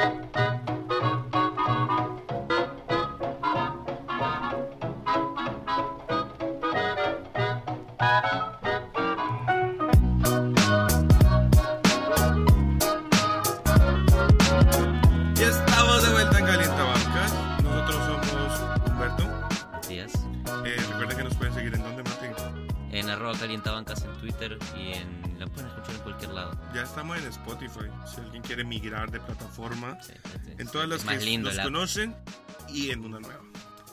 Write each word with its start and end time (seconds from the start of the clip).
Y 0.00 0.29
estamos 27.14 27.18
en 27.18 27.28
Spotify. 27.68 27.90
Si 28.14 28.20
alguien 28.20 28.42
quiere 28.42 28.64
migrar 28.64 29.10
de 29.10 29.20
plataforma, 29.20 30.00
Sí, 30.02 30.12
sí, 30.12 30.52
en 30.58 30.68
todas 30.68 30.88
las 30.88 31.04
que 31.04 31.38
nos 31.38 31.54
la- 31.54 31.62
conocen 31.64 32.14
y 32.68 32.90
en 32.90 33.04
una 33.04 33.20
nueva. 33.20 33.40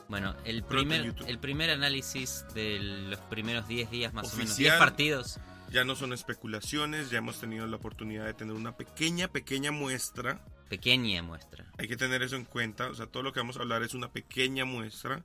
Bueno, 0.10 0.36
el 0.46 0.64
primer, 0.64 1.14
el 1.28 1.40
primer 1.40 1.70
análisis 1.70 2.46
de 2.54 2.80
los 2.80 3.20
primeros 3.22 3.68
10 3.68 3.90
días 3.92 4.14
más 4.14 4.32
o 4.34 4.38
menos, 4.38 4.52
Oficial. 4.52 4.72
10 4.78 4.80
partidos. 4.80 5.40
Ya 5.70 5.84
no 5.84 5.98
son 5.98 6.14
especulaciones, 6.14 7.10
ya 7.10 7.18
hemos 7.18 7.42
tenido 7.42 7.68
la 7.68 7.76
oportunidad 7.76 8.26
de 8.26 8.34
tener 8.34 8.56
una 8.56 8.78
pequeña, 8.78 9.28
pequeña 9.28 9.72
muestra. 9.72 10.40
Pequeña 10.70 11.22
muestra. 11.24 11.66
Hay 11.78 11.90
que 11.90 11.98
tener 11.98 12.22
eso 12.24 12.38
en 12.38 12.46
cuenta. 12.46 12.88
O 12.90 12.96
sea, 12.96 13.08
todo 13.08 13.22
lo 13.24 13.34
que 13.34 13.42
vamos 13.42 13.58
a 13.58 13.62
hablar 13.62 13.84
es 13.84 13.94
una 13.94 14.12
pequeña 14.12 14.64
muestra. 14.64 15.24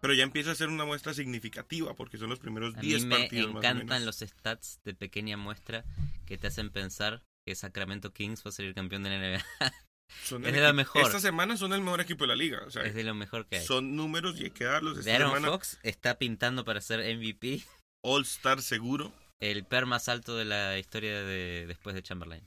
Pero 0.00 0.12
ya 0.14 0.24
empieza 0.24 0.50
a 0.50 0.54
ser 0.54 0.68
una 0.68 0.84
muestra 0.84 1.14
significativa 1.14 1.94
porque 1.94 2.18
son 2.18 2.28
los 2.28 2.38
primeros 2.40 2.74
A 2.74 2.80
mí 2.80 2.88
10 2.88 3.04
me 3.06 3.16
partidos. 3.20 3.46
más 3.46 3.54
o 3.54 3.58
encantan 3.58 3.86
menos. 4.00 4.20
los 4.20 4.28
stats 4.28 4.80
de 4.84 4.94
pequeña 4.94 5.36
muestra 5.36 5.84
que 6.26 6.36
te 6.36 6.48
hacen 6.48 6.70
pensar 6.70 7.22
que 7.46 7.54
Sacramento 7.54 8.12
Kings 8.12 8.44
va 8.44 8.48
a 8.50 8.52
ser 8.52 8.66
el 8.66 8.74
campeón 8.74 9.02
de 9.02 9.10
la 9.10 9.18
NBA. 9.18 9.44
Son 10.22 10.44
es 10.44 10.52
de 10.52 10.60
lo 10.60 10.72
mejor. 10.74 11.02
Esta 11.02 11.18
semana 11.18 11.56
son 11.56 11.72
el 11.72 11.80
mejor 11.80 12.00
equipo 12.00 12.24
de 12.24 12.28
la 12.28 12.36
liga. 12.36 12.62
O 12.66 12.70
sea, 12.70 12.82
es 12.82 12.94
de 12.94 13.04
lo 13.04 13.14
mejor 13.14 13.46
que 13.46 13.56
hay. 13.56 13.66
son 13.66 13.96
números 13.96 14.38
y 14.38 14.44
hay 14.44 14.50
que 14.50 14.64
darlos. 14.64 14.98
Esta 14.98 15.18
semana, 15.18 15.48
Fox 15.48 15.78
está 15.82 16.18
pintando 16.18 16.64
para 16.64 16.80
ser 16.80 17.00
MVP, 17.16 17.64
All-Star 18.02 18.62
seguro. 18.62 19.12
el 19.40 19.64
per 19.64 19.86
más 19.86 20.08
alto 20.08 20.36
de 20.36 20.44
la 20.44 20.78
historia 20.78 21.22
de 21.22 21.64
después 21.66 21.94
de 21.94 22.02
Chamberlain. 22.02 22.46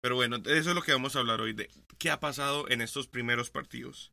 Pero 0.00 0.16
bueno, 0.16 0.36
eso 0.36 0.70
es 0.70 0.74
lo 0.74 0.82
que 0.82 0.92
vamos 0.92 1.16
a 1.16 1.18
hablar 1.18 1.40
hoy 1.40 1.52
de 1.52 1.68
qué 1.98 2.10
ha 2.10 2.20
pasado 2.20 2.68
en 2.68 2.80
estos 2.80 3.08
primeros 3.08 3.50
partidos. 3.50 4.12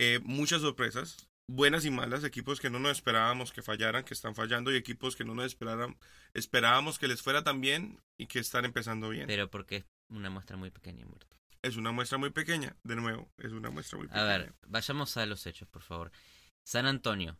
Eh, 0.00 0.20
muchas 0.22 0.62
sorpresas, 0.62 1.28
buenas 1.48 1.84
y 1.84 1.90
malas, 1.90 2.24
equipos 2.24 2.60
que 2.60 2.70
no 2.70 2.78
nos 2.78 2.92
esperábamos 2.92 3.52
que 3.52 3.62
fallaran, 3.62 4.04
que 4.04 4.14
están 4.14 4.34
fallando, 4.34 4.72
y 4.72 4.76
equipos 4.76 5.16
que 5.16 5.24
no 5.24 5.34
nos 5.34 5.46
esperaran, 5.46 5.96
esperábamos 6.32 6.98
que 6.98 7.08
les 7.08 7.22
fuera 7.22 7.42
tan 7.44 7.60
bien 7.60 8.00
y 8.18 8.26
que 8.26 8.38
están 8.38 8.64
empezando 8.64 9.08
bien. 9.10 9.26
Pero 9.26 9.50
porque 9.50 9.76
es 9.76 9.84
una 10.08 10.30
muestra 10.30 10.56
muy 10.56 10.70
pequeña, 10.70 11.04
Humberto. 11.04 11.36
Es 11.62 11.76
una 11.76 11.92
muestra 11.92 12.18
muy 12.18 12.30
pequeña, 12.30 12.76
de 12.82 12.96
nuevo, 12.96 13.30
es 13.38 13.52
una 13.52 13.70
muestra 13.70 13.96
muy 13.98 14.06
A 14.08 14.10
pequeña. 14.10 14.26
ver, 14.26 14.54
vayamos 14.66 15.16
a 15.16 15.24
los 15.26 15.46
hechos, 15.46 15.68
por 15.68 15.82
favor. 15.82 16.10
San 16.62 16.86
Antonio. 16.86 17.38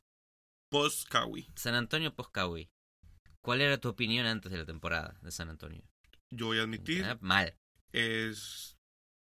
Post 0.70 1.08
Kawi. 1.08 1.46
San 1.56 1.74
Antonio 1.74 2.14
Poscawi. 2.14 2.70
¿Cuál 3.40 3.60
era 3.60 3.78
tu 3.78 3.88
opinión 3.90 4.26
antes 4.26 4.50
de 4.50 4.58
la 4.58 4.64
temporada 4.64 5.18
de 5.20 5.30
San 5.30 5.50
Antonio? 5.50 5.82
Yo 6.30 6.46
voy 6.46 6.58
a 6.58 6.62
admitir, 6.62 7.04
Mal. 7.20 7.54
es 7.92 8.73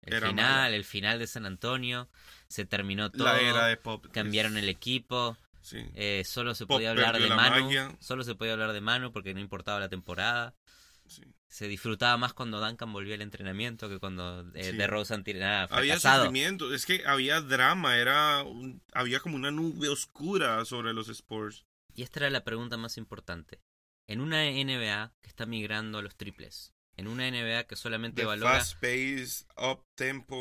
El 0.08 0.14
Era 0.14 0.30
final, 0.30 0.46
mala. 0.64 0.76
el 0.76 0.84
final 0.86 1.20
de 1.20 1.28
San 1.28 1.46
Antonio, 1.46 2.10
se 2.48 2.66
terminó 2.66 3.12
todo, 3.12 3.26
la 3.26 3.40
era 3.42 3.68
de 3.68 3.78
Pop. 3.78 4.06
cambiaron 4.12 4.58
Es- 4.58 4.64
el 4.64 4.70
equipo, 4.70 5.38
Sí. 5.62 5.78
eh, 5.96 6.24
solo 6.26 6.56
se 6.56 6.66
Pop 6.66 6.78
podía 6.78 6.92
hablar 6.92 7.20
de 7.20 7.28
Manu, 7.30 7.66
magia. 7.66 7.92
solo 8.00 8.24
se 8.24 8.36
podía 8.36 8.54
hablar 8.54 8.72
de 8.74 8.82
Manu 8.82 9.12
porque 9.12 9.34
no 9.34 9.40
importaba 9.40 9.80
la 9.80 9.90
temporada. 9.90 10.56
sí. 11.08 11.24
Se 11.50 11.70
disfrutaba 11.70 12.18
más 12.18 12.34
cuando 12.34 12.60
Duncan 12.60 12.92
volvía 12.92 13.16
al 13.16 13.22
entrenamiento 13.22 13.88
que 13.88 13.98
cuando 14.00 14.42
eh, 14.54 14.72
Sí. 14.72 14.76
de 14.78 14.88
Rosen 14.88 15.24
Había 15.70 15.98
sufrimiento, 16.00 16.74
es 16.74 16.86
que 16.86 17.04
había 17.06 17.40
drama, 17.40 17.96
era 17.98 18.44
un- 18.44 18.82
había 18.92 19.22
como 19.22 19.38
una 19.38 19.50
nube 19.50 19.88
oscura 19.88 20.66
sobre 20.66 20.94
los 20.94 21.08
Spurs. 21.08 21.66
Y 21.96 22.04
esta 22.04 22.20
era 22.20 22.30
la 22.30 22.44
pregunta 22.44 22.76
más 22.76 22.98
importante. 22.98 23.62
En 24.08 24.20
una 24.20 24.44
NBA 24.46 25.14
que 25.22 25.30
está 25.30 25.46
migrando 25.46 25.98
a 25.98 26.02
los 26.02 26.16
triples, 26.18 26.74
en 26.98 27.08
una 27.08 27.30
NBA 27.30 27.66
que 27.66 27.76
solamente 27.76 28.22
De 28.22 28.26
valora 28.28 28.58
fast 28.60 28.74
pace, 28.82 29.46
up 29.58 29.86
tempo, 29.96 30.38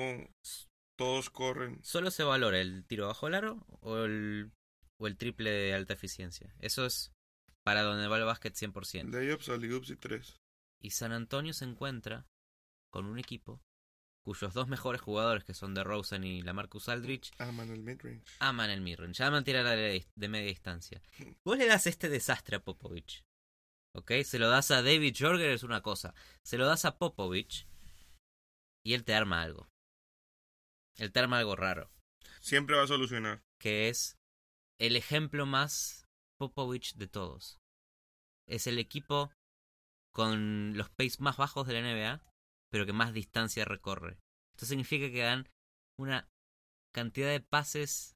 todos 0.97 1.31
corren. 1.31 1.79
¿Solo 1.85 2.11
se 2.11 2.25
valora 2.25 2.61
el 2.61 2.85
tiro 2.87 3.07
bajo 3.07 3.29
el 3.29 3.35
aro 3.35 3.65
o 3.81 3.99
el, 4.05 4.51
o 4.99 5.07
el 5.07 5.17
triple 5.17 5.51
de 5.51 5.75
alta 5.75 5.93
eficiencia? 5.95 6.55
Eso 6.59 6.87
es 6.87 7.13
para 7.63 7.83
donde 7.83 8.09
va 8.09 8.17
el 8.19 8.25
básquet 8.25 8.55
100%. 8.55 9.11
Layups, 9.11 9.49
alley-oops 9.49 9.91
y 9.91 9.97
tres. 9.97 10.37
Y 10.81 10.91
San 10.91 11.13
Antonio 11.13 11.53
se 11.53 11.65
encuentra 11.65 12.27
con 12.91 13.07
un 13.07 13.19
equipo 13.19 13.61
cuyos 14.25 14.55
dos 14.55 14.67
mejores 14.67 15.01
jugadores, 15.01 15.45
que 15.45 15.55
son 15.55 15.73
DeRozan 15.75 16.25
y 16.25 16.43
Lamarcus 16.43 16.89
Aldridge, 16.89 17.31
Aman 17.39 17.71
el 17.71 17.83
midrange. 17.85 18.25
aman 18.41 18.71
el 18.71 18.81
midrange, 18.81 19.23
aman 19.23 19.45
tirar 19.45 19.65
de, 19.65 20.05
de 20.17 20.29
media 20.29 20.49
distancia. 20.49 21.01
Vos 21.45 21.57
le 21.59 21.67
das 21.67 21.87
este 21.87 22.09
desastre 22.09 22.57
a 22.57 22.61
Popovich. 22.61 23.25
¿Ok? 23.97 24.13
Se 24.25 24.39
lo 24.39 24.49
das 24.49 24.71
a 24.71 24.83
David 24.83 25.17
Jorger 25.19 25.51
es 25.51 25.63
una 25.63 25.81
cosa. 25.83 26.15
Se 26.43 26.59
lo 26.59 26.67
das 26.67 26.85
a 26.85 26.99
Popovich 26.99 27.67
y 28.85 28.93
él 28.95 29.05
te 29.05 29.15
arma 29.15 29.43
algo. 29.43 29.69
Él 30.99 31.13
te 31.13 31.19
arma 31.21 31.39
algo 31.39 31.57
raro. 31.57 31.91
Siempre 32.41 32.77
va 32.77 32.83
a 32.85 32.87
solucionar. 32.89 33.43
que 33.59 33.89
es 33.89 34.19
el 34.79 34.97
ejemplo 34.97 35.47
más 35.47 36.07
Popovich 36.39 36.95
de 36.97 37.09
todos. 37.09 37.59
Es 38.47 38.67
el 38.67 38.79
equipo 38.79 39.33
con 40.13 40.77
los 40.77 40.91
pace 40.91 41.17
más 41.21 41.39
bajos 41.39 41.67
de 41.67 41.73
la 41.73 41.81
NBA, 41.81 42.23
pero 42.71 42.85
que 42.87 42.93
más 42.93 43.13
distancia 43.15 43.65
recorre. 43.65 44.19
Esto 44.55 44.67
significa 44.67 45.11
que 45.11 45.23
dan 45.23 45.49
una 45.99 46.29
cantidad 46.95 47.31
de 47.31 47.41
pases 47.41 48.15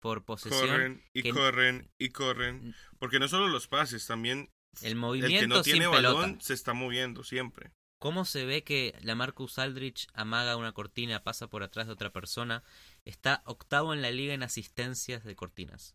por 0.00 0.24
posesión. 0.24 0.60
Corren 0.68 1.04
y 1.14 1.22
que- 1.22 1.30
corren 1.30 1.90
y 1.98 2.08
corren. 2.10 2.74
Porque 2.98 3.20
no 3.20 3.28
solo 3.28 3.46
los 3.48 3.68
pases, 3.68 4.04
también 4.06 4.51
El 4.80 4.88
el 4.88 4.96
movimiento 4.96 5.40
que 5.40 5.46
no 5.46 5.62
tiene 5.62 5.84
sin 5.84 5.90
balón 5.90 6.22
pelota. 6.22 6.44
se 6.44 6.54
está 6.54 6.72
moviendo 6.72 7.24
siempre. 7.24 7.72
¿Cómo 7.98 8.24
se 8.24 8.44
ve 8.44 8.64
que 8.64 8.98
la 9.02 9.14
Marcus 9.14 9.58
Aldrich 9.58 10.08
amaga 10.14 10.56
una 10.56 10.72
cortina, 10.72 11.22
pasa 11.22 11.48
por 11.48 11.62
atrás 11.62 11.86
de 11.86 11.92
otra 11.92 12.10
persona? 12.10 12.64
Está 13.04 13.42
octavo 13.44 13.94
en 13.94 14.02
la 14.02 14.10
liga 14.10 14.34
en 14.34 14.42
asistencias 14.42 15.22
de 15.22 15.36
cortinas. 15.36 15.94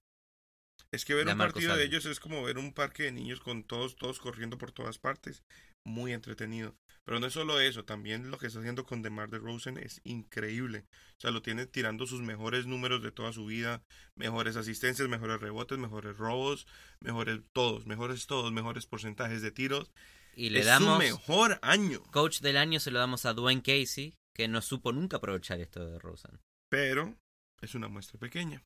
Es 0.92 1.04
que 1.04 1.14
ver 1.14 1.26
La 1.26 1.34
un 1.34 1.40
Marcos 1.40 1.56
partido 1.56 1.76
de 1.76 1.84
ellos 1.84 2.06
es 2.06 2.22
como 2.22 2.44
ver 2.44 2.58
un 2.58 2.74
parque 2.74 3.04
de 3.04 3.12
niños 3.12 3.42
con 3.42 3.64
todos, 3.66 3.98
todos 3.98 4.20
corriendo 4.20 4.58
por 4.58 4.72
todas 4.72 5.00
partes. 5.00 5.44
Muy 5.84 6.14
entretenido. 6.14 6.78
Pero 7.08 7.22
no 7.22 7.28
es 7.28 7.34
solo 7.34 7.62
eso, 7.62 7.86
también 7.86 8.30
lo 8.30 8.38
que 8.38 8.48
está 8.48 8.60
haciendo 8.60 8.86
con 8.86 9.02
DeMar 9.02 9.30
DeRozan 9.30 9.78
es 9.78 10.02
increíble. 10.04 10.84
O 11.18 11.22
sea, 11.22 11.32
lo 11.32 11.42
tiene 11.42 11.66
tirando 11.66 12.06
sus 12.06 12.22
mejores 12.22 12.66
números 12.66 13.02
de 13.02 13.14
toda 13.14 13.32
su 13.32 13.46
vida, 13.46 13.82
mejores 14.16 14.58
asistencias, 14.58 15.08
mejores 15.08 15.40
rebotes, 15.40 15.78
mejores 15.78 16.18
robos, 16.18 16.68
mejores 17.00 17.40
todos, 17.54 17.86
mejores 17.86 18.28
todos, 18.28 18.52
mejores 18.52 18.88
porcentajes 18.88 19.42
de 19.42 19.52
tiros. 19.52 19.90
Y 20.36 20.50
le 20.50 20.60
es 20.60 20.66
damos 20.66 20.96
su 20.96 21.00
mejor 21.00 21.60
año. 21.62 22.04
coach 22.12 22.42
del 22.42 22.58
año 22.58 22.82
se 22.82 22.92
lo 22.92 23.00
damos 23.00 23.26
a 23.26 23.32
Dwayne 23.32 23.62
Casey, 23.62 24.14
que 24.36 24.50
no 24.50 24.62
supo 24.62 24.92
nunca 24.92 25.16
aprovechar 25.16 25.62
esto 25.62 25.86
de 25.86 26.00
Rosen. 26.00 26.42
Pero 26.68 27.18
es 27.62 27.74
una 27.74 27.88
muestra 27.88 28.20
pequeña. 28.20 28.66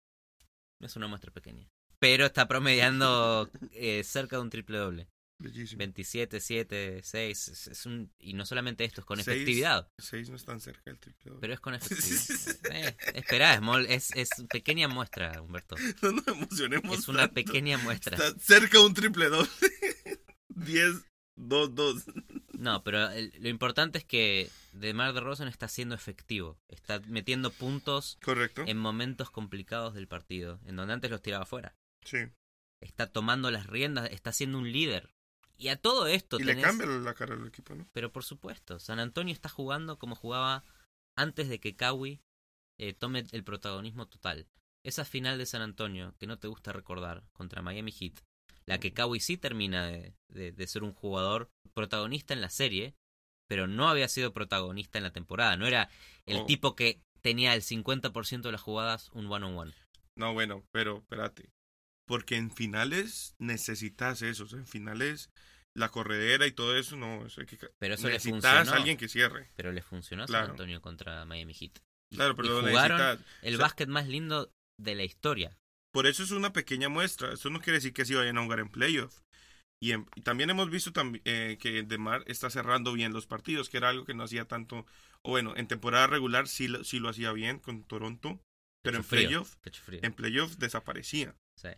Es 0.80 0.96
una 0.96 1.08
muestra 1.08 1.32
pequeña. 1.32 1.70
Pero 2.00 2.26
está 2.26 2.48
promediando 2.48 3.48
eh, 3.74 4.04
cerca 4.04 4.38
de 4.38 4.42
un 4.42 4.50
triple 4.50 4.80
doble. 4.80 5.08
Bellísimo. 5.42 5.80
27, 5.80 6.40
7, 6.40 7.02
6. 7.04 7.48
Es, 7.48 7.68
es 7.68 7.86
un, 7.86 8.12
y 8.20 8.34
no 8.34 8.46
solamente 8.46 8.84
esto, 8.84 9.02
es 9.02 9.06
con 9.06 9.20
efectividad. 9.20 9.90
Seis 9.98 10.30
no 10.30 10.36
están 10.36 10.60
cerca 10.62 10.84
del 10.86 11.00
triple. 11.00 11.34
Pero 11.40 11.54
es 11.54 11.60
con 11.60 11.74
efectividad. 11.76 12.72
eh, 12.72 12.96
esperá, 13.16 13.56
es, 13.88 14.12
es, 14.12 14.12
es 14.16 14.30
pequeña 14.50 14.88
muestra, 14.88 15.42
Humberto. 15.42 15.76
No 16.02 16.12
nos 16.12 16.28
emocionemos. 16.28 17.00
Es 17.00 17.08
una 17.08 17.20
tanto. 17.22 17.34
pequeña 17.36 17.78
muestra. 17.78 18.16
Está 18.18 18.40
cerca 18.40 18.78
de 18.80 18.86
un 18.86 18.94
triple 18.94 19.30
doble. 19.30 19.50
10, 20.50 21.06
2, 21.38 21.76
2. 21.76 22.04
No, 22.60 22.84
pero 22.84 23.10
el- 23.10 23.34
lo 23.40 23.50
importante 23.50 23.98
es 23.98 24.06
que 24.06 24.50
DeMar 24.74 25.14
DeRozan 25.14 25.48
está 25.48 25.68
siendo 25.68 25.96
efectivo. 25.96 26.60
Está 26.68 27.00
metiendo 27.08 27.52
puntos 27.52 28.18
Correcto. 28.24 28.64
en 28.68 28.78
momentos 28.78 29.32
complicados 29.32 29.94
del 29.96 30.08
partido, 30.08 30.60
en 30.66 30.76
donde 30.76 30.94
antes 30.94 31.10
los 31.10 31.22
tiraba 31.22 31.46
fuera. 31.46 31.76
Sí. 32.06 32.18
Está 32.82 33.08
tomando 33.08 33.50
las 33.52 33.68
riendas, 33.68 34.10
está 34.12 34.32
siendo 34.34 34.58
un 34.60 34.72
líder. 34.72 35.10
Y 35.62 35.68
a 35.70 35.76
todo 35.80 36.08
esto 36.08 36.40
Y 36.40 36.44
le 36.44 36.60
cambia 36.60 36.88
la 36.88 37.14
cara 37.14 37.36
al 37.36 37.46
equipo, 37.46 37.76
¿no? 37.76 37.88
Pero 37.94 38.12
por 38.12 38.24
supuesto, 38.24 38.80
San 38.80 39.00
Antonio 39.00 39.32
está 39.34 39.48
jugando 39.48 40.00
como 40.00 40.16
jugaba 40.16 40.64
antes 41.16 41.50
de 41.50 41.60
que 41.60 41.76
Kawhi 41.76 42.20
eh, 42.80 42.94
tome 42.94 43.26
el 43.32 43.44
protagonismo 43.44 44.08
total. 44.08 44.48
Esa 44.84 45.06
final 45.06 45.38
de 45.38 45.46
San 45.46 45.62
Antonio, 45.62 46.16
que 46.18 46.26
no 46.26 46.40
te 46.40 46.48
gusta 46.48 46.74
recordar, 46.74 47.24
contra 47.34 47.62
Miami 47.62 47.92
Heat, 47.92 48.14
la 48.66 48.80
que 48.80 48.92
Kawhi 48.94 49.20
sí 49.20 49.38
termina 49.38 49.86
de, 49.86 50.16
de- 50.30 50.52
de 50.52 50.68
ser 50.68 50.84
un 50.84 50.94
jugador 50.94 51.52
protagonista 51.76 52.34
en 52.34 52.42
la 52.42 52.50
serie, 52.50 52.96
pero 53.48 53.68
no 53.68 53.88
había 53.88 54.08
sido 54.08 54.34
protagonista 54.34 54.98
en 54.98 55.04
la 55.04 55.12
temporada. 55.14 55.58
No 55.58 55.68
era 55.68 55.90
el 56.26 56.38
Oh. 56.38 56.46
tipo 56.48 56.76
que 56.76 57.04
tenía 57.22 57.54
el 57.54 57.62
50% 57.62 58.42
de 58.42 58.52
las 58.54 58.62
jugadas 58.62 59.10
un 59.14 59.28
one-on-one. 59.32 59.74
No, 60.16 60.34
bueno, 60.34 60.64
pero 60.72 60.98
espérate. 60.98 61.52
Porque 62.12 62.36
en 62.36 62.52
finales 62.52 63.36
necesitas 63.40 64.22
eso. 64.22 64.44
O 64.44 64.48
sea, 64.48 64.60
en 64.60 64.68
finales 64.68 65.30
la 65.74 65.88
corredera 65.88 66.46
y 66.46 66.52
todo 66.52 66.76
eso, 66.76 66.98
no. 66.98 67.26
Eso 67.26 67.40
hay 67.40 67.48
que... 67.48 67.58
Pero 67.80 67.94
eso 67.94 68.08
le 68.08 68.16
necesitas 68.16 68.68
a 68.68 68.76
alguien 68.76 68.98
que 68.98 69.08
cierre. 69.08 69.50
Pero 69.56 69.72
le 69.72 69.82
funcionó 69.82 70.24
a 70.24 70.26
Claro. 70.26 70.46
San 70.48 70.52
Antonio 70.52 70.82
contra 70.82 71.24
Miami 71.24 71.54
Heat. 71.54 71.72
y- 72.12 72.16
Claro, 72.18 72.36
pero 72.36 72.48
y 72.60 72.70
jugaron 72.70 72.98
necesitas. 72.98 73.28
el 73.44 73.54
o 73.54 73.58
sea- 73.58 73.66
básquet 73.66 73.88
más 73.88 74.08
lindo 74.10 74.52
de 74.78 74.96
la 74.96 75.06
historia. 75.06 75.58
Por 75.94 76.06
eso 76.06 76.22
es 76.24 76.32
una 76.32 76.52
pequeña 76.52 76.90
muestra. 76.90 77.32
Esto 77.34 77.50
no 77.50 77.62
quiere 77.62 77.78
decir 77.78 77.94
que 77.94 78.04
sí 78.04 78.14
vayan 78.14 78.38
a 78.38 78.44
jugar 78.44 78.60
en 78.60 78.68
playoff. 78.70 79.22
Y, 79.82 79.94
en- 79.94 80.06
y 80.16 80.22
también 80.22 80.50
hemos 80.50 80.70
visto 80.70 80.92
tambi- 80.92 81.22
eh, 81.24 81.58
que 81.62 81.84
DeMar 81.84 82.24
está 82.28 82.50
cerrando 82.50 82.92
bien 82.92 83.14
los 83.14 83.26
partidos, 83.26 83.70
que 83.70 83.78
era 83.78 83.88
algo 83.90 84.04
que 84.06 84.14
no 84.14 84.24
hacía 84.24 84.46
tanto. 84.46 84.86
O 85.24 85.30
bueno, 85.32 85.54
en 85.56 85.68
temporada 85.68 86.08
regular 86.08 86.50
sí 86.50 86.68
lo, 86.68 86.84
sí 86.84 87.00
lo 87.00 87.08
hacía 87.08 87.32
bien 87.32 87.60
con 87.60 87.84
Toronto, 87.86 88.42
pero 88.84 88.98
en 88.98 89.04
Pecho 89.04 89.10
playoff, 89.10 89.56
frío. 89.84 90.00
en 90.04 90.14
playoff 90.14 90.58
desaparecía. 90.58 91.34
Sí. 91.58 91.70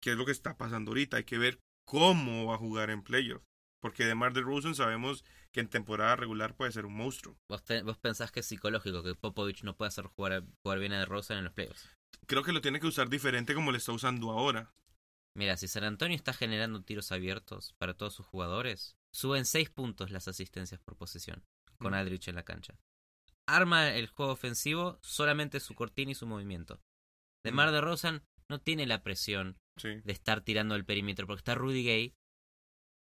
Que 0.00 0.12
es 0.12 0.16
lo 0.16 0.24
que 0.24 0.32
está 0.32 0.56
pasando 0.56 0.90
ahorita. 0.90 1.16
Hay 1.18 1.24
que 1.24 1.38
ver 1.38 1.60
cómo 1.86 2.46
va 2.46 2.54
a 2.54 2.58
jugar 2.58 2.90
en 2.90 3.02
playoff. 3.02 3.42
Porque 3.80 4.04
DeMar 4.04 4.32
DeRozan 4.32 4.74
sabemos 4.74 5.24
que 5.52 5.60
en 5.60 5.68
temporada 5.68 6.16
regular 6.16 6.54
puede 6.56 6.72
ser 6.72 6.84
un 6.84 6.94
monstruo. 6.96 7.38
¿Vos, 7.48 7.62
te- 7.64 7.82
vos 7.82 7.96
pensás 7.98 8.32
que 8.32 8.40
es 8.40 8.46
psicológico 8.46 9.02
que 9.04 9.14
Popovich 9.14 9.62
no 9.62 9.76
puede 9.76 9.88
hacer 9.88 10.06
jugar, 10.06 10.42
jugar 10.64 10.78
bien 10.80 10.92
a 10.92 10.98
DeRozan 10.98 11.38
en 11.38 11.44
los 11.44 11.52
playoffs. 11.52 11.88
Creo 12.26 12.42
que 12.42 12.52
lo 12.52 12.60
tiene 12.60 12.80
que 12.80 12.88
usar 12.88 13.08
diferente 13.08 13.54
como 13.54 13.70
lo 13.70 13.76
está 13.76 13.92
usando 13.92 14.30
ahora. 14.30 14.72
Mira, 15.36 15.56
si 15.56 15.68
San 15.68 15.84
Antonio 15.84 16.16
está 16.16 16.32
generando 16.32 16.82
tiros 16.82 17.12
abiertos 17.12 17.74
para 17.78 17.94
todos 17.94 18.14
sus 18.14 18.26
jugadores, 18.26 18.96
suben 19.12 19.44
6 19.44 19.70
puntos 19.70 20.10
las 20.10 20.26
asistencias 20.26 20.80
por 20.80 20.96
posesión 20.96 21.44
con 21.78 21.92
Mm. 21.92 21.94
Aldrich 21.94 22.26
en 22.28 22.34
la 22.34 22.42
cancha. 22.44 22.80
Arma 23.46 23.90
el 23.94 24.08
juego 24.08 24.32
ofensivo 24.32 24.98
solamente 25.02 25.60
su 25.60 25.74
cortina 25.74 26.10
y 26.10 26.14
su 26.16 26.26
movimiento. 26.26 26.80
De 27.44 27.52
Mm. 27.52 27.54
Mar 27.54 27.70
de 27.70 27.80
Rosan 27.80 28.22
no 28.48 28.60
tiene 28.60 28.86
la 28.86 29.02
presión 29.02 29.58
Sí, 29.76 29.88
de 30.02 30.12
estar 30.12 30.40
tirando 30.42 30.74
el 30.74 30.84
perímetro 30.84 31.26
porque 31.26 31.40
está 31.40 31.54
Rudy 31.54 31.84
Gay. 31.84 32.14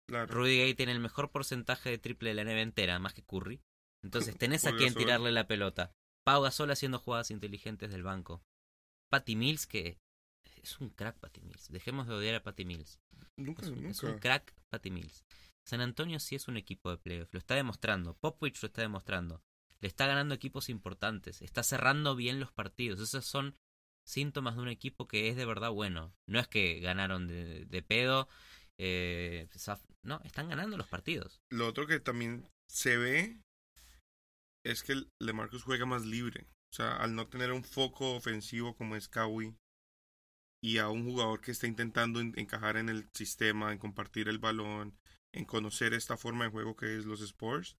claro. 0.08 0.34
Rudy 0.34 0.58
Gay 0.58 0.74
tiene 0.76 0.94
el 0.94 1.00
mejor 1.00 1.32
porcentaje 1.32 1.90
de 1.90 1.98
triple 1.98 2.30
de 2.34 2.36
la 2.36 2.44
NBA 2.46 2.62
entera, 2.62 3.00
más 3.00 3.14
que 3.14 3.24
Curry. 3.24 3.62
Entonces 4.04 4.36
tenés 4.38 4.66
a 4.66 4.76
quien 4.76 4.94
tirarle 4.94 5.32
la 5.32 5.48
pelota. 5.48 5.92
Pau 6.24 6.42
Gasol 6.42 6.72
haciendo 6.72 7.00
jugadas 7.00 7.32
inteligentes 7.32 7.92
del 7.92 8.04
banco. 8.04 8.44
Patty 9.10 9.36
Mills, 9.36 9.68
que 9.68 10.00
es 10.64 10.80
un 10.80 10.90
crack 10.92 11.20
Patty 11.20 11.42
Mills. 11.42 11.70
Dejemos 11.70 12.08
de 12.08 12.14
odiar 12.14 12.36
a 12.36 12.44
Patty 12.44 12.64
Mills. 12.66 13.00
Nunca, 13.38 13.64
Es 13.64 13.70
un, 13.70 13.86
es 13.86 14.02
nunca. 14.02 14.14
un 14.16 14.20
crack 14.20 14.54
Patty 14.70 14.92
Mills. 14.92 15.26
San 15.68 15.82
Antonio 15.82 16.20
sí 16.20 16.36
es 16.36 16.48
un 16.48 16.58
equipo 16.58 16.90
de 16.90 16.98
playoff. 16.98 17.34
Lo 17.34 17.40
está 17.40 17.56
demostrando. 17.56 18.16
Popovich 18.16 18.62
lo 18.62 18.68
está 18.68 18.82
demostrando. 18.82 19.44
Le 19.80 19.88
está 19.88 20.08
ganando 20.08 20.34
equipos 20.36 20.70
importantes. 20.70 21.42
Está 21.42 21.64
cerrando 21.64 22.16
bien 22.16 22.40
los 22.40 22.52
partidos. 22.54 23.00
Esos 23.00 23.26
son 23.26 23.58
síntomas 24.12 24.56
de 24.56 24.62
un 24.62 24.68
equipo 24.68 25.08
que 25.08 25.30
es 25.30 25.36
de 25.36 25.46
verdad 25.46 25.72
bueno. 25.72 26.14
No 26.28 26.40
es 26.40 26.48
que 26.48 26.80
ganaron 26.80 27.28
de, 27.28 27.84
pedo. 27.88 28.28
eh, 28.78 29.48
no, 30.04 30.20
están 30.24 30.50
ganando 30.50 30.78
los 30.78 30.88
partidos. 30.88 31.42
Lo 31.52 31.68
otro 31.68 31.88
que 31.88 32.00
también 32.00 32.48
se 32.70 32.98
ve 32.98 33.42
es 34.66 34.84
que 34.84 35.04
LeMarcus 35.20 35.64
juega 35.64 35.86
más 35.86 36.06
libre. 36.06 36.46
O 36.72 36.76
sea, 36.76 36.96
al 36.98 37.16
no 37.16 37.28
tener 37.28 37.52
un 37.52 37.64
foco 37.64 38.16
ofensivo 38.16 38.76
como 38.76 38.96
es 38.96 39.08
Kawhi 39.10 39.56
y 40.64 40.78
a 40.78 40.90
un 40.90 41.04
jugador 41.04 41.42
que 41.42 41.52
está 41.52 41.68
intentando 41.68 42.20
en- 42.20 42.34
encajar 42.38 42.78
en 42.78 42.90
el 42.90 43.10
sistema, 43.14 43.72
en 43.72 43.80
compartir 43.80 44.30
el 44.30 44.38
balón, 44.40 44.96
en 45.34 45.46
conocer 45.46 45.94
esta 45.94 46.18
forma 46.18 46.46
de 46.46 46.52
juego 46.52 46.76
que 46.76 46.98
es 46.98 47.06
los 47.06 47.22
Spurs, 47.22 47.78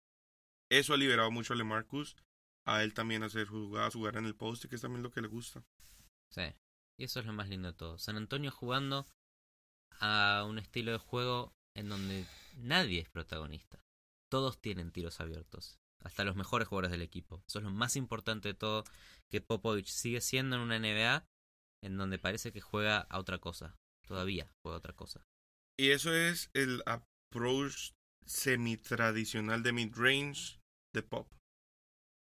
eso 0.70 0.94
ha 0.94 0.96
liberado 0.96 1.30
mucho 1.30 1.52
a 1.52 1.56
LeMarcus. 1.56 2.16
A 2.64 2.84
él 2.84 2.94
también 2.94 3.24
hacer 3.24 3.46
jugadas, 3.48 3.94
jugar 3.94 4.16
en 4.16 4.24
el 4.26 4.36
poste, 4.36 4.68
que 4.68 4.76
es 4.76 4.82
también 4.82 5.02
lo 5.02 5.10
que 5.10 5.20
le 5.20 5.26
gusta. 5.28 5.64
Sí. 6.32 6.54
Y 6.98 7.04
eso 7.04 7.20
es 7.20 7.26
lo 7.26 7.32
más 7.32 7.48
lindo 7.48 7.68
de 7.68 7.76
todo. 7.76 7.98
San 7.98 8.16
Antonio 8.16 8.50
jugando 8.50 9.06
a 10.00 10.44
un 10.48 10.58
estilo 10.58 10.92
de 10.92 10.98
juego 10.98 11.52
en 11.76 11.88
donde 11.88 12.26
nadie 12.56 13.00
es 13.00 13.08
protagonista. 13.08 13.80
Todos 14.30 14.60
tienen 14.60 14.92
tiros 14.92 15.20
abiertos. 15.20 15.78
Hasta 16.00 16.24
los 16.24 16.36
mejores 16.36 16.68
jugadores 16.68 16.90
del 16.90 17.02
equipo. 17.02 17.42
Eso 17.46 17.58
es 17.58 17.64
lo 17.64 17.70
más 17.70 17.96
importante 17.96 18.48
de 18.48 18.54
todo. 18.54 18.84
Que 19.30 19.40
Popovich 19.40 19.88
sigue 19.88 20.20
siendo 20.20 20.56
en 20.56 20.62
una 20.62 20.78
NBA 20.78 21.24
en 21.82 21.96
donde 21.96 22.18
parece 22.18 22.52
que 22.52 22.60
juega 22.60 22.98
a 22.98 23.18
otra 23.18 23.38
cosa. 23.38 23.76
Todavía 24.06 24.50
juega 24.62 24.76
a 24.76 24.78
otra 24.78 24.94
cosa. 24.94 25.24
Y 25.78 25.90
eso 25.90 26.14
es 26.14 26.50
el 26.54 26.82
approach 26.86 27.92
semi-tradicional 28.26 29.62
de 29.62 29.72
mid-range 29.72 30.58
de 30.94 31.02
pop. 31.02 31.32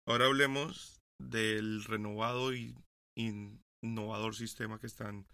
Ahora 0.07 0.25
hablemos 0.25 1.01
del 1.19 1.83
renovado 1.83 2.53
y 2.53 2.75
innovador 3.81 4.35
sistema 4.35 4.79
que 4.79 4.87
están 4.87 5.27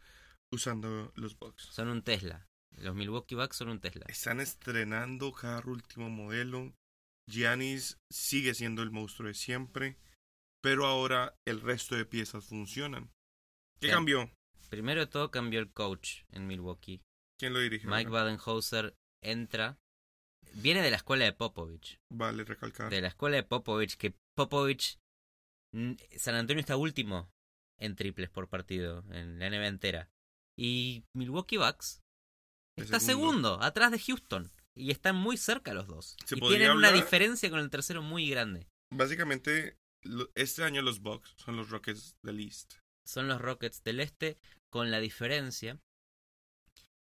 usando 0.52 1.12
los 1.16 1.38
Bucks. 1.38 1.64
Son 1.64 1.90
un 1.90 2.02
Tesla. 2.02 2.48
Los 2.78 2.96
Milwaukee 2.96 3.36
Bucks 3.36 3.58
son 3.58 3.70
un 3.70 3.80
Tesla. 3.80 4.06
Están 4.08 4.40
estrenando 4.40 5.32
cada 5.32 5.62
último 5.66 6.10
modelo. 6.10 6.74
Giannis 7.30 7.98
sigue 8.12 8.54
siendo 8.54 8.84
el 8.84 8.92
monstruo 8.92 9.28
de 9.28 9.34
siempre, 9.34 9.98
pero 10.62 10.86
ahora 10.86 11.36
el 11.46 11.62
resto 11.62 11.96
de 11.96 12.06
piezas 12.06 12.46
funcionan. 12.46 13.12
¿Qué 13.82 13.90
cambió? 13.90 14.32
Primero 14.70 15.02
de 15.02 15.08
todo 15.08 15.32
cambió 15.32 15.60
el 15.60 15.72
coach 15.72 16.24
en 16.32 16.48
Milwaukee. 16.48 17.02
¿Quién 17.40 17.54
lo 17.54 17.60
dirigió? 17.60 17.90
Mike 17.90 18.10
Badenhauser 18.10 18.96
entra. 19.22 19.78
Viene 20.56 20.82
de 20.82 20.90
la 20.90 20.98
escuela 20.98 21.26
de 21.26 21.34
Popovich. 21.34 22.00
Vale, 22.10 22.44
recalcar. 22.44 22.90
de 22.90 23.02
la 23.02 23.10
escuela 23.10 23.36
de 23.36 23.44
Popovich, 23.44 23.98
que 23.98 24.16
Popovich, 24.36 24.98
San 26.16 26.36
Antonio 26.36 26.62
está 26.62 26.78
último 26.78 27.30
en 27.78 27.96
triples 27.96 28.30
por 28.30 28.48
partido 28.48 29.04
en 29.12 29.40
la 29.40 29.50
NBA 29.50 29.68
entera. 29.68 30.10
Y 30.58 31.04
Milwaukee 31.14 31.58
Bucks 31.58 32.02
está 32.76 33.00
segundo. 33.00 33.50
segundo, 33.50 33.64
atrás 33.64 33.92
de 33.92 34.00
Houston. 34.00 34.52
Y 34.76 34.92
están 34.92 35.16
muy 35.16 35.38
cerca 35.38 35.74
los 35.74 35.88
dos. 35.88 36.16
Se 36.26 36.38
y 36.38 36.40
tienen 36.40 36.72
una 36.72 36.92
diferencia 36.92 37.50
con 37.50 37.60
el 37.60 37.70
tercero 37.70 38.04
muy 38.04 38.30
grande. 38.30 38.68
Básicamente, 38.92 39.78
este 40.36 40.64
año 40.64 40.82
los 40.82 41.02
Bucks 41.02 41.34
son 41.36 41.56
los 41.56 41.70
Rockets 41.70 42.16
del 42.22 42.40
East. 42.40 42.76
Son 43.04 43.28
los 43.28 43.42
Rockets 43.42 43.84
del 43.84 44.00
Este, 44.00 44.38
con 44.70 44.92
la 44.92 45.00
diferencia 45.00 45.80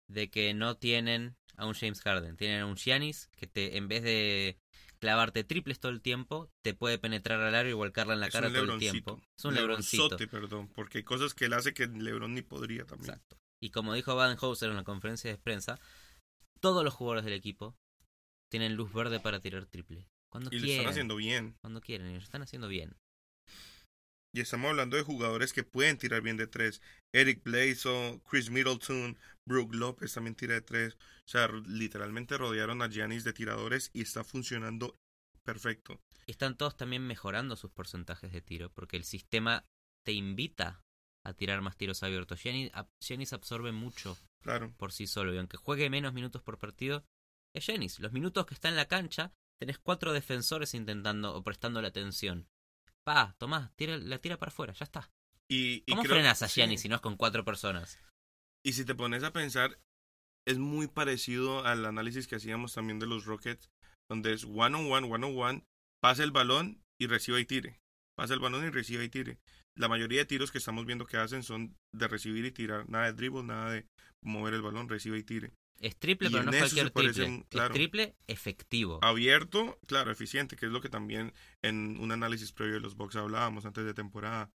de 0.09 0.31
que 0.31 0.55
no 0.55 0.77
tienen 0.77 1.37
a 1.57 1.67
un 1.67 1.75
James 1.75 2.01
Harden. 2.01 2.37
Tienen 2.37 2.63
a 2.63 2.67
un 2.67 2.77
Giannis 2.77 3.29
que 3.37 3.47
te, 3.47 3.77
en 3.77 3.89
vez 3.89 4.03
de 4.03 4.59
clavarte 5.01 5.45
triples 5.45 5.81
todo 5.81 5.91
el 5.93 6.01
tiempo, 6.03 6.51
te 6.63 6.75
puede 6.75 6.99
penetrar 6.99 7.41
al 7.41 7.55
área 7.55 7.71
y 7.71 7.75
volcarla 7.75 8.15
en 8.15 8.21
la 8.21 8.27
Es 8.27 8.33
cara 8.33 8.49
todo 8.49 8.59
el 8.59 8.65
lebroncito. 8.67 8.93
tiempo. 8.93 9.23
Es 9.37 9.45
un 9.45 9.55
lebroncito. 9.55 10.03
Lebronzote, 10.05 10.29
perdón, 10.29 10.69
porque 10.69 10.99
hay 10.99 11.05
cosas 11.05 11.35
que 11.35 11.47
él 11.47 11.55
hace 11.55 11.75
que 11.75 11.87
Lebron 11.87 12.35
ni 12.35 12.43
podría 12.43 12.85
también. 12.85 13.11
Exacto. 13.15 13.37
Y 13.63 13.71
como 13.71 13.95
dijo 13.95 14.15
Badenhauser 14.15 14.71
en 14.71 14.77
la 14.77 14.85
conferencia 14.85 15.31
de 15.31 15.39
prensa, 15.39 15.79
todos 16.61 16.85
los 16.85 16.95
jugadores 16.95 17.25
del 17.25 17.35
equipo 17.35 17.77
tienen 18.51 18.77
luz 18.77 18.93
verde 18.93 19.21
para 19.21 19.41
tirar 19.41 19.67
triple. 19.67 20.07
Cuando 20.31 20.51
Y 20.53 20.59
lo 20.61 20.67
están 20.67 20.87
haciendo 20.87 21.17
bien. 21.17 21.57
Cuando 21.61 21.81
quieren, 21.81 22.09
y 22.11 22.15
lo 22.15 22.21
están 22.21 22.43
haciendo 22.43 22.69
bien. 22.69 22.97
Y 24.33 24.41
estamos 24.41 24.71
hablando 24.71 24.97
de 24.97 25.03
jugadores 25.03 25.53
que 25.53 25.65
pueden 25.65 25.99
tirar 25.99 26.23
bien 26.23 26.37
de 26.37 26.47
tres. 26.47 26.81
Eric 27.13 27.43
Bledsoe, 27.43 28.21
Chris 28.29 28.51
Middleton, 28.51 29.19
Brook 29.47 29.75
López 29.75 30.13
también 30.15 30.37
tira 30.37 30.55
de 30.55 30.61
tres. 30.61 30.95
O 30.95 31.29
sea, 31.29 31.49
literalmente 31.67 32.39
rodearon 32.39 32.81
a 32.83 32.89
Giannis 32.89 33.25
de 33.25 33.33
tiradores 33.33 33.91
y 33.93 34.03
está 34.03 34.23
funcionando 34.23 34.95
perfecto. 35.43 36.01
Están 36.27 36.57
todos 36.57 36.77
también 36.77 37.05
mejorando 37.07 37.57
sus 37.57 37.73
porcentajes 37.73 38.31
de 38.31 38.41
tiro, 38.41 38.71
porque 38.71 38.97
el 38.97 39.05
sistema 39.05 39.65
te 40.05 40.13
invita 40.13 40.81
a 41.25 41.33
tirar 41.35 41.61
más 41.61 41.77
tiros 41.77 42.03
abiertos. 42.05 42.41
Giannis, 42.41 42.71
Giannis 43.01 43.33
absorbe 43.33 43.73
mucho 43.73 44.17
Claro. 44.43 44.73
por 44.77 44.93
sí 44.93 45.09
solo, 45.09 45.35
y 45.35 45.39
aunque 45.39 45.57
juegue 45.57 45.91
menos 45.91 46.15
minutos 46.15 46.41
por 46.43 46.57
partido, 46.59 47.05
es 47.53 47.67
Giannis. 47.67 47.99
Los 47.99 48.13
minutos 48.13 48.47
que 48.47 48.55
está 48.55 48.69
en 48.69 48.77
la 48.77 48.87
cancha, 48.87 49.33
tenés 49.59 49.79
cuatro 49.79 50.13
defensores 50.13 50.73
intentando 50.75 51.35
o 51.35 51.43
prestando 51.43 51.83
la 51.83 51.89
atención. 51.89 52.47
Pa, 53.05 53.35
tomá, 53.39 53.73
tira, 53.77 53.97
la 53.99 54.19
tira 54.19 54.37
para 54.39 54.51
afuera, 54.51 54.73
ya 54.73 54.85
está. 54.85 55.11
Y, 55.49 55.83
y 55.87 55.91
¿Cómo 55.91 56.03
creo- 56.03 56.15
frenas 56.15 56.43
a 56.43 56.49
sí. 56.49 56.61
Giannis 56.61 56.83
si 56.83 56.89
no 56.89 56.97
es 56.97 57.01
con 57.01 57.17
cuatro 57.17 57.45
personas? 57.45 57.99
Y 58.65 58.75
si 58.75 58.85
te 58.85 58.95
pones 58.95 59.23
a 59.25 59.33
pensar, 59.33 59.79
es 60.47 60.59
muy 60.59 60.87
parecido 60.87 61.65
al 61.65 61.85
análisis 61.87 62.27
que 62.29 62.37
hacíamos 62.37 62.75
también 62.75 62.99
de 62.99 63.07
los 63.07 63.25
Rockets, 63.25 63.71
donde 64.09 64.33
es 64.33 64.45
one 64.45 64.77
on 64.77 64.93
one, 64.93 65.07
one 65.13 65.27
on 65.27 65.39
one, 65.39 65.65
pasa 66.03 66.23
el 66.23 66.31
balón 66.31 66.83
y 67.01 67.07
reciba 67.07 67.41
y 67.41 67.47
tire. 67.47 67.81
Pasa 68.17 68.35
el 68.35 68.41
balón 68.41 68.65
y 68.67 68.71
reciba 68.71 69.03
y 69.03 69.09
tire. 69.09 69.39
La 69.77 69.89
mayoría 69.89 70.19
de 70.21 70.27
tiros 70.27 70.51
que 70.53 70.59
estamos 70.59 70.85
viendo 70.85 71.07
que 71.07 71.17
hacen 71.17 71.43
son 71.43 71.75
de 71.95 72.07
recibir 72.09 72.45
y 72.45 72.53
tirar. 72.53 72.89
Nada 72.91 73.07
de 73.07 73.13
dribble, 73.15 73.45
nada 73.45 73.71
de 73.71 73.87
mover 74.23 74.53
el 74.55 74.63
balón, 74.63 74.89
reciba 74.89 75.17
y 75.17 75.23
tire. 75.25 75.55
Es 75.81 75.97
triple, 75.99 76.29
Y 76.29 76.33
pero 76.33 76.45
no 76.45 76.53
es 76.53 76.59
cualquier 76.59 76.91
triple. 76.91 77.25
un- 77.25 77.43
claro. 77.45 77.69
Es 77.69 77.73
triple 77.75 78.15
efectivo. 78.27 78.99
Abierto, 79.03 79.79
claro, 79.87 80.11
eficiente, 80.11 80.55
que 80.57 80.67
es 80.67 80.73
lo 80.73 80.81
que 80.83 80.91
también 80.91 81.33
en 81.63 81.99
un 81.99 82.13
análisis 82.13 82.53
previo 82.53 82.75
de 82.75 82.81
los 82.81 82.97
Bucks 82.97 83.17
hablábamos 83.17 83.65
antes 83.65 83.85
de 83.85 83.95
temporada. 83.95 84.51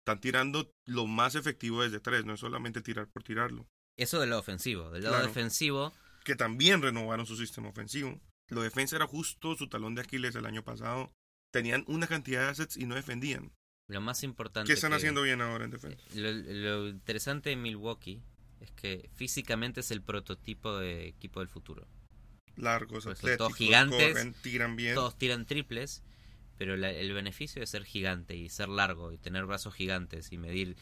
Están 0.00 0.20
tirando 0.20 0.70
lo 0.84 1.06
más 1.06 1.36
efectivo 1.36 1.82
desde 1.82 2.00
tres, 2.00 2.24
no 2.26 2.34
es 2.34 2.40
solamente 2.40 2.82
tirar 2.82 3.08
por 3.08 3.22
tirarlo. 3.22 3.66
Eso 3.96 4.20
del 4.20 4.30
lado 4.30 4.40
ofensivo. 4.40 4.90
Del 4.90 5.04
lado 5.04 5.14
Claro. 5.16 5.28
defensivo, 5.28 5.92
que 6.24 6.34
también 6.36 6.82
renovaron 6.82 7.24
su 7.24 7.36
sistema 7.36 7.68
ofensivo. 7.68 8.20
Lo 8.48 8.62
defensa 8.62 8.96
era 8.96 9.06
justo 9.06 9.54
su 9.56 9.68
talón 9.68 9.94
de 9.94 10.02
Aquiles 10.02 10.34
el 10.34 10.44
año 10.46 10.62
pasado. 10.62 11.10
Tenían 11.50 11.84
una 11.86 12.06
cantidad 12.06 12.42
de 12.42 12.48
assets 12.48 12.76
y 12.76 12.84
no 12.86 12.94
defendían. 12.94 13.52
lo 13.88 14.00
más 14.00 14.22
importante. 14.22 14.68
¿Qué 14.68 14.72
están 14.74 14.90
que- 14.92 14.96
haciendo 14.96 15.20
bien 15.22 15.42
ahora 15.42 15.64
en 15.66 15.70
defensa? 15.70 15.98
Lo, 16.14 16.30
lo 16.32 16.88
interesante 16.88 17.50
de 17.50 17.56
Milwaukee 17.56 18.22
es 18.62 18.70
que 18.72 19.10
físicamente 19.14 19.80
es 19.80 19.90
el 19.90 20.02
prototipo 20.02 20.76
de 20.78 21.08
equipo 21.08 21.40
del 21.40 21.48
futuro. 21.48 21.86
Largos, 22.56 23.04
Pues 23.04 23.18
atléticos, 23.18 23.38
todos 23.48 23.54
gigantes, 23.58 24.12
corren, 24.12 24.34
tiran 24.42 24.76
bien. 24.76 24.94
Todos 24.94 25.16
tiran 25.18 25.46
triples, 25.46 26.02
pero 26.58 26.76
la- 26.76 26.90
el 26.90 27.12
beneficio 27.12 27.60
de 27.60 27.66
ser 27.66 27.84
gigante 27.84 28.36
y 28.36 28.48
ser 28.50 28.68
largo 28.68 29.12
y 29.12 29.18
tener 29.18 29.46
brazos 29.46 29.74
gigantes 29.74 30.32
y 30.32 30.38
medir 30.38 30.76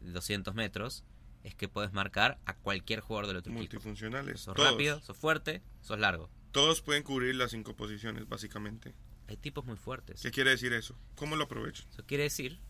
200 0.00 0.54
metros 0.54 1.04
es 1.42 1.54
que 1.54 1.68
puedes 1.68 1.92
marcar 1.92 2.38
a 2.44 2.54
cualquier 2.56 3.00
jugador 3.00 3.28
del 3.28 3.36
otro 3.38 3.50
equipo. 3.52 3.60
Multifuncionales. 3.62 4.40
Sos 4.40 4.56
rápido, 4.56 5.00
sos 5.00 5.16
fuerte, 5.16 5.62
sos 5.80 5.98
largo. 5.98 6.30
todos 6.52 6.80
pueden 6.80 7.02
cubrir 7.02 7.34
las 7.34 7.50
cinco 7.50 7.76
posiciones, 7.76 8.26
básicamente. 8.28 8.94
Hay 9.28 9.36
tipos 9.36 9.64
muy 9.66 9.76
fuertes. 9.76 10.22
¿Qué 10.22 10.30
quiere 10.30 10.50
decir 10.50 10.72
eso? 10.72 10.98
¿Cómo 11.14 11.36
lo 11.36 11.44
aprovechan? 11.44 11.86
Eso 11.90 12.04
quiere 12.06 12.22
decir 12.24 12.60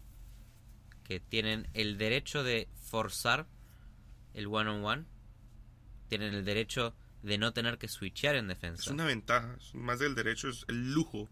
que 1.04 1.20
tienen 1.20 1.68
el 1.74 1.96
derecho 1.98 2.42
de 2.42 2.68
forzar 2.74 3.46
el 4.36 4.46
one 4.46 4.70
on 4.70 4.84
one, 4.84 5.04
tienen 6.08 6.32
el 6.34 6.44
derecho 6.44 6.94
de 7.22 7.38
no 7.38 7.52
tener 7.52 7.78
que 7.78 7.88
switchear 7.88 8.36
en 8.36 8.46
defensa. 8.46 8.82
Es 8.82 8.88
una 8.88 9.04
ventaja. 9.04 9.56
Más 9.74 9.98
del 9.98 10.14
derecho 10.14 10.48
es 10.48 10.64
el 10.68 10.92
lujo 10.92 11.28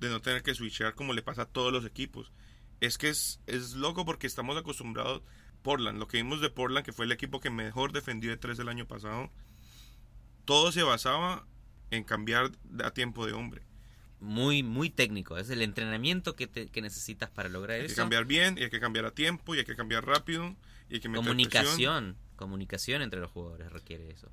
de 0.00 0.08
no 0.08 0.20
tener 0.22 0.42
que 0.42 0.54
switchear 0.54 0.94
como 0.94 1.12
le 1.12 1.20
pasa 1.22 1.42
a 1.42 1.46
todos 1.46 1.72
los 1.72 1.84
equipos. 1.84 2.32
Es 2.80 2.96
que 2.96 3.10
es, 3.10 3.40
es 3.46 3.74
loco 3.74 4.04
porque 4.06 4.26
estamos 4.26 4.56
acostumbrados. 4.56 5.22
Portland, 5.62 5.98
lo 5.98 6.08
que 6.08 6.18
vimos 6.18 6.40
de 6.40 6.50
Portland, 6.50 6.84
que 6.84 6.92
fue 6.92 7.04
el 7.06 7.12
equipo 7.12 7.40
que 7.40 7.50
mejor 7.50 7.92
defendió 7.92 8.30
de 8.30 8.36
tres 8.36 8.58
el 8.58 8.68
año 8.68 8.86
pasado, 8.86 9.30
todo 10.44 10.72
se 10.72 10.82
basaba 10.82 11.46
en 11.90 12.04
cambiar 12.04 12.52
a 12.82 12.90
tiempo 12.92 13.26
de 13.26 13.32
hombre. 13.32 13.62
Muy, 14.20 14.62
muy 14.62 14.90
técnico. 14.90 15.36
Es 15.38 15.50
el 15.50 15.62
entrenamiento 15.62 16.34
que, 16.36 16.46
te- 16.46 16.68
que 16.68 16.80
necesitas 16.82 17.30
para 17.30 17.48
lograr 17.48 17.76
Hay 17.76 17.86
que 17.86 17.92
eso. 17.92 17.96
cambiar 17.96 18.24
bien, 18.24 18.56
y 18.58 18.64
hay 18.64 18.70
que 18.70 18.80
cambiar 18.80 19.04
a 19.06 19.10
tiempo, 19.12 19.54
y 19.54 19.58
hay 19.58 19.64
que 19.64 19.76
cambiar 19.76 20.06
rápido, 20.06 20.54
y 20.88 20.94
hay 20.94 21.00
que 21.00 21.08
meter 21.08 21.34
presión. 21.50 22.16
Comunicación. 22.36 23.02
Entre 23.02 23.20
los 23.20 23.30
jugadores 23.30 23.72
requiere 23.72 24.10
eso. 24.10 24.30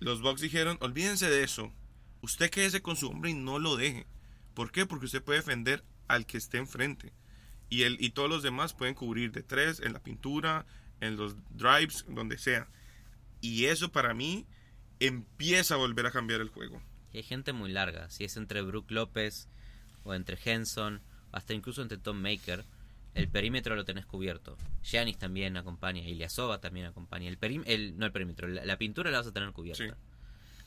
Los 0.00 0.20
Bucks 0.20 0.40
dijeron, 0.40 0.78
olvídense 0.80 1.28
de 1.28 1.42
eso. 1.42 1.72
Usted 2.20 2.50
quédese 2.50 2.82
con 2.82 2.96
su 2.96 3.08
hombre 3.08 3.30
y 3.30 3.34
no 3.34 3.58
lo 3.58 3.76
deje. 3.76 4.06
¿Por 4.54 4.70
qué? 4.70 4.86
Porque 4.86 5.06
usted 5.06 5.22
puede 5.22 5.40
defender 5.40 5.84
al 6.08 6.26
que 6.26 6.38
esté 6.38 6.58
enfrente. 6.58 7.12
Y, 7.68 7.82
él, 7.82 7.96
y 8.00 8.10
todos 8.10 8.28
los 8.28 8.42
demás 8.42 8.74
pueden 8.74 8.94
cubrir 8.94 9.32
de 9.32 9.42
tres, 9.42 9.80
en 9.80 9.92
la 9.92 10.02
pintura, 10.02 10.66
en 11.00 11.16
los 11.16 11.36
drives, 11.50 12.04
donde 12.08 12.38
sea. 12.38 12.68
Y 13.40 13.66
eso 13.66 13.90
para 13.90 14.14
mí 14.14 14.46
empieza 15.00 15.74
a 15.74 15.78
volver 15.78 16.06
a 16.06 16.10
cambiar 16.10 16.40
el 16.40 16.48
juego. 16.48 16.80
Y 17.12 17.18
hay 17.18 17.22
gente 17.22 17.52
muy 17.52 17.70
larga. 17.70 18.10
Si 18.10 18.24
es 18.24 18.36
entre 18.36 18.62
Brook 18.62 18.90
López 18.90 19.48
o 20.02 20.14
entre 20.14 20.38
Henson, 20.42 21.02
hasta 21.32 21.54
incluso 21.54 21.82
entre 21.82 21.98
Tom 21.98 22.20
Maker, 22.20 22.64
el 23.14 23.28
perímetro 23.28 23.76
lo 23.76 23.84
tenés 23.84 24.06
cubierto. 24.06 24.56
Giannis 24.82 25.18
también 25.18 25.56
acompaña, 25.56 26.02
Ilyasova 26.02 26.60
también 26.60 26.86
acompaña. 26.86 27.28
El 27.28 27.38
perim 27.38 27.62
el, 27.66 27.96
no 27.96 28.06
el 28.06 28.12
perímetro, 28.12 28.48
la, 28.48 28.64
la 28.64 28.76
pintura 28.78 29.10
la 29.10 29.18
vas 29.18 29.26
a 29.26 29.32
tener 29.32 29.52
cubierta. 29.52 29.84
Sí. 29.84 29.90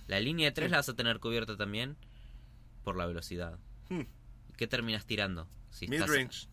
La 0.08 0.20
línea 0.20 0.46
de 0.46 0.52
tres 0.54 0.68
Sí. 0.68 0.72
la 0.72 0.78
vas 0.78 0.90
a 0.90 0.96
tener 0.96 1.20
cubierta 1.20 1.58
también 1.58 1.98
por 2.84 2.96
la 2.96 3.06
velocidad. 3.06 3.60
Hmm. 3.90 4.04
¿Qué 4.56 4.66
terminas 4.68 5.06
tirando? 5.06 5.48
Si 5.70 5.88
Mid-range. 5.88 6.48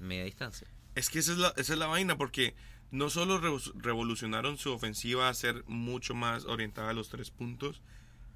media 0.00 0.24
distancia. 0.24 0.66
Es 0.94 1.10
que 1.10 1.18
esa 1.18 1.32
es, 1.32 1.38
la, 1.38 1.48
esa 1.56 1.72
es 1.74 1.78
la 1.78 1.86
vaina, 1.86 2.16
porque 2.16 2.54
no 2.90 3.10
solo 3.10 3.40
revo- 3.40 3.72
revolucionaron 3.74 4.56
su 4.58 4.72
ofensiva 4.72 5.28
a 5.28 5.34
ser 5.34 5.64
mucho 5.66 6.14
más 6.14 6.46
orientada 6.46 6.90
a 6.90 6.94
los 6.94 7.10
tres 7.10 7.30
puntos, 7.30 7.82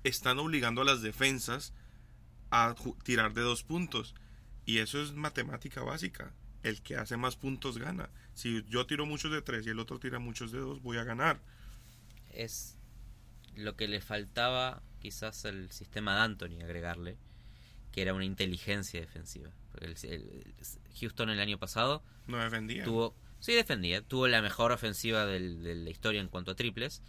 están 0.05 0.39
obligando 0.39 0.83
a 0.83 0.85
las 0.85 1.01
defensas 1.03 1.73
a 2.51 2.75
tirar 3.05 3.33
de 3.33 3.41
dos 3.43 3.63
puntos. 3.63 4.15
Y 4.67 4.79
eso 4.79 5.01
es 5.01 5.15
matemática 5.15 5.83
básica. 5.83 6.35
El 6.63 6.83
que 6.83 6.97
hace 6.97 7.17
más 7.17 7.37
puntos 7.37 7.79
gana. 7.79 8.11
Si 8.35 8.65
yo 8.69 8.87
tiro 8.87 9.07
muchos 9.07 9.31
de 9.31 9.43
tres 9.43 9.67
y 9.67 9.71
el 9.71 9.79
otro 9.79 9.99
tira 9.99 10.19
muchos 10.19 10.51
de 10.53 10.59
dos, 10.59 10.83
voy 10.83 10.97
a 10.99 11.05
ganar. 11.05 11.41
Es 12.33 12.77
lo 13.55 13.77
que 13.77 13.89
le 13.89 14.01
faltaba 14.01 14.83
quizás 15.01 15.45
al 15.45 15.71
sistema 15.71 16.15
de 16.17 16.21
Anthony 16.23 16.63
agregarle, 16.63 17.17
que 17.93 18.03
era 18.03 18.15
una 18.15 18.25
inteligencia 18.25 19.01
defensiva. 19.01 19.51
El- 19.81 20.55
Houston 21.01 21.31
el 21.31 21.39
año 21.41 21.59
pasado 21.59 22.03
No 22.27 22.39
defendía. 22.39 22.85
tuvo, 22.85 23.15
sí 23.39 23.53
defendía, 23.55 24.03
tuvo 24.03 24.27
la 24.27 24.43
mejor 24.43 24.73
ofensiva 24.73 25.25
del- 25.27 25.63
de 25.63 25.77
la 25.77 25.91
historia 25.91 26.21
en 26.21 26.29
cuanto 26.29 26.51
a 26.51 26.57
triples, 26.57 27.03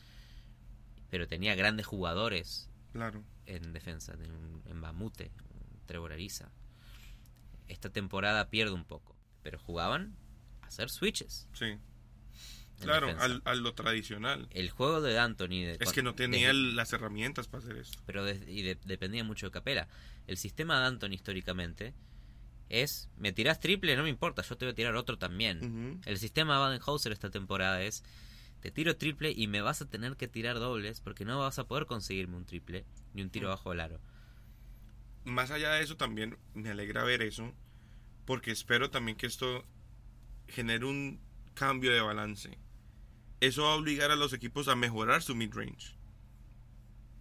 pero 1.10 1.28
tenía 1.28 1.56
grandes 1.56 1.88
jugadores 1.88 2.70
Claro. 2.94 3.24
en 3.48 3.74
defensa, 3.74 4.14
en, 4.14 4.62
en 4.66 4.82
Bamute, 4.82 5.26
en 5.26 5.86
Trevor 5.88 6.14
Ariza. 6.14 6.52
Esta 7.68 7.90
temporada 7.90 8.50
pierde 8.50 8.74
un 8.74 8.86
poco, 8.86 9.16
pero 9.44 9.60
jugaban 9.60 10.16
a 10.62 10.68
hacer 10.68 10.90
switches. 10.90 11.48
Sí. 11.54 11.78
Claro, 12.82 13.10
al, 13.20 13.42
a 13.44 13.56
lo 13.56 13.74
tradicional. 13.74 14.48
El 14.52 14.70
juego 14.70 15.02
de 15.02 15.20
Anthony 15.20 15.66
de- 15.66 15.78
Es 15.82 15.92
que 15.92 16.02
no 16.02 16.16
tenía 16.16 16.48
desde- 16.54 16.74
las 16.74 16.94
herramientas 16.94 17.48
para 17.50 17.62
hacer 17.64 17.76
esto. 17.78 18.00
pero 18.06 18.28
y 18.30 18.62
de- 18.62 18.78
dependía 18.86 19.24
mucho 19.26 19.48
de 19.48 19.52
Capela. 19.52 19.90
El 20.28 20.38
sistema 20.38 20.80
de 20.80 20.86
Anthony 20.88 21.10
históricamente 21.14 21.94
es, 22.70 23.10
me 23.18 23.34
tirás 23.34 23.60
triple, 23.60 23.98
no 23.98 24.04
me 24.04 24.10
importa, 24.10 24.44
yo 24.44 24.56
te 24.58 24.64
voy 24.66 24.72
a 24.72 24.76
tirar 24.76 24.96
otro 24.96 25.18
también. 25.18 26.00
El 26.06 26.18
sistema 26.20 26.54
de 26.54 26.60
Badenhauser 26.62 27.12
esta 27.12 27.30
temporada 27.30 27.82
es, 27.82 28.04
te 28.62 28.72
tiro 28.72 28.96
triple 28.96 29.34
y 29.36 29.48
me 29.48 29.60
vas 29.62 29.82
a 29.82 29.90
tener 29.90 30.16
que 30.16 30.28
tirar 30.30 30.58
dobles 30.60 31.02
porque 31.02 31.26
no 31.26 31.38
vas 31.40 31.60
a 31.60 31.68
poder 31.68 31.86
conseguirme 31.86 32.38
un 32.38 32.46
triple 32.46 32.86
ni 33.14 33.22
un 33.24 33.30
tiro 33.30 33.48
Mm. 33.50 33.52
bajo 33.52 33.74
el 33.74 33.80
aro. 33.82 34.00
más 35.26 35.52
allá 35.52 35.74
de 35.74 35.84
eso 35.84 35.98
también 35.98 36.38
me 36.54 36.70
alegra 36.70 37.04
ver 37.04 37.22
eso 37.22 37.54
porque 38.30 38.52
espero 38.52 38.92
también 38.92 39.18
que 39.18 39.26
esto 39.26 39.66
genere 40.48 40.86
un 40.86 41.20
cambio 41.56 41.92
de 41.92 42.00
balance. 42.00 42.60
Eso 43.40 43.64
va 43.64 43.72
a 43.72 43.76
obligar 43.76 44.12
a 44.12 44.16
los 44.16 44.34
equipos 44.34 44.68
a 44.68 44.76
mejorar 44.76 45.24
su 45.24 45.34
mid 45.34 45.52
range 45.52 45.96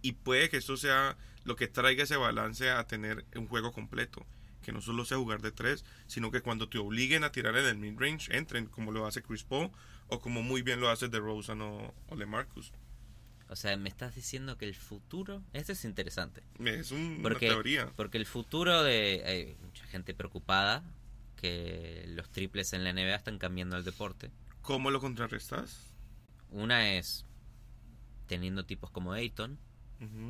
y 0.03 0.11
puede 0.11 0.49
que 0.49 0.57
esto 0.57 0.77
sea 0.77 1.17
lo 1.45 1.55
que 1.55 1.67
traiga 1.67 2.03
ese 2.03 2.15
balance 2.15 2.69
a 2.69 2.85
tener 2.85 3.25
un 3.35 3.47
juego 3.47 3.71
completo 3.71 4.23
que 4.61 4.71
no 4.71 4.81
solo 4.81 5.03
sea 5.03 5.17
jugar 5.17 5.41
de 5.41 5.51
tres 5.51 5.83
sino 6.05 6.29
que 6.29 6.41
cuando 6.41 6.69
te 6.69 6.77
obliguen 6.77 7.23
a 7.23 7.31
tirar 7.31 7.57
en 7.57 7.65
el 7.65 7.77
mid 7.77 7.97
range 7.97 8.37
entren 8.37 8.67
como 8.67 8.91
lo 8.91 9.07
hace 9.07 9.23
Chris 9.23 9.43
Paul 9.43 9.71
o 10.09 10.19
como 10.19 10.43
muy 10.43 10.61
bien 10.61 10.79
lo 10.79 10.91
hace 10.91 11.07
DeRozan 11.07 11.61
o, 11.61 11.91
o 12.05 12.15
LeMarcus 12.15 12.71
O 13.49 13.55
sea, 13.55 13.75
me 13.77 13.89
estás 13.89 14.13
diciendo 14.15 14.57
que 14.57 14.65
el 14.65 14.75
futuro, 14.75 15.43
este 15.53 15.71
es 15.73 15.83
interesante, 15.83 16.43
es 16.63 16.91
un- 16.91 17.17
una 17.25 17.37
teoría 17.39 17.91
porque 17.95 18.17
el 18.19 18.25
futuro 18.27 18.83
de, 18.83 19.23
hay 19.25 19.57
mucha 19.65 19.85
gente 19.87 20.13
preocupada 20.13 20.83
que 21.35 22.05
los 22.09 22.29
triples 22.31 22.73
en 22.73 22.83
la 22.83 22.91
NBA 22.91 23.15
están 23.15 23.39
cambiando 23.39 23.75
el 23.77 23.83
deporte. 23.83 24.29
¿cómo 24.61 24.91
lo 24.91 24.99
contrarrestas? 24.99 25.91
Una 26.51 26.93
es 26.93 27.25
teniendo 28.27 28.65
tipos 28.65 28.91
como 28.91 29.13
Ayton, 29.13 29.57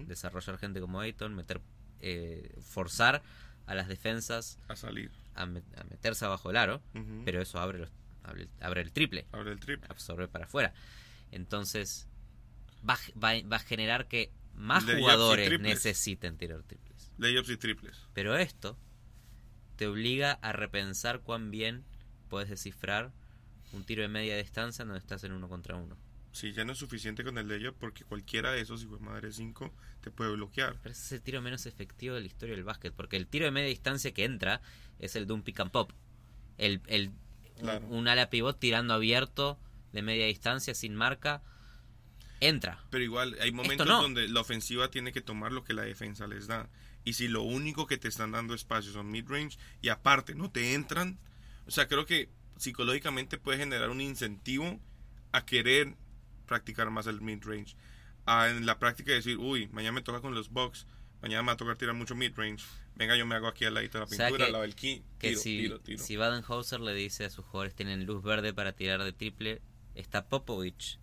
desarrollar 0.07 0.57
gente 0.57 0.79
como 0.79 0.99
Ayton, 1.01 1.35
meter, 1.35 1.59
eh, 1.99 2.57
forzar 2.61 3.21
a 3.67 3.75
las 3.75 3.88
defensas 3.88 4.57
a 4.69 4.75
salir 4.75 5.11
a, 5.35 5.45
me- 5.45 5.61
a 5.77 5.83
meterse 5.83 6.23
abajo 6.25 6.49
del 6.49 6.57
aro, 6.57 6.81
pero 7.25 7.41
eso 7.41 7.59
abre, 7.59 7.79
los- 7.79 7.91
abre, 8.23 8.47
abre 8.61 8.81
el 8.81 8.91
triple, 8.93 9.27
Abre 9.33 9.51
el 9.51 9.59
triple. 9.59 9.88
absorbe 9.89 10.27
para 10.29 10.45
afuera. 10.45 10.73
Entonces 11.31 12.07
va, 12.88 12.93
a- 12.95 13.19
va, 13.19 13.48
va 13.48 13.57
a 13.57 13.59
generar 13.59 14.07
que 14.07 14.31
más 14.55 14.83
Layups 14.83 15.01
jugadores 15.01 15.59
necesiten 15.62 16.38
tirar 16.38 16.63
triples. 16.63 17.12
Layups 17.17 17.50
y 17.50 17.57
triples. 17.57 18.07
Pero 18.13 18.36
esto 18.38 18.77
te 19.75 19.88
obliga 19.88 20.33
a 20.41 20.51
repensar 20.51 21.21
cuán 21.21 21.51
bien 21.51 21.83
puedes 22.29 22.50
descifrar 22.50 23.12
un 23.71 23.83
tiro 23.83 24.01
de 24.01 24.07
media 24.09 24.36
distancia 24.38 24.83
donde 24.83 25.00
estás 25.00 25.24
en 25.24 25.31
uno 25.31 25.48
contra 25.48 25.75
uno. 25.75 25.98
Sí, 26.31 26.51
ya 26.53 26.63
no 26.63 26.74
es 26.74 26.77
suficiente 26.77 27.24
con 27.24 27.38
el 27.38 27.48
layup 27.48 27.75
porque 27.79 28.03
cualquiera 28.03 28.51
de 28.51 28.62
esos, 28.62 28.83
hijo 28.83 28.98
de 28.98 29.03
madre 29.03 29.31
5, 29.31 29.74
te 30.01 30.12
puede 30.12 30.31
bloquear. 30.33 30.75
Pero 30.83 30.91
ese 30.93 31.01
es 31.05 31.12
el 31.13 31.21
tiro 31.21 31.41
menos 31.41 31.65
efectivo 31.65 32.15
de 32.15 32.21
la 32.21 32.27
historia 32.27 32.55
del 32.55 32.63
básquet. 32.63 32.93
Porque 32.93 33.17
el 33.17 33.25
tiro 33.27 33.45
de 33.45 33.51
media 33.51 33.67
distancia 33.69 34.13
que 34.13 34.25
entra 34.25 34.62
es 35.00 35.15
el 35.15 35.25
de 35.25 35.33
un 35.33 35.41
pick 35.41 35.59
and 35.59 35.71
pop. 35.71 35.91
El, 36.57 36.81
el, 36.88 37.12
Claro. 37.59 37.88
un, 37.88 37.98
un 38.00 38.07
ala 38.07 38.29
pivot 38.29 38.57
tirando 38.59 38.93
abierto 38.93 39.59
de 39.91 40.01
media 40.01 40.27
distancia 40.27 40.74
sin 40.75 40.95
marca. 40.95 41.41
Entra. 42.39 42.84
Pero 42.89 43.03
igual 43.03 43.36
hay 43.41 43.51
momentos 43.51 43.86
no. 43.88 44.01
donde 44.01 44.27
la 44.27 44.39
ofensiva 44.41 44.89
tiene 44.89 45.12
que 45.12 45.22
tomar 45.22 45.51
lo 45.51 45.63
que 45.63 45.74
la 45.74 45.81
defensa 45.84 46.27
les 46.27 46.48
da. 46.48 46.69
Y 47.03 47.13
si 47.13 47.27
lo 47.27 47.41
único 47.43 47.88
que 47.88 47.98
te 47.98 48.08
están 48.08 48.31
dando 48.31 48.53
espacios 48.53 48.93
son 48.93 49.10
mid-range 49.12 49.58
y 49.81 49.89
aparte 49.89 50.36
no 50.36 50.51
te 50.51 50.74
entran, 50.74 51.17
o 51.67 51.72
sea, 51.72 51.88
creo 51.88 52.05
que 52.05 52.29
psicológicamente 52.58 53.38
puede 53.38 53.58
generar 53.58 53.89
un 53.89 54.01
incentivo 54.01 54.79
a 55.31 55.46
querer 55.46 55.96
practicar 56.46 56.89
más 56.91 57.08
el 57.08 57.22
mid-range. 57.22 57.75
En 58.27 58.65
la 58.65 58.77
práctica 58.79 59.12
decir, 59.12 59.38
uy, 59.38 59.67
mañana 59.69 59.93
me 59.93 60.01
toca 60.01 60.22
con 60.22 60.36
los 60.36 60.50
Bucks, 60.50 60.86
mañana 61.22 61.41
me 61.41 61.48
va 61.48 61.53
a 61.53 61.58
tocar 61.58 61.77
tirar 61.77 61.96
mucho 61.96 62.15
mid-range. 62.15 62.63
Venga, 62.96 63.15
yo 63.15 63.25
me 63.25 63.36
hago 63.36 63.48
aquí 63.48 63.65
al 63.65 63.74
ladito 63.74 63.98
de 63.98 64.00
la 64.00 64.05
O 64.05 64.10
sea 64.10 64.27
pintura, 64.27 64.38
que- 64.38 64.46
al 64.48 64.51
lado 64.51 64.62
del 64.63 64.75
key, 64.75 65.03
Que 65.19 65.29
tiro, 65.29 65.39
si, 65.41 65.58
tiro, 65.60 65.79
tiro. 65.79 66.03
si 66.03 66.15
Badenhauser 66.17 66.79
le 66.81 66.93
dice 66.93 67.25
a 67.25 67.29
sus 67.29 67.46
jugadores 67.46 67.74
tienen 67.75 68.05
luz 68.05 68.22
verde 68.22 68.53
para 68.53 68.74
tirar 68.74 69.03
de 69.03 69.13
triple, 69.13 69.62
está 69.96 70.27
Popovich 70.27 71.00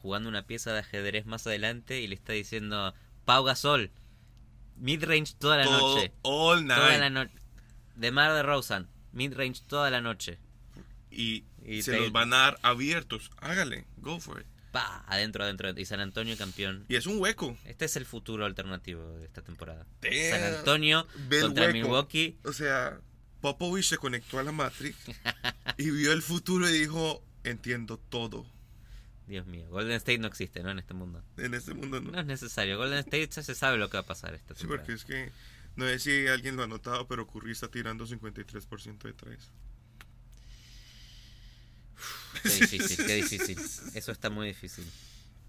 jugando 0.00 0.28
una 0.28 0.46
pieza 0.46 0.72
de 0.72 0.80
ajedrez 0.80 1.26
más 1.26 1.46
adelante 1.46 2.00
y 2.00 2.06
le 2.08 2.14
está 2.14 2.32
diciendo 2.32 2.94
Pau 3.24 3.44
Gasol, 3.44 3.90
midrange 4.76 5.34
toda 5.38 5.58
la 5.58 5.64
Todo- 5.64 5.96
noche. 5.96 6.12
all 6.22 6.66
night. 6.66 6.80
Toda 6.80 6.98
la 6.98 7.10
noche. 7.10 7.34
De 7.96 8.10
Mar 8.10 8.32
de 8.34 8.42
Rosen, 8.42 8.86
midrange 9.12 9.62
toda 9.66 9.90
la 9.90 10.00
noche. 10.00 10.38
y, 11.10 11.44
Y 11.64 11.82
se 11.82 11.98
los 11.98 12.12
van 12.12 12.32
a 12.32 12.36
dar 12.36 12.58
abiertos. 12.62 13.30
Hágale, 13.38 13.84
go 13.98 14.20
for 14.20 14.40
it. 14.40 14.46
Pa, 14.72 15.04
adentro, 15.08 15.42
adentro. 15.44 15.68
Y 15.76 15.84
San 15.84 15.98
Antonio 16.00 16.36
campeón. 16.38 16.84
Y 16.88 16.94
es 16.94 17.06
un 17.06 17.20
hueco. 17.20 17.56
Este 17.64 17.84
es 17.86 17.96
el 17.96 18.06
futuro 18.06 18.46
alternativo 18.46 19.04
de 19.18 19.26
esta 19.26 19.42
temporada. 19.42 19.84
Damn. 20.00 20.30
San 20.30 20.54
Antonio 20.54 21.06
contra 21.40 21.64
hueco. 21.66 21.72
Milwaukee. 21.72 22.38
O 22.44 22.52
sea, 22.52 23.00
Popovich 23.40 23.84
se 23.86 23.98
conectó 23.98 24.38
a 24.38 24.44
la 24.44 24.52
Matrix 24.52 24.96
y 25.78 25.90
vio 25.90 26.12
el 26.12 26.22
futuro 26.22 26.68
y 26.68 26.72
dijo, 26.78 27.22
entiendo 27.42 27.98
todo. 27.98 28.46
Dios 29.30 29.46
mío, 29.46 29.68
Golden 29.70 29.92
State 29.96 30.18
no 30.18 30.26
existe, 30.26 30.62
¿no? 30.62 30.70
En 30.70 30.78
este 30.78 30.92
mundo. 30.92 31.24
En 31.38 31.54
este 31.54 31.72
mundo 31.72 32.00
no. 32.00 32.10
No 32.10 32.20
es 32.20 32.26
necesario. 32.26 32.76
Golden 32.76 32.98
State 32.98 33.28
ya 33.28 33.42
se 33.42 33.54
sabe 33.54 33.78
lo 33.78 33.88
que 33.88 33.96
va 33.96 34.02
a 34.02 34.06
pasar 34.06 34.34
esta 34.34 34.54
Sí, 34.54 34.60
temporada. 34.60 34.84
porque 34.86 34.98
es 34.98 35.04
que 35.04 35.30
no 35.76 35.86
sé 35.86 35.98
si 36.00 36.26
alguien 36.26 36.56
lo 36.56 36.64
ha 36.64 36.66
notado, 36.66 37.06
pero 37.08 37.26
Curry 37.26 37.52
está 37.52 37.68
tirando 37.68 38.06
53% 38.06 38.98
de 39.02 39.12
tres. 39.14 39.50
Qué 42.42 42.48
difícil, 42.60 43.06
qué 43.06 43.14
difícil. 43.16 43.58
Eso 43.94 44.12
está 44.12 44.30
muy 44.30 44.48
difícil. 44.48 44.84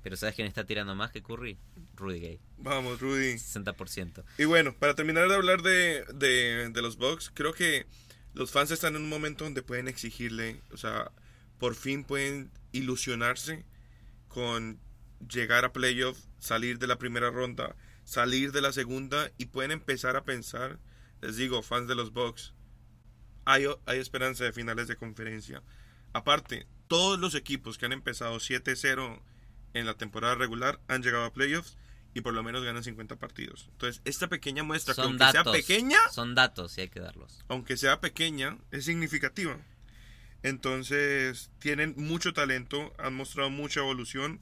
Pero 0.03 0.17
¿sabes 0.17 0.35
quién 0.35 0.47
está 0.47 0.63
tirando 0.65 0.95
más 0.95 1.11
que 1.11 1.21
Curry? 1.21 1.57
Rudy 1.95 2.19
Gay. 2.19 2.39
Vamos, 2.57 2.99
Rudy. 2.99 3.33
60%. 3.35 4.23
Y 4.39 4.45
bueno, 4.45 4.73
para 4.77 4.95
terminar 4.95 5.27
de 5.29 5.35
hablar 5.35 5.61
de, 5.61 6.05
de, 6.15 6.69
de 6.69 6.81
los 6.81 6.97
Bucks, 6.97 7.31
creo 7.33 7.53
que 7.53 7.85
los 8.33 8.51
fans 8.51 8.71
están 8.71 8.95
en 8.95 9.03
un 9.03 9.09
momento 9.09 9.43
donde 9.43 9.61
pueden 9.61 9.87
exigirle, 9.87 10.61
o 10.71 10.77
sea, 10.77 11.11
por 11.59 11.75
fin 11.75 12.03
pueden 12.03 12.49
ilusionarse 12.71 13.63
con 14.33 14.79
llegar 15.29 15.65
a 15.65 15.73
playoff, 15.73 16.17
salir 16.39 16.79
de 16.79 16.87
la 16.87 16.97
primera 16.97 17.29
ronda, 17.29 17.75
salir 18.03 18.51
de 18.51 18.61
la 18.61 18.71
segunda 18.73 19.31
y 19.37 19.45
pueden 19.47 19.71
empezar 19.71 20.15
a 20.15 20.23
pensar, 20.23 20.79
les 21.21 21.35
digo, 21.37 21.61
fans 21.61 21.87
de 21.87 21.95
los 21.95 22.11
Bucks, 22.13 22.53
hay, 23.45 23.65
hay 23.85 23.99
esperanza 23.99 24.43
de 24.43 24.53
finales 24.53 24.87
de 24.87 24.95
conferencia. 24.95 25.61
Aparte, 26.13 26.67
todos 26.87 27.19
los 27.19 27.35
equipos 27.35 27.77
que 27.77 27.85
han 27.85 27.93
empezado 27.93 28.37
7-0 28.37 29.21
en 29.73 29.85
la 29.85 29.93
temporada 29.95 30.35
regular 30.35 30.79
han 30.87 31.01
llegado 31.03 31.25
a 31.25 31.33
playoffs 31.33 31.77
y 32.13 32.21
por 32.21 32.33
lo 32.33 32.43
menos 32.43 32.63
ganan 32.63 32.83
50 32.83 33.15
partidos. 33.17 33.69
Entonces, 33.71 34.01
esta 34.03 34.27
pequeña 34.27 34.63
muestra, 34.63 34.93
que 34.93 35.01
Son 35.01 35.11
aunque 35.11 35.23
datos. 35.23 35.43
sea 35.43 35.51
pequeña, 35.53 35.97
Son 36.11 36.35
datos 36.35 36.77
y 36.77 36.81
hay 36.81 36.89
que 36.89 36.99
darlos. 36.99 37.39
aunque 37.47 37.77
sea 37.77 38.01
pequeña, 38.01 38.57
es 38.71 38.85
significativa. 38.85 39.57
Entonces, 40.43 41.51
tienen 41.59 41.93
mucho 41.97 42.33
talento, 42.33 42.93
han 42.97 43.13
mostrado 43.15 43.49
mucha 43.49 43.79
evolución. 43.81 44.39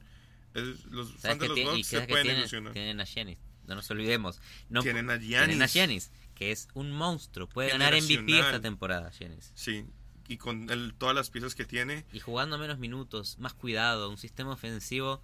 Es- 0.53 0.85
los 0.85 1.09
¿Sabes 1.09 1.21
fans 1.21 1.39
de 1.39 1.47
los 1.49 1.59
Bucks 1.75 1.87
se 1.87 2.01
pueden 2.01 2.23
tienen? 2.23 2.39
ilusionar. 2.41 2.73
Tienen 2.73 3.01
a 3.01 3.05
Giannis. 3.05 3.37
No 3.67 3.75
nos 3.75 3.89
olvidemos. 3.91 4.41
No, 4.69 4.81
Tienen 4.81 5.09
a 5.09 5.19
tienen 5.19 5.61
a 5.61 5.67
Giannis. 5.67 5.73
Giannis, 5.73 6.11
que 6.35 6.51
es 6.51 6.67
un 6.73 6.91
monstruo. 6.91 7.47
Puede 7.47 7.69
ganar 7.69 7.93
MVP 7.93 8.39
esta 8.39 8.59
temporada, 8.59 9.11
Giannis. 9.11 9.51
Sí, 9.53 9.85
y 10.27 10.37
con 10.37 10.69
el- 10.71 10.95
todas 10.95 11.15
las 11.15 11.29
piezas 11.29 11.53
que 11.53 11.65
tiene, 11.65 12.05
Y 12.13 12.19
jugando 12.19 12.57
menos 12.57 12.79
minutos, 12.79 13.37
más 13.37 13.53
cuidado, 13.53 14.09
un 14.09 14.17
sistema 14.17 14.51
ofensivo 14.51 15.21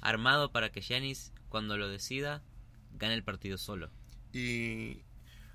armado 0.00 0.52
para 0.52 0.70
que 0.70 0.80
Giannis, 0.80 1.32
cuando 1.48 1.76
lo 1.76 1.88
decida, 1.88 2.42
gane 2.92 3.14
el 3.14 3.24
partido 3.24 3.58
solo. 3.58 3.90
Y 4.32 5.02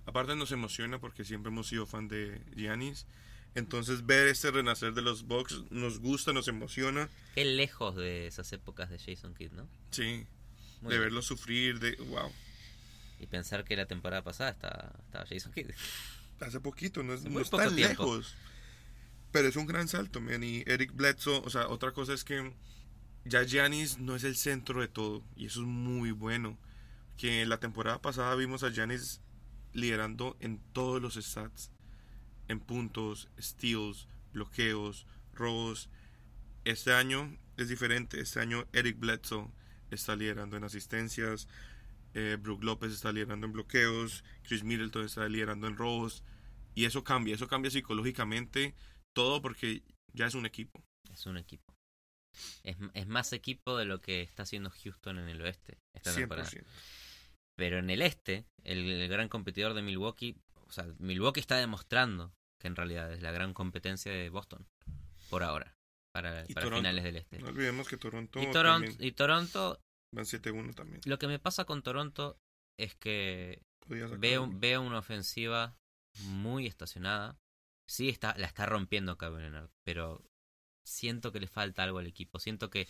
aparte 0.06 0.36
nos 0.36 0.52
emociona 0.52 1.00
porque 1.00 1.24
siempre 1.24 1.50
hemos 1.52 1.68
sido 1.68 1.86
fan 1.86 2.10
de 2.10 2.42
Giannis. 2.58 3.06
Entonces 3.56 4.06
ver 4.06 4.28
este 4.28 4.50
renacer 4.52 4.94
de 4.94 5.02
los 5.02 5.24
Bucks 5.28 5.62
nos 5.70 6.00
gusta, 6.00 6.34
nos 6.34 6.48
emociona. 6.48 7.10
Qué 7.36 7.46
lejos 7.46 7.96
de 7.96 8.26
esas 8.28 8.52
épocas 8.54 8.90
de 8.90 8.98
Jason 8.98 9.34
Kidd, 9.36 9.52
¿no? 9.52 9.68
Sí, 9.92 10.26
Muy 10.82 10.90
de 10.92 10.98
bien. 10.98 11.02
verlo 11.02 11.22
sufrir, 11.22 11.80
de 11.80 11.96
wow. 11.98 12.32
Y 13.20 13.28
pensar 13.28 13.64
que 13.64 13.76
la 13.76 13.86
temporada 13.86 14.24
pasada 14.24 14.50
estaba, 14.50 14.92
estaba 15.06 15.26
Jason 15.28 15.52
Kidd. 15.54 15.70
Hace 16.40 16.60
poquito, 16.60 17.04
no 17.04 17.14
es, 17.14 17.24
no 17.24 17.44
tan 17.46 17.76
tiempo. 17.76 18.04
lejos. 18.16 18.36
Pero 19.32 19.48
es 19.48 19.56
un 19.56 19.66
gran 19.66 19.88
salto, 19.88 20.20
man. 20.20 20.44
Y 20.44 20.64
Eric 20.66 20.94
Bledsoe, 20.94 21.42
o 21.46 21.50
sea, 21.50 21.68
otra 21.68 21.92
cosa 21.92 22.14
es 22.14 22.24
que 22.24 22.54
ya 23.24 23.44
Giannis 23.44 23.98
no 24.00 24.16
es 24.16 24.24
el 24.24 24.36
centro 24.36 24.82
de 24.82 24.88
todo. 24.88 25.24
Y 25.36 25.46
eso 25.46 25.62
es 25.62 25.68
muy 25.68 26.12
bueno. 26.12 26.58
Que 27.18 27.46
la 27.46 27.60
temporada 27.60 28.02
pasada 28.02 28.36
vimos 28.36 28.64
a 28.64 28.70
Giannis 28.72 29.22
liderando 29.74 30.36
en 30.40 30.60
todos 30.74 31.02
los 31.02 31.14
stats. 31.16 31.72
En 32.48 32.60
puntos, 32.60 33.30
steals, 33.40 34.08
bloqueos, 34.34 35.08
robos. 35.34 35.90
Este 36.66 36.94
año 36.94 37.38
es 37.58 37.70
diferente. 37.70 38.20
Este 38.20 38.40
año 38.40 38.66
Eric 38.74 39.00
Bledsoe 39.00 39.50
está 39.92 40.16
liderando 40.16 40.58
en 40.58 40.64
asistencias. 40.64 41.48
Eh, 42.14 42.38
Brook 42.40 42.64
López 42.64 42.92
está 42.92 43.12
liderando 43.12 43.48
en 43.48 43.54
bloqueos. 43.54 44.24
Chris 44.44 44.64
Middleton 44.64 45.06
está 45.06 45.28
liderando 45.28 45.68
en 45.68 45.78
robos. 45.78 46.24
Y 46.76 46.86
eso 46.86 47.04
cambia, 47.04 47.36
eso 47.36 47.48
cambia 47.48 47.72
psicológicamente 47.72 48.74
todo 49.14 49.42
porque 49.42 49.84
ya 50.14 50.26
es 50.26 50.36
un 50.36 50.46
equipo. 50.46 50.84
Es 51.12 51.26
un 51.26 51.38
equipo. 51.38 51.74
Es, 52.64 52.78
es 52.94 53.08
más 53.08 53.32
equipo 53.32 53.78
de 53.78 53.86
lo 53.86 54.02
que 54.02 54.22
está 54.22 54.44
haciendo 54.44 54.72
Houston 54.72 55.20
en 55.20 55.30
el 55.30 55.42
oeste 55.42 55.78
esta 55.94 56.14
temporada. 56.14 56.50
100%. 56.50 56.64
Pero 57.56 57.78
en 57.78 57.90
el 57.92 58.02
este, 58.02 58.46
el, 58.64 58.90
el 58.90 59.08
gran 59.08 59.30
competidor 59.30 59.76
de 59.76 59.84
Milwaukee, 59.84 60.36
sea, 60.74 60.86
Milwaukee 61.00 61.40
está 61.40 61.58
demostrando 61.58 62.34
que 62.60 62.68
en 62.68 62.76
realidad 62.76 63.12
es 63.14 63.22
la 63.22 63.32
gran 63.32 63.54
competencia 63.54 64.12
de 64.12 64.30
Boston, 64.30 64.68
por 65.30 65.44
ahora, 65.44 65.76
para, 66.12 66.46
finales 66.46 67.04
del 67.04 67.18
este. 67.18 67.40
No 67.40 67.50
olvidemos 67.50 67.88
que 67.88 67.98
Toronto, 67.98 68.40
y, 68.40 68.44
y 69.00 69.12
Toronto, 69.12 69.80
van 70.12 70.26
7-1 70.26 70.74
también. 70.74 71.02
lo 71.06 71.20
que 71.20 71.28
me 71.28 71.40
pasa 71.40 71.66
con 71.66 71.84
Toronto 71.84 72.40
es 72.78 72.96
que 72.96 73.62
veo, 73.88 74.50
veo 74.50 74.82
una 74.82 75.00
ofensiva 75.00 75.78
muy 76.26 76.68
estacionada. 76.68 77.38
Sí, 77.86 78.10
está, 78.10 78.36
la 78.38 78.48
está 78.48 78.66
rompiendo 78.66 79.18
Kawhi 79.18 79.42
Leonard, 79.42 79.70
pero 79.84 80.24
siento 80.84 81.32
que 81.32 81.40
le 81.40 81.48
falta 81.48 81.84
algo 81.84 82.00
al 82.00 82.08
equipo. 82.08 82.40
Siento 82.40 82.70
que 82.70 82.88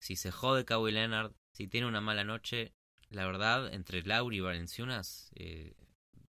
si 0.00 0.16
se 0.16 0.32
jode 0.32 0.64
Kawhi 0.64 0.92
Leonard, 0.92 1.32
si 1.52 1.68
tiene 1.68 1.86
una 1.86 2.00
mala 2.00 2.24
noche, 2.24 2.74
la 3.08 3.26
verdad, 3.26 3.72
entre 3.72 4.02
Lauri 4.02 4.38
y 4.38 4.40
Valenciunas, 4.40 5.30
eh, 5.34 5.74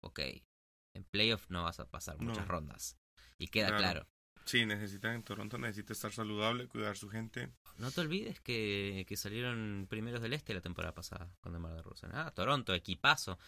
ok. 0.01 0.21
En 0.97 1.05
playoff 1.05 1.49
no 1.51 1.63
vas 1.65 1.79
a 1.81 1.89
pasar 1.89 2.19
No. 2.21 2.31
muchas 2.31 2.47
rondas. 2.49 2.97
Y 3.39 3.49
queda 3.49 3.69
Claro. 3.69 3.83
claro. 3.83 4.09
Sí, 4.45 4.65
necesita 4.65 5.13
en 5.13 5.25
Toronto 5.25 5.59
necesita 5.59 5.93
estar 5.93 6.13
saludable, 6.13 6.69
cuidar 6.69 6.97
su 6.97 7.09
gente. 7.09 7.53
No 7.79 7.91
te 7.91 8.01
olvides 8.01 8.41
que, 8.41 9.05
que 9.09 9.17
salieron 9.17 9.87
primeros 9.91 10.23
del 10.23 10.33
este 10.35 10.55
la 10.55 10.61
temporada 10.61 10.95
pasada 10.95 11.29
con 11.41 11.53
DeMar 11.53 11.75
DeRozan. 11.75 12.13
Ah, 12.15 12.31
Toronto, 12.33 12.73
equipazo. 12.73 13.39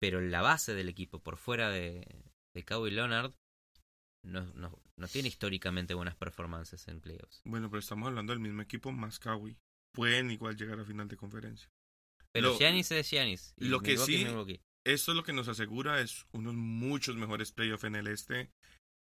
Pero 0.00 0.20
la 0.20 0.42
base 0.42 0.74
del 0.74 0.88
equipo 0.88 1.22
por 1.22 1.36
fuera 1.36 1.70
de, 1.70 2.04
de 2.54 2.64
Kawhi 2.64 2.90
Leonard 2.90 3.32
no, 4.24 4.44
no, 4.54 4.76
no 4.96 5.08
tiene 5.08 5.28
históricamente 5.28 5.94
buenas 5.94 6.16
performances 6.16 6.88
en 6.88 7.00
playoffs. 7.00 7.42
Bueno, 7.44 7.70
pero 7.70 7.78
estamos 7.80 8.08
hablando 8.08 8.32
del 8.32 8.40
mismo 8.40 8.60
equipo 8.60 8.90
más 8.92 9.18
Kawhi. 9.20 9.56
Pueden 9.92 10.30
igual 10.30 10.56
llegar 10.56 10.80
a 10.80 10.84
final 10.84 11.06
de 11.08 11.16
conferencia. 11.16 11.70
Pero 12.32 12.56
Giannis 12.58 12.90
es 12.92 13.08
Giannis. 13.08 13.54
lo 13.56 13.80
que 13.80 13.96
sí-. 13.96 14.26
Esto 14.84 15.12
es 15.12 15.16
lo 15.16 15.22
que 15.24 15.32
nos 15.32 15.48
asegura 15.48 16.00
es 16.00 16.26
unos 16.32 16.54
muchos 16.54 17.16
mejores 17.16 17.52
playoffs 17.52 17.84
en 17.84 17.96
el 17.96 18.06
este. 18.06 18.50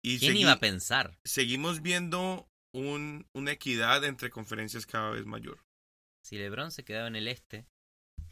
Y 0.02 0.18
¿Quién 0.18 0.36
iba 0.36 0.52
a 0.52 0.60
pensar? 0.60 1.18
seguimos 1.24 1.80
viendo 1.80 2.46
un, 2.74 3.26
una 3.32 3.52
equidad 3.52 4.04
entre 4.04 4.30
conferencias 4.30 4.84
cada 4.86 5.10
vez 5.10 5.24
mayor. 5.24 5.64
Si 6.22 6.36
LeBron 6.36 6.70
se 6.70 6.84
quedaba 6.84 7.08
en 7.08 7.16
el 7.16 7.28
este, 7.28 7.66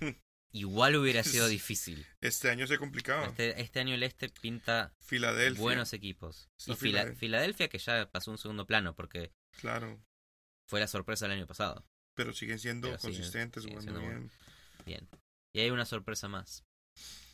Hmm. 0.01 0.11
igual 0.53 0.97
hubiera 0.97 1.23
sido 1.25 1.49
difícil. 1.49 2.07
Este 2.21 2.51
año 2.51 2.66
se 2.66 2.77
complicaba. 2.79 3.27
Este, 3.27 3.61
este 3.61 3.81
año 3.81 3.95
el 3.95 4.03
este 4.03 4.29
pinta 4.29 4.95
Filadelfia. 5.01 5.62
buenos 5.62 5.92
equipos. 5.95 6.51
Está 6.59 6.73
Y 6.73 6.77
Fila- 6.77 6.99
Filadelfia. 7.01 7.18
Filadelfia 7.21 7.68
que 7.68 7.79
ya 7.79 8.11
pasó 8.11 8.31
un 8.31 8.38
segundo 8.38 8.66
plano 8.66 8.95
porque 8.95 9.33
Claro. 9.59 10.03
fue 10.68 10.81
la 10.81 10.88
sorpresa 10.88 11.27
del 11.27 11.38
año 11.38 11.47
pasado. 11.47 11.85
Pero 12.14 12.35
siguen 12.35 12.59
siendo 12.59 12.88
Pero 12.88 13.01
consistentes, 13.01 13.62
siguen 13.62 13.79
jugando 13.81 14.01
siendo 14.01 14.21
bien. 14.21 14.31
Bien. 14.85 15.09
Y 15.55 15.61
hay 15.61 15.71
una 15.71 15.87
sorpresa 15.87 16.29
más. 16.29 16.64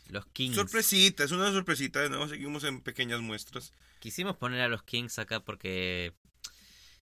Los 0.09 0.27
Kings. 0.27 0.55
Sorpresita, 0.57 1.25
es 1.25 1.31
una 1.33 1.51
sorpresita. 1.53 2.01
De 2.01 2.09
nuevo 2.09 2.27
seguimos 2.29 2.65
en 2.65 2.81
pequeñas 2.81 3.21
muestras. 3.21 3.73
Quisimos 4.01 4.37
poner 4.37 4.61
a 4.63 4.69
los 4.69 4.83
Kings 4.83 5.19
acá 5.19 5.41
porque. 5.41 6.15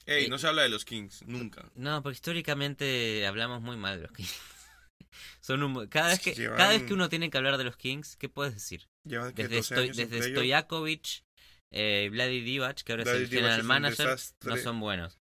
Ey, 0.07 0.27
Eh, 0.27 0.29
no 0.29 0.39
se 0.39 0.47
habla 0.47 0.63
de 0.63 0.69
los 0.69 0.85
Kings, 0.85 1.23
nunca. 1.27 1.71
No, 1.75 2.03
porque 2.03 2.15
históricamente 2.15 3.27
hablamos 3.27 3.61
muy 3.63 3.77
mal 3.77 3.97
de 3.97 4.03
los 4.05 4.13
Kings. 4.13 4.35
Son 5.41 5.63
un- 5.63 5.87
cada, 5.89 6.09
vez 6.09 6.21
que, 6.21 6.35
Llevan- 6.35 6.57
cada 6.57 6.71
vez 6.71 6.83
que 6.83 6.95
uno 6.95 7.09
tiene 7.09 7.31
que 7.31 7.39
hablar 7.39 7.57
de 7.59 7.65
los 7.65 7.77
Kings, 7.77 8.17
¿qué 8.17 8.29
puedes 8.29 8.55
decir? 8.55 8.89
Llevan 9.05 9.35
Desde, 9.35 9.57
12 9.57 9.75
Sto- 9.75 9.83
años 9.83 9.99
en 9.99 10.11
desde. 10.11 10.31
Stojakovic, 10.33 11.25
eh, 11.71 12.09
Vladi 12.11 12.41
Divac, 12.41 12.83
que 12.83 12.93
ahora 12.93 13.05
Vladi 13.05 13.17
es 13.19 13.23
el 13.25 13.29
general 13.37 13.63
manager, 13.65 14.19
no 14.45 14.57
son 14.57 14.81
buenos. 14.81 15.19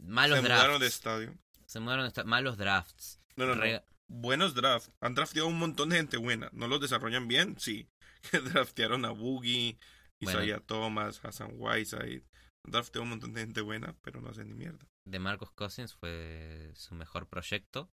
Malos 0.00 0.38
se 0.38 0.42
drafts. 0.44 0.62
mudaron 0.62 0.80
de 0.80 0.86
estadio. 0.86 1.34
Se 1.66 1.80
mudaron 1.80 2.04
de 2.04 2.08
esta- 2.08 2.24
malos 2.24 2.56
drafts. 2.56 3.20
No, 3.36 3.46
no, 3.46 3.54
no. 3.56 3.82
Buenos 4.08 4.54
drafts. 4.54 4.90
Han 5.00 5.14
drafteado 5.14 5.48
un 5.48 5.58
montón 5.58 5.90
de 5.90 5.96
gente 5.96 6.16
buena. 6.16 6.48
¿No 6.52 6.66
los 6.66 6.80
desarrollan 6.80 7.28
bien? 7.28 7.58
Sí. 7.58 7.88
Draftearon 8.32 9.04
a 9.04 9.10
Boogie, 9.10 9.78
Bueno. 10.20 10.40
Isaiah 10.42 10.60
Thomas, 10.60 11.20
Hassan 11.24 11.52
Whiteside. 11.54 12.24
Han 12.64 12.72
drafteado 12.72 13.02
un 13.04 13.10
montón 13.10 13.32
de 13.34 13.42
gente 13.42 13.60
buena, 13.60 13.94
pero 14.02 14.20
no 14.20 14.30
hacen 14.30 14.48
ni 14.48 14.54
mierda. 14.54 14.86
de 15.04 15.18
Marcos 15.18 15.50
Cousins 15.52 15.94
fue 15.94 16.70
su 16.74 16.94
mejor 16.94 17.28
proyecto, 17.28 17.90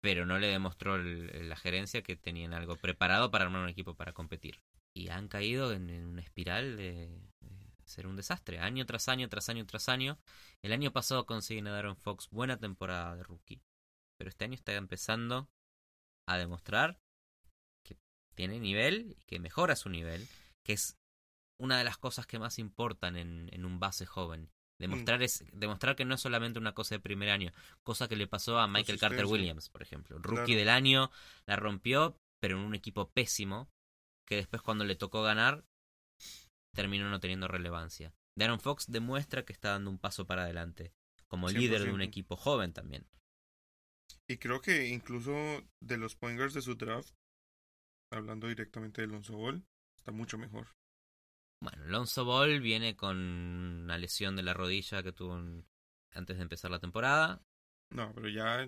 pero 0.00 0.26
no 0.26 0.38
le 0.38 0.46
demostró 0.48 0.94
el- 0.96 1.48
la 1.48 1.56
gerencia 1.56 2.02
que 2.02 2.14
tenían 2.16 2.52
algo 2.52 2.76
preparado 2.76 3.30
para 3.30 3.44
armar 3.44 3.62
un 3.62 3.68
equipo 3.68 3.94
para 3.94 4.12
competir. 4.12 4.60
Y 4.94 5.08
han 5.08 5.28
caído 5.28 5.72
en, 5.72 5.90
en 5.90 6.06
una 6.06 6.22
espiral 6.22 6.76
de, 6.76 7.08
de 7.40 7.72
ser 7.84 8.06
un 8.06 8.16
desastre, 8.16 8.58
año 8.60 8.86
tras 8.86 9.08
año, 9.08 9.28
tras 9.28 9.48
año, 9.48 9.66
tras 9.66 9.88
año. 9.88 10.18
El 10.62 10.72
año 10.72 10.92
pasado 10.92 11.26
consiguen 11.26 11.66
a 11.66 11.72
Darren 11.72 11.96
Fox 11.96 12.28
buena 12.30 12.58
temporada 12.58 13.16
de 13.16 13.22
rookie, 13.24 13.60
pero 14.18 14.28
este 14.28 14.44
año 14.44 14.54
está 14.54 14.74
empezando 14.74 15.48
a 16.26 16.36
demostrar 16.36 17.00
que 17.84 17.96
tiene 18.34 18.60
nivel 18.60 19.16
y 19.16 19.22
que 19.22 19.38
mejora 19.38 19.76
su 19.76 19.88
nivel, 19.88 20.28
que 20.62 20.74
es 20.74 20.98
una 21.58 21.78
de 21.78 21.84
las 21.84 21.96
cosas 21.96 22.26
que 22.26 22.38
más 22.38 22.58
importan 22.58 23.16
en, 23.16 23.48
en 23.52 23.64
un 23.64 23.80
base 23.80 24.04
joven. 24.06 24.50
Demostrar, 24.78 25.22
es, 25.24 25.44
demostrar 25.52 25.96
que 25.96 26.04
no 26.04 26.14
es 26.14 26.20
solamente 26.20 26.58
una 26.60 26.72
cosa 26.72 26.94
de 26.94 27.00
primer 27.00 27.30
año, 27.30 27.52
cosa 27.82 28.06
que 28.06 28.14
le 28.14 28.28
pasó 28.28 28.58
a 28.58 28.68
Michael 28.68 29.00
Carter. 29.00 29.26
Williams, 29.26 29.70
por 29.70 29.82
ejemplo. 29.82 30.18
Rookie 30.18 30.44
Claro. 30.44 30.58
del 30.58 30.68
año, 30.68 31.10
la 31.46 31.56
rompió, 31.56 32.16
pero 32.40 32.58
en 32.58 32.64
un 32.64 32.76
equipo 32.76 33.10
pésimo, 33.10 33.68
que 34.24 34.36
después 34.36 34.62
cuando 34.62 34.84
le 34.84 34.94
tocó 34.94 35.22
ganar, 35.22 35.64
terminó 36.74 37.10
no 37.10 37.18
teniendo 37.18 37.48
relevancia. 37.48 38.14
Darren 38.36 38.60
Fox 38.60 38.86
demuestra 38.86 39.44
que 39.44 39.52
está 39.52 39.70
dando 39.70 39.90
un 39.90 39.98
paso 39.98 40.26
para 40.26 40.44
adelante, 40.44 40.92
como 41.26 41.48
líder 41.48 41.82
de 41.82 41.90
un 41.90 42.00
100%. 42.00 42.04
equipo 42.04 42.36
joven 42.36 42.72
también. 42.72 43.04
Y 44.30 44.36
creo 44.36 44.60
que 44.60 44.88
incluso 44.88 45.32
de 45.80 45.96
los 45.96 46.14
point 46.14 46.36
guards 46.36 46.54
de 46.54 46.62
su 46.62 46.74
draft, 46.74 47.14
hablando 48.12 48.46
directamente 48.46 49.00
de 49.00 49.08
Lonzo 49.08 49.36
Ball, 49.36 49.64
está 49.96 50.12
mucho 50.12 50.36
mejor. 50.36 50.68
Bueno, 51.62 51.84
Lonzo 51.86 52.24
Ball 52.24 52.60
viene 52.60 52.94
con 52.94 53.16
una 53.16 53.98
lesión 53.98 54.36
de 54.36 54.42
la 54.42 54.54
rodilla 54.54 55.02
que 55.02 55.12
tuvo 55.12 55.34
antes 56.12 56.36
de 56.36 56.42
empezar 56.42 56.70
la 56.70 56.78
temporada. 56.78 57.42
No, 57.90 58.12
pero 58.14 58.28
ya, 58.28 58.66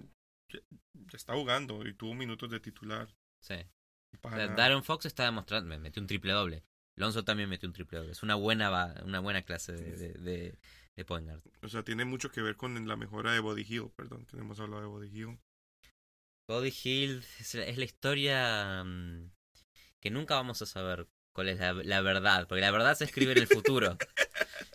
ya, 0.49 0.61
ya 0.95 1.17
está 1.17 1.35
jugando 1.35 1.87
y 1.87 1.95
tuvo 1.95 2.15
minutos 2.15 2.51
de 2.51 2.61
titular. 2.61 3.15
Sí. 3.41 3.55
O 4.15 4.19
para 4.21 4.37
sea. 4.37 4.55
Darren 4.55 4.83
Fox 4.83 5.07
está 5.07 5.25
demostrando, 5.25 5.69
me 5.69 5.79
metió 5.79 6.01
un 6.01 6.09
triple 6.09 6.33
doble. 6.33 6.65
Lonzo 6.97 7.23
también 7.23 7.49
metió 7.49 7.69
un 7.69 7.75
triple 7.75 7.99
doble. 7.99 8.13
Es 8.13 8.23
una 8.23 8.35
buena, 8.35 8.95
una 9.05 9.21
buena 9.21 9.43
clase 9.43 9.73
de, 9.73 9.97
de, 9.97 10.13
de, 10.15 10.59
de 10.97 11.05
point 11.05 11.27
guard. 11.27 11.43
O 11.63 11.69
sea, 11.69 11.85
tiene 11.85 12.05
mucho 12.05 12.31
que 12.31 12.43
ver 12.43 12.57
con 12.57 12.89
la 12.89 12.97
mejora 12.97 13.33
de 13.33 13.41
Body 13.41 13.65
Hill, 13.69 13.91
perdón, 13.95 14.27
que 14.27 14.37
no 14.37 14.43
hemos 14.43 14.59
hablado 14.59 14.83
de 14.83 14.89
Body 14.89 15.09
Hill. 15.09 15.39
Body 16.51 16.75
Hill 16.83 17.25
es 17.39 17.55
la, 17.55 17.65
es 17.65 17.79
la 17.79 17.85
historia 17.85 18.83
mm, 18.85 19.31
que 20.01 20.11
nunca 20.11 20.35
vamos 20.35 20.61
a 20.63 20.67
saber 20.67 21.07
cuál 21.33 21.49
es 21.49 21.59
la, 21.61 21.73
la 21.73 22.01
verdad, 22.01 22.49
porque 22.49 22.61
la 22.61 22.73
verdad 22.73 22.97
se 22.97 23.05
escribe 23.05 23.33
en 23.33 23.39
el 23.39 23.47
futuro. 23.47 23.97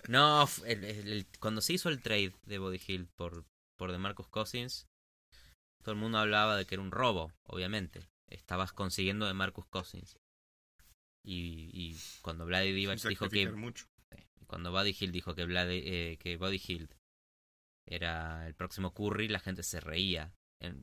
No, 0.07 0.47
el- 0.65 0.83
el- 0.83 1.07
el- 1.11 1.27
cuando 1.39 1.61
se 1.61 1.73
hizo 1.73 1.89
el 1.89 2.01
trade 2.01 2.31
de 2.43 2.59
Body 2.59 2.79
Hill 2.87 3.07
por, 3.15 3.43
por 3.75 3.91
DeMarcus 3.91 4.27
Cousins, 4.27 4.87
todo 5.83 5.93
el 5.93 5.97
mundo 5.99 6.19
hablaba 6.19 6.55
de 6.57 6.65
que 6.65 6.75
era 6.75 6.83
un 6.83 6.91
robo, 6.91 7.31
obviamente. 7.43 8.07
Estabas 8.29 8.71
consiguiendo 8.71 9.25
DeMarcus 9.25 9.65
Cousins. 9.65 10.17
Y, 11.23 11.69
y 11.73 11.97
cuando 12.21 12.45
Divac 12.45 12.99
Sin 12.99 13.09
dijo 13.09 13.29
que 13.29 13.49
mucho. 13.49 13.85
cuando 14.45 14.71
Buddy 14.71 14.95
Hill 14.99 15.11
dijo 15.11 15.33
que, 15.33 15.45
Vlade- 15.45 15.81
eh, 15.83 16.17
que 16.19 16.37
Buddy 16.37 16.61
Hill 16.67 16.89
era 17.87 18.45
el 18.47 18.53
próximo 18.53 18.93
Curry, 18.93 19.27
la 19.27 19.39
gente 19.39 19.63
se 19.63 19.79
reía. 19.79 20.33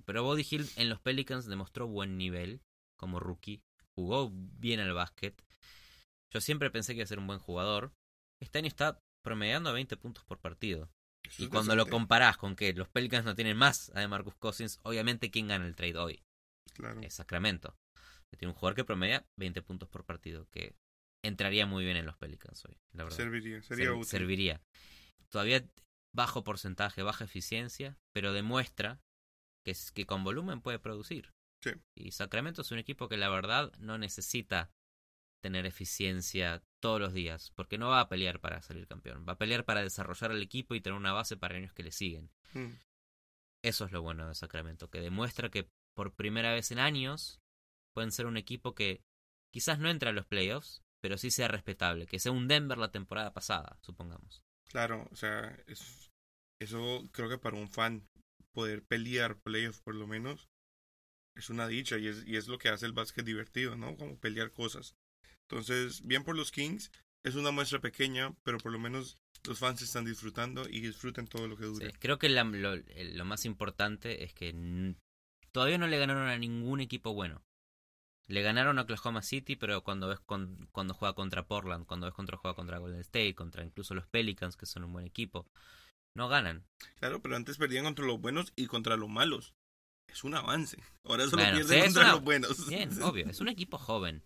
Pero 0.05 0.23
Buddy 0.25 0.47
Hill 0.49 0.69
en 0.77 0.89
los 0.89 1.01
Pelicans 1.01 1.47
demostró 1.47 1.87
buen 1.89 2.17
nivel 2.17 2.61
como 2.99 3.19
rookie. 3.21 3.63
Jugó 3.95 4.31
bien 4.33 4.81
al 4.81 4.93
básquet. 4.93 5.43
Yo 6.33 6.41
siempre 6.41 6.71
pensé 6.71 6.93
que 6.93 6.99
iba 6.99 7.05
a 7.05 7.09
ser 7.09 7.19
un 7.19 7.27
buen 7.27 7.39
jugador. 7.39 7.93
Este 8.41 8.59
año 8.59 8.69
está 8.69 8.99
promediando 9.25 9.73
20 9.73 9.97
puntos 9.97 10.25
por 10.25 10.39
partido. 10.39 10.91
Eso 11.25 11.45
Y 11.45 11.49
cuando 11.49 11.77
lo 11.77 11.87
comparás 11.87 12.37
con 12.37 12.57
que 12.57 12.73
los 12.73 12.89
Pelicans 12.89 13.25
no 13.25 13.35
tienen 13.35 13.57
más 13.57 13.91
a 13.95 14.07
Marcus 14.09 14.35
Cousins, 14.37 14.79
obviamente 14.83 15.31
¿quién 15.31 15.49
gana 15.49 15.67
el 15.67 15.77
trade 15.77 15.97
hoy? 15.99 16.23
Claro. 16.75 17.01
Es 17.03 17.15
Sacramento. 17.15 17.77
Tiene 18.39 18.53
un 18.53 18.55
jugador 18.59 18.75
que 18.75 18.85
promedia 18.85 19.27
20 19.39 19.61
puntos 19.63 19.89
por 19.91 20.05
partido, 20.05 20.47
que 20.51 20.75
entraría 21.23 21.67
muy 21.67 21.85
bien 21.85 21.97
en 21.99 22.07
los 22.07 22.17
Pelicans 22.17 22.65
hoy, 22.65 22.77
la 22.93 23.05
verdad. 23.05 23.17
Serviría, 23.19 23.63
sería 23.63 23.85
Ser- 23.87 23.93
útil. 23.95 24.07
serviría. 24.07 24.61
Todavía 25.29 25.65
bajo 26.15 26.43
porcentaje, 26.43 27.03
baja 27.03 27.25
eficiencia, 27.25 27.97
pero 28.15 28.33
demuestra 28.33 29.01
que, 29.65 29.73
es- 29.73 29.93
que 29.93 30.07
con 30.07 30.25
volumen 30.25 30.61
puede 30.61 30.79
producir. 30.79 31.31
Sí. 31.63 31.71
Y 31.97 32.11
Sacramento 32.13 32.63
es 32.63 32.71
un 32.73 32.79
equipo 32.79 33.09
que 33.09 33.17
la 33.17 33.29
verdad 33.29 33.73
no 33.79 33.97
necesita 33.99 34.71
tener 35.43 35.67
eficiencia 35.67 36.63
todos 36.81 37.01
los 37.01 37.13
días, 37.13 37.51
porque 37.57 37.79
no 37.79 37.89
va 37.89 38.01
a 38.01 38.09
pelear 38.09 38.41
para 38.41 38.63
salir 38.63 38.87
campeón, 38.87 39.25
va 39.29 39.33
a 39.35 39.39
pelear 39.39 39.65
para 39.65 39.83
desarrollar 39.83 40.31
el 40.33 40.43
equipo 40.43 40.75
y 40.75 40.81
tener 40.81 40.97
una 40.97 41.13
base 41.13 41.37
para 41.37 41.57
años 41.57 41.73
que 41.73 41.83
le 41.83 41.93
siguen. 41.93 42.31
Mm. 42.55 42.75
Eso 43.65 43.85
es 43.85 43.93
lo 43.93 44.03
bueno 44.03 44.27
de 44.29 44.35
Sacramento, 44.35 44.91
que 44.91 45.01
demuestra 45.01 45.51
que 45.51 45.69
por 45.97 46.15
primera 46.15 46.53
vez 46.53 46.71
en 46.73 46.79
años 46.79 47.41
pueden 47.95 48.11
ser 48.13 48.27
un 48.27 48.37
equipo 48.37 48.75
que 48.75 49.03
quizás 49.53 49.79
no 49.79 49.89
entre 49.91 50.09
a 50.09 50.13
los 50.13 50.27
playoffs, 50.27 50.83
pero 51.01 51.19
sí 51.19 51.31
sea 51.31 51.49
respetable, 51.49 52.07
que 52.07 52.19
sea 52.19 52.33
un 52.33 52.49
Denver 52.49 52.79
la 52.79 52.91
temporada 52.91 53.33
pasada, 53.33 53.79
supongamos. 53.83 54.43
Claro, 54.69 55.09
o 55.11 55.17
sea, 55.17 55.57
es- 55.67 56.11
eso 56.61 57.09
creo 57.13 57.29
que 57.29 57.39
para 57.39 57.57
un 57.57 57.69
fan 57.69 58.09
poder 58.53 58.83
pelear 58.85 59.39
playoff 59.41 59.81
por 59.81 59.95
lo 59.95 60.07
menos 60.07 60.49
es 61.35 61.49
una 61.51 61.67
dicha 61.67 61.97
y 61.99 62.09
es, 62.09 62.25
y 62.27 62.37
es 62.37 62.47
lo 62.49 62.59
que 62.59 62.69
hace 62.69 62.87
el 62.87 62.93
básquet 62.93 63.25
divertido, 63.25 63.77
¿no? 63.77 63.97
Como 63.97 64.19
pelear 64.19 64.53
cosas. 64.53 64.95
Entonces, 65.43 66.03
bien 66.07 66.25
por 66.25 66.37
los 66.37 66.51
Kings, 66.53 66.91
es 67.25 67.35
una 67.37 67.51
muestra 67.51 67.81
pequeña, 67.81 68.35
pero 68.43 68.59
por 68.59 68.73
lo 68.73 68.79
menos 68.79 69.19
los 69.47 69.59
fans 69.59 69.81
están 69.83 70.05
disfrutando 70.05 70.69
y 70.69 70.81
disfruten 70.81 71.27
todo 71.27 71.49
lo 71.49 71.57
que 71.57 71.65
dure. 71.65 71.93
Creo 71.99 72.19
que 72.19 72.29
la- 72.29 72.45
lo, 72.45 72.77
lo 72.77 73.25
más 73.25 73.45
importante 73.45 74.25
es 74.25 74.35
que 74.35 74.95
todavía 75.53 75.79
no 75.79 75.87
le 75.87 75.99
ganaron 75.99 76.29
a 76.29 76.39
ningún 76.39 76.81
equipo 76.81 77.15
bueno. 77.15 77.43
Le 78.29 78.43
ganaron 78.43 78.79
a 78.79 78.83
Oklahoma 78.83 79.23
City, 79.23 79.57
pero 79.57 79.83
cuando 79.83 80.09
ves 80.09 80.21
con- 80.21 80.69
cuando 80.73 80.95
juega 80.95 81.15
contra 81.15 81.47
Portland, 81.47 81.87
cuando 81.87 82.07
ves 82.07 82.15
contra 82.15 82.37
juega 82.37 82.55
contra 82.55 82.79
Golden 82.79 83.01
State, 83.01 83.35
contra 83.35 83.65
incluso 83.65 83.95
los 83.95 84.07
Pelicans, 84.07 84.57
que 84.57 84.67
son 84.67 84.85
un 84.85 84.93
buen 84.93 85.07
equipo, 85.07 85.47
no 86.15 86.29
ganan. 86.29 86.65
Claro, 86.99 87.21
pero 87.23 87.37
antes 87.37 87.57
perdían 87.59 87.85
contra 87.85 88.05
los 88.05 88.21
buenos 88.21 88.53
y 88.57 88.67
contra 88.67 88.97
los 88.97 89.09
malos. 89.09 89.55
Es 90.09 90.25
un 90.25 90.35
avance. 90.35 90.77
Ahora 91.05 91.25
solo 91.25 91.43
Bueno, 91.43 91.57
pierden 91.59 91.85
contra 91.85 92.03
una- 92.03 92.13
los 92.13 92.23
buenos. 92.23 92.69
Bien, 92.69 92.91
obvio, 93.03 93.29
es 93.31 93.41
un 93.41 93.49
equipo 93.49 93.79
joven. 93.79 94.23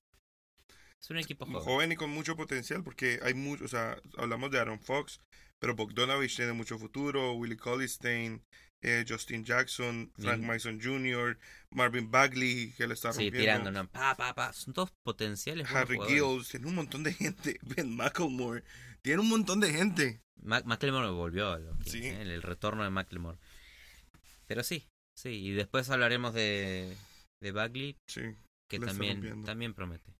Es 1.01 1.11
un 1.11 1.19
equipo 1.19 1.47
joven. 1.47 1.63
joven 1.63 1.93
y 1.93 1.97
con 1.97 2.11
mucho 2.11 2.37
potencial 2.37 2.83
porque 2.83 3.21
hay 3.23 3.35
mucho, 3.35 3.65
o 3.65 3.69
sea, 3.69 3.97
hablamos 4.17 4.51
de 4.51 4.59
Aaron 4.59 4.81
Fox, 4.81 5.21
pero 5.59 5.77
Bogdanovich 5.77 6.35
tiene 6.37 6.53
mucho 6.55 6.79
futuro, 6.79 7.33
Willie 7.35 7.57
Colistein, 7.57 8.43
eh, 8.83 9.05
Justin 9.09 9.45
Jackson, 9.45 10.13
Frank. 10.19 10.43
Mason 10.43 10.81
Jr., 10.81 11.39
Marvin 11.71 12.11
Bagley, 12.11 12.73
que 12.77 12.87
le 12.87 12.95
está 12.95 13.13
Sí, 13.13 13.25
rompiendo, 13.31 13.39
tirando, 13.41 13.71
no, 13.73 13.89
pa, 13.89 14.15
pa, 14.17 14.35
pa. 14.35 14.53
Son 14.53 14.73
todos 14.75 14.93
potenciales 15.03 15.69
Harry. 15.71 15.99
Gills, 16.07 16.49
tiene 16.51 16.67
un 16.67 16.75
montón 16.75 17.03
de 17.03 17.13
gente, 17.13 17.59
Ben 17.63 17.97
McElmore, 17.97 18.63
tiene 19.03 19.21
un 19.21 19.29
montón 19.29 19.61
de 19.61 19.73
gente. 19.73 20.21
Ma- 20.43 20.63
McLemore 20.65 21.09
volvió 21.11 21.51
a 21.53 21.59
Kings, 21.59 21.91
Sí. 21.91 21.99
¿eh? 22.07 22.21
el 22.23 22.43
retorno 22.43 22.85
de 22.85 22.91
McLemore. 22.91 23.39
Pero 24.47 24.63
sí, 24.63 24.87
sí, 25.17 25.31
y 25.31 25.53
después 25.53 25.89
hablaremos 25.91 26.35
de, 26.35 26.97
de 27.41 27.53
Bagley, 27.53 27.97
Sí. 28.07 28.23
que 28.69 28.79
también, 28.79 29.45
también 29.45 29.75
promete. 29.75 30.15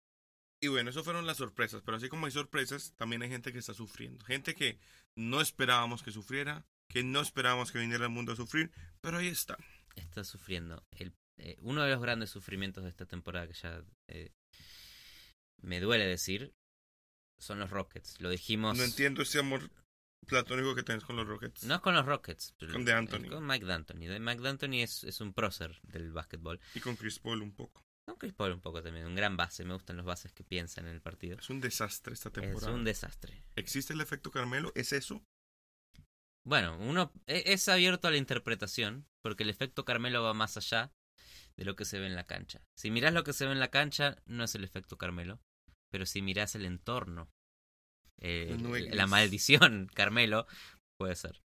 Y 0.61 0.69
bueno, 0.69 0.91
eso 0.91 1.05
fueron 1.05 1.27
las 1.27 1.37
sorpresas, 1.37 1.83
pero 1.85 1.99
así 1.99 2.09
como 2.09 2.27
hay 2.27 2.33
sorpresas, 2.33 2.95
también 2.97 3.23
hay 3.23 3.29
gente 3.29 3.53
que 3.53 3.59
está 3.59 3.75
sufriendo, 3.75 4.25
gente 4.25 4.55
que 4.55 4.79
no 5.15 5.41
esperábamos 5.41 6.03
que 6.03 6.11
sufriera, 6.11 6.65
que 6.89 7.03
no 7.05 7.21
esperábamos 7.21 7.73
que 7.73 7.79
viniera 7.79 8.05
al 8.05 8.11
mundo 8.11 8.33
a 8.33 8.37
sufrir, 8.37 8.71
pero 9.01 9.19
ahí 9.19 9.29
están. 9.29 9.59
Está 9.97 10.25
sufriendo. 10.25 10.85
El, 10.93 11.15
eh, 11.39 11.57
uno 11.61 11.83
de 11.83 11.91
los 11.91 12.01
grandes 12.01 12.31
sufrimientos 12.31 12.85
de 12.85 12.91
esta 12.91 13.07
temporada 13.07 13.47
que 13.47 13.55
ya 13.55 13.83
eh, 14.09 14.33
me 15.63 15.81
duele 15.81 16.07
decir 16.07 16.55
son 17.39 17.59
los 17.59 17.71
Rockets. 17.71 18.21
Lo 18.21 18.31
dijimos. 18.31 18.77
No 18.79 18.85
entiendo 18.85 19.23
ese 19.23 19.39
amor 19.41 19.71
platónico 20.27 20.75
que 20.75 20.83
tienes 20.83 21.05
con 21.05 21.17
los 21.17 21.27
Rockets. 21.27 21.65
No 21.65 21.75
es 21.77 21.81
con 21.81 21.95
los 21.95 22.07
Rockets. 22.07 22.55
Con 22.73 22.85
DeAnthony. 22.85 23.27
eh, 23.27 23.29
Con 23.31 23.47
Mike 23.47 23.67
D'Antoni. 23.67 24.07
De 24.07 24.19
Mike 24.21 24.43
D'Antoni 24.43 24.83
es, 24.83 25.05
es 25.05 25.21
un 25.21 25.33
prócer 25.35 25.79
del 25.83 26.13
básquetbol. 26.13 26.61
Y 26.75 26.81
con 26.81 26.97
Chris 26.97 27.19
Paul 27.19 27.43
un 27.43 27.53
poco. 27.55 27.85
Con 28.07 28.17
Chris 28.17 28.33
Paul 28.33 28.53
un 28.53 28.61
poco 28.61 28.83
también. 28.83 29.07
Un 29.07 29.15
gran 29.15 29.37
base. 29.37 29.65
Me 29.65 29.75
gustan 29.75 29.97
los 29.99 30.07
bases 30.07 30.33
que 30.33 30.45
piensan 30.45 30.87
en 30.87 30.95
el 30.95 31.01
partido. 31.03 31.39
Es 31.39 31.51
un 31.51 31.61
desastre 31.61 32.15
esta 32.15 32.29
Es 32.31 32.35
temporada. 32.35 32.73
un 32.73 32.85
desastre. 32.85 33.45
¿Existe 33.57 33.93
el 33.93 34.01
efecto 34.01 34.31
Carmelo? 34.31 34.73
¿Es 34.75 34.93
eso? 34.93 35.23
Bueno, 36.47 36.79
uno 36.79 37.13
e- 37.27 37.43
es 37.47 37.69
abierto 37.69 38.07
a 38.07 38.13
la 38.13 38.19
interpretación, 38.19 39.05
porque 39.21 39.43
el 39.43 39.51
efecto 39.51 39.85
Carmelo 39.85 40.23
va 40.23 40.33
más 40.33 40.57
allá 40.57 40.93
de 41.57 41.65
lo 41.65 41.75
que 41.75 41.85
se 41.85 41.99
ve 41.99 42.07
en 42.07 42.15
la 42.15 42.23
cancha. 42.23 42.63
Si 42.77 42.93
mirás 42.93 43.13
lo 43.13 43.25
que 43.25 43.33
se 43.33 43.47
ve 43.47 43.53
en 43.53 43.59
la 43.59 43.73
cancha, 43.73 44.23
no 44.27 44.45
es 44.45 44.55
el 44.55 44.63
efecto 44.63 44.97
Carmelo, 44.97 45.41
pero 45.91 46.07
si 46.07 46.23
mirás 46.23 46.55
el 46.55 46.65
entorno, 46.65 47.29
eh, 48.19 48.57
la 48.93 49.09
maldición 49.09 49.91
Carmelo, 49.95 50.47
puede 50.97 51.17
ser. 51.17 51.43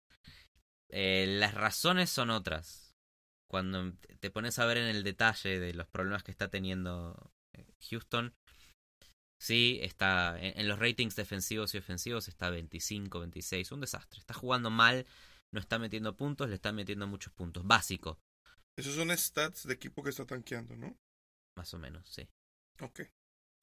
Eh, 0.89 1.27
las 1.29 1.53
razones 1.53 2.09
son 2.09 2.31
otras. 2.31 2.97
Cuando 3.51 3.93
te 4.21 4.31
pones 4.31 4.59
a 4.59 4.65
ver 4.65 4.79
en 4.79 4.87
el 4.87 5.03
detalle 5.05 5.61
de 5.61 5.75
los 5.75 5.87
problemas 5.89 6.25
que 6.25 6.31
está 6.31 6.49
teniendo 6.49 7.35
eh, 7.53 7.67
Houston, 7.91 8.35
Sí, 9.39 9.79
está 9.83 10.39
en, 10.41 10.59
en 10.61 10.69
los 10.69 10.79
ratings 10.79 11.15
defensivos 11.17 11.75
y 11.75 11.79
ofensivos 11.79 12.29
está 12.29 12.51
25, 12.51 13.21
26, 13.21 13.73
un 13.73 13.81
desastre. 13.81 14.19
Está 14.19 14.35
jugando 14.35 14.71
mal, 14.71 15.07
no 15.53 15.61
está 15.61 15.79
metiendo 15.79 16.17
puntos, 16.17 16.49
le 16.49 16.55
están 16.55 16.75
metiendo 16.75 17.07
muchos 17.07 17.33
puntos. 17.33 17.67
Básico, 17.67 18.19
Esos 18.77 18.95
son 18.95 19.11
stats 19.17 19.67
de 19.67 19.75
equipo 19.75 20.03
que 20.03 20.11
está 20.11 20.25
tanqueando, 20.27 20.77
¿no? 20.77 20.97
más 21.57 21.73
o 21.73 21.79
menos, 21.79 22.07
sí. 22.09 22.29
Ok. 22.81 23.01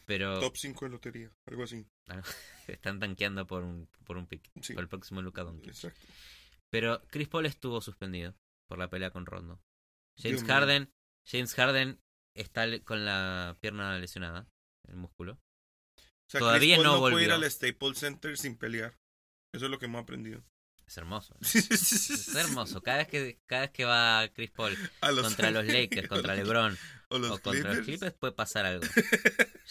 Pero 0.05 0.39
Top 0.39 0.57
5 0.57 0.85
de 0.85 0.91
lotería, 0.91 1.31
algo 1.45 1.63
así. 1.63 1.85
están 2.67 2.99
tanqueando 2.99 3.45
por 3.47 3.63
un, 3.63 3.87
por 4.03 4.17
un 4.17 4.25
pick, 4.27 4.49
Sí. 4.61 4.73
por 4.73 4.81
el 4.83 4.89
próximo 4.89 5.21
Luka 5.21 5.43
Doncic. 5.43 5.67
Exacto. 5.69 6.01
Pero 6.71 7.03
Chris 7.07 7.27
Paul 7.29 7.45
estuvo 7.45 7.81
suspendido 7.81 8.35
por 8.67 8.79
la 8.79 8.89
pelea 8.89 9.11
con 9.11 9.25
Rondo. 9.27 9.61
James 10.17 10.39
Dios 10.39 10.43
mío. 10.43 10.53
Harden, 10.53 10.93
James 11.25 11.53
Harden 11.53 11.99
está 12.35 12.65
con 12.83 13.05
la 13.05 13.55
pierna 13.61 13.97
lesionada, 13.99 14.47
el 14.87 14.95
músculo. 14.95 15.39
O 16.27 16.31
sea, 16.31 16.39
Todavía 16.39 16.75
Chris 16.77 16.85
Paul 16.87 16.95
no 16.95 16.99
puede 17.01 17.23
ir 17.25 17.29
volvió. 17.31 17.45
al 17.45 17.51
Staples 17.51 17.97
Center 17.99 18.37
sin 18.37 18.57
pelear. 18.57 18.93
Eso 19.53 19.65
es 19.65 19.71
lo 19.71 19.77
que 19.79 19.85
hemos 19.85 20.01
aprendido. 20.01 20.43
Es 20.87 20.97
hermoso. 20.97 21.35
Es 21.41 22.35
hermoso. 22.35 22.81
Cada 22.81 22.97
vez 22.99 23.07
que, 23.07 23.39
cada 23.45 23.61
vez 23.63 23.71
que 23.71 23.85
va 23.85 24.27
Chris 24.33 24.51
Paul 24.51 24.77
los- 25.01 25.21
contra 25.27 25.51
los 25.51 25.65
Lakers, 25.65 26.07
contra 26.07 26.35
LeBron 26.35 26.77
o 27.09 27.19
los 27.19 27.31
o 27.31 27.39
contra 27.41 27.73
los 27.73 27.85
Clippers. 27.85 28.13
Puede 28.13 28.33
pasar 28.33 28.65
algo. 28.65 28.85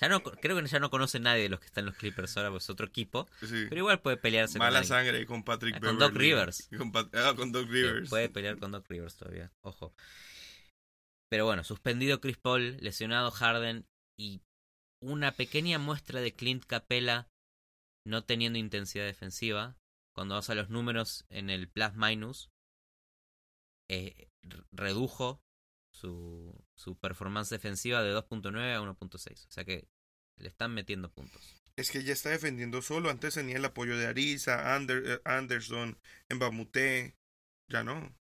Ya 0.00 0.08
no, 0.08 0.20
creo 0.22 0.56
que 0.60 0.66
ya 0.66 0.80
no 0.80 0.90
conoce 0.90 1.20
nadie 1.20 1.42
de 1.44 1.48
los 1.50 1.60
que 1.60 1.66
están 1.66 1.82
en 1.82 1.86
los 1.86 1.96
Clippers 1.96 2.36
ahora, 2.36 2.50
pues 2.50 2.64
es 2.64 2.70
otro 2.70 2.86
equipo. 2.86 3.28
Sí. 3.40 3.66
Pero 3.68 3.76
igual 3.76 4.00
puede 4.00 4.16
pelearse 4.16 4.58
Mala 4.58 4.80
con 4.80 4.88
sangre 4.88 5.26
con 5.26 5.44
Patrick 5.44 5.76
Ah, 5.76 5.80
con. 5.80 5.98
Doc 5.98 6.14
Rivers. 6.16 6.68
Con 6.76 6.90
ah, 7.12 7.34
con 7.36 7.52
Doc 7.52 7.66
Sí, 7.66 7.72
Rivers. 7.72 8.08
puede 8.08 8.28
pelear 8.30 8.58
con 8.58 8.72
Doc 8.72 8.86
Rivers 8.88 9.16
todavía, 9.16 9.52
ojo. 9.60 9.94
Pero 11.30 11.44
bueno, 11.44 11.62
suspendido 11.62 12.20
Chris 12.20 12.36
Paul, 12.38 12.78
lesionado 12.80 13.30
Harden 13.30 13.86
y 14.18 14.40
una 15.02 15.32
pequeña 15.32 15.78
muestra 15.78 16.20
de 16.20 16.32
Clint 16.32 16.64
Capella 16.64 17.28
no 18.06 18.24
teniendo 18.24 18.58
intensidad 18.58 19.04
defensiva. 19.04 19.76
Cuando 20.14 20.34
vas 20.34 20.50
a 20.50 20.54
los 20.54 20.68
números 20.70 21.24
en 21.30 21.50
el 21.50 21.68
plus 21.68 21.94
minus, 21.94 22.50
eh, 23.90 24.28
redujo 24.72 25.42
su, 25.94 26.54
su 26.76 26.96
performance 26.96 27.50
defensiva 27.50 28.02
de 28.02 28.12
2.9 28.14 28.74
a 28.74 28.80
1.6. 28.80 29.46
O 29.46 29.50
sea 29.50 29.64
que 29.64 29.88
le 30.38 30.48
están 30.48 30.72
metiendo 30.74 31.10
puntos. 31.10 31.42
Es 31.76 31.90
que 31.90 32.02
ya 32.04 32.12
está 32.12 32.30
defendiendo 32.30 32.82
solo. 32.82 33.08
Antes 33.10 33.34
tenía 33.34 33.56
el 33.56 33.64
apoyo 33.64 33.96
de 33.96 34.06
Ariza, 34.06 34.76
Ander- 34.76 35.02
eh, 35.06 35.20
Anderson, 35.24 35.98
Mbamute. 36.28 37.16
Ya 37.68 37.82
no. 37.84 38.14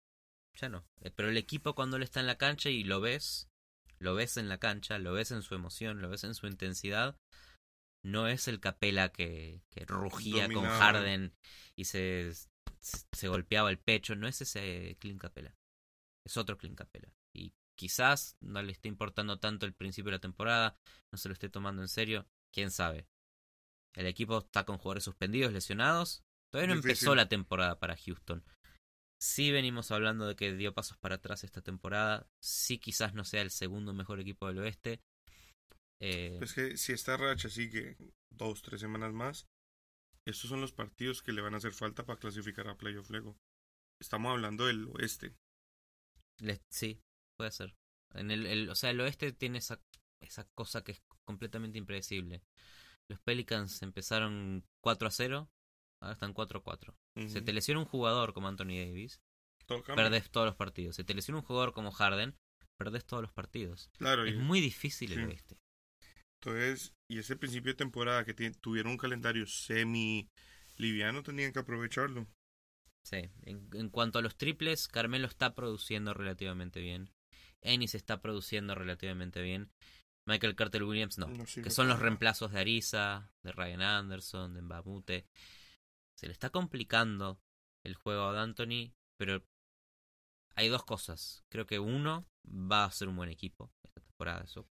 Ya 0.55 0.69
no. 0.69 0.85
Eh, 1.01 1.11
Pero 1.11 1.29
el 1.29 1.37
equipo 1.37 1.75
cuando 1.75 1.97
él 1.97 2.03
está 2.03 2.21
en 2.21 2.27
la 2.27 2.37
cancha 2.37 2.69
y 2.69 2.83
lo 2.83 3.01
ves, 3.01 3.49
lo 4.01 4.15
ves 4.15 4.37
en 4.37 4.49
la 4.49 4.57
cancha, 4.57 4.97
lo 4.97 5.13
ves 5.13 5.31
en 5.31 5.43
su 5.43 5.53
emoción, 5.53 6.01
lo 6.01 6.09
ves 6.09 6.23
en 6.23 6.33
su 6.33 6.47
intensidad, 6.47 7.15
no 8.03 8.27
es 8.27 8.47
el 8.47 8.59
Capela 8.59 9.09
que, 9.09 9.61
que 9.69 9.85
rugía 9.85 10.51
con. 10.51 10.65
Harden 10.65 11.33
y 11.75 11.85
se, 11.85 12.31
se 12.81 13.27
golpeaba 13.27 13.69
el 13.69 13.77
pecho, 13.77 14.15
no 14.15 14.27
es 14.27 14.41
ese 14.41 14.97
Clint 14.99 15.21
Capela. 15.21 15.55
Es 16.25 16.35
otro 16.35 16.57
Clint 16.57 16.77
Capela. 16.77 17.13
Y 17.31 17.53
quizás 17.77 18.37
no 18.41 18.61
le 18.63 18.71
esté 18.71 18.87
importando 18.87 19.39
tanto 19.39 19.67
el 19.67 19.73
principio 19.73 20.09
de 20.09 20.17
la 20.17 20.21
temporada, 20.21 20.75
no 21.11 21.19
se 21.19 21.29
lo 21.29 21.33
esté 21.33 21.49
tomando 21.49 21.83
en 21.83 21.87
serio, 21.87 22.27
quién 22.51 22.71
sabe. 22.71 23.07
El 23.93 24.07
equipo 24.07 24.39
está 24.39 24.65
con 24.65 24.79
jugadores 24.79 25.03
suspendidos, 25.03 25.53
lesionados. 25.53 26.23
Todavía 26.51 26.73
no 26.73 26.81
Difícil. 26.81 26.91
empezó 26.91 27.15
la 27.15 27.29
temporada 27.29 27.79
para 27.79 27.95
Houston. 27.95 28.43
Sí 29.21 29.51
venimos 29.51 29.91
hablando 29.91 30.25
de 30.25 30.36
que 30.36 30.51
dio 30.55 30.73
pasos 30.73 30.97
para 30.97 31.15
atrás 31.15 31.43
esta 31.43 31.62
temporada. 31.62 32.27
Sí 32.39 32.79
quizás 32.79 33.13
no 33.13 33.23
sea 33.23 33.43
el 33.43 33.51
segundo 33.51 33.93
mejor 33.93 34.19
equipo 34.19 34.47
del 34.47 34.57
oeste. 34.57 34.99
Eh, 35.99 36.39
Es 36.41 36.53
que 36.53 36.75
si 36.75 36.91
esta 36.93 37.17
racha 37.17 37.47
sigue 37.47 37.97
dos, 38.31 38.63
tres 38.63 38.81
semanas 38.81 39.13
más, 39.13 39.47
estos 40.25 40.49
son 40.49 40.60
los 40.60 40.71
partidos 40.73 41.21
que 41.21 41.34
le 41.34 41.41
van 41.41 41.53
a 41.53 41.57
hacer 41.57 41.71
falta 41.71 42.03
para 42.03 42.19
clasificar 42.19 42.67
a 42.67 42.77
Playoff 42.77 43.12
Lego. 43.12 43.38
Estamos 43.99 44.31
hablando 44.31 44.65
del 44.65 44.88
oeste. 44.88 45.36
sí, 46.69 46.99
puede 47.38 47.51
ser. 47.51 47.75
En 48.15 48.31
el, 48.31 48.47
el- 48.47 48.69
o 48.71 48.75
sea, 48.75 48.89
el 48.89 49.01
oeste 49.01 49.31
tiene 49.34 49.60
esa, 49.60 49.79
esa 50.19 50.45
cosa 50.55 50.84
que 50.84 50.93
es 50.93 51.01
completamente 51.25 51.77
impredecible. 51.77 52.41
Los 53.07 53.19
Pelicans 53.21 53.84
empezaron 53.84 54.65
4 54.81 55.07
a 55.07 55.12
0, 55.12 55.49
ahora 56.01 56.13
están 56.13 56.34
4 56.34 56.60
a 56.60 56.63
4. 56.63 56.95
Se 57.28 57.41
te 57.41 57.54
lesiona 57.54 57.80
un 57.82 57.86
jugador 57.86 58.34
como 58.34 58.47
Anthony 58.47 58.78
Davis, 58.86 59.21
perdés 59.95 60.30
todos 60.32 60.45
los 60.47 60.56
partidos. 60.56 60.95
Se 60.95 61.04
te 61.04 61.13
lesiona 61.13 61.39
un 61.39 61.45
jugador 61.45 61.74
como 61.74 61.91
Harden, 61.91 62.36
perdés 62.78 63.06
todos 63.06 63.21
los 63.21 63.32
partidos. 63.34 63.89
Claro, 63.97 64.26
Es 64.26 64.36
y- 64.36 64.38
muy 64.38 64.62
difícil 64.62 65.12
el 65.13 65.19
sí. 65.19 65.26
oeste. 65.26 65.58
entonces, 66.41 66.93
y 67.10 67.19
ese 67.19 67.36
principio 67.36 67.74
de 67.74 67.78
temporada 67.78 68.26
que 68.26 68.34
tuvieron 68.34 68.93
un 68.93 68.97
calendario 68.97 69.45
semi 69.45 70.30
liviano, 70.78 71.21
tenían 71.21 71.52
que 71.54 71.60
aprovecharlo. 71.60 72.28
Sí, 73.04 73.30
en, 73.43 73.67
en 73.74 73.89
cuanto 73.89 74.19
a 74.19 74.21
los 74.21 74.38
triples, 74.38 74.88
Carmelo 74.88 75.28
está 75.28 75.54
produciendo 75.54 76.13
relativamente 76.13 76.80
bien. 76.80 77.12
Ennis 77.62 77.93
está 77.93 78.21
produciendo 78.21 78.74
relativamente 78.74 79.41
bien. 79.41 79.69
Michael 80.28 80.56
Carter 80.56 80.84
Williams 80.84 81.17
no. 81.17 81.28
No 81.28 81.45
que 81.45 81.69
son 81.71 81.88
los 81.88 82.00
reemplazos 82.00 82.52
de 82.52 82.60
Ariza, 82.60 83.32
de 83.43 83.52
Ryan 83.52 83.82
Anderson, 83.82 84.54
de 84.54 84.62
Mbamute. 84.62 85.26
Se 86.21 86.27
le 86.27 86.34
está 86.34 86.51
complicando 86.51 87.41
el 87.84 87.95
juego 87.95 88.25
a 88.25 88.34
D'Antoni, 88.34 88.93
pero 89.17 89.43
hay 90.55 90.69
dos 90.69 90.84
cosas. 90.84 91.43
Creo 91.49 91.65
que 91.65 91.79
uno 91.79 92.27
va 92.45 92.86
a 92.86 92.91
ser 92.91 93.07
un 93.07 93.15
buen 93.15 93.29
equipo 93.31 93.73
esta 93.84 94.01
temporada, 94.01 94.43
eso. 94.43 94.69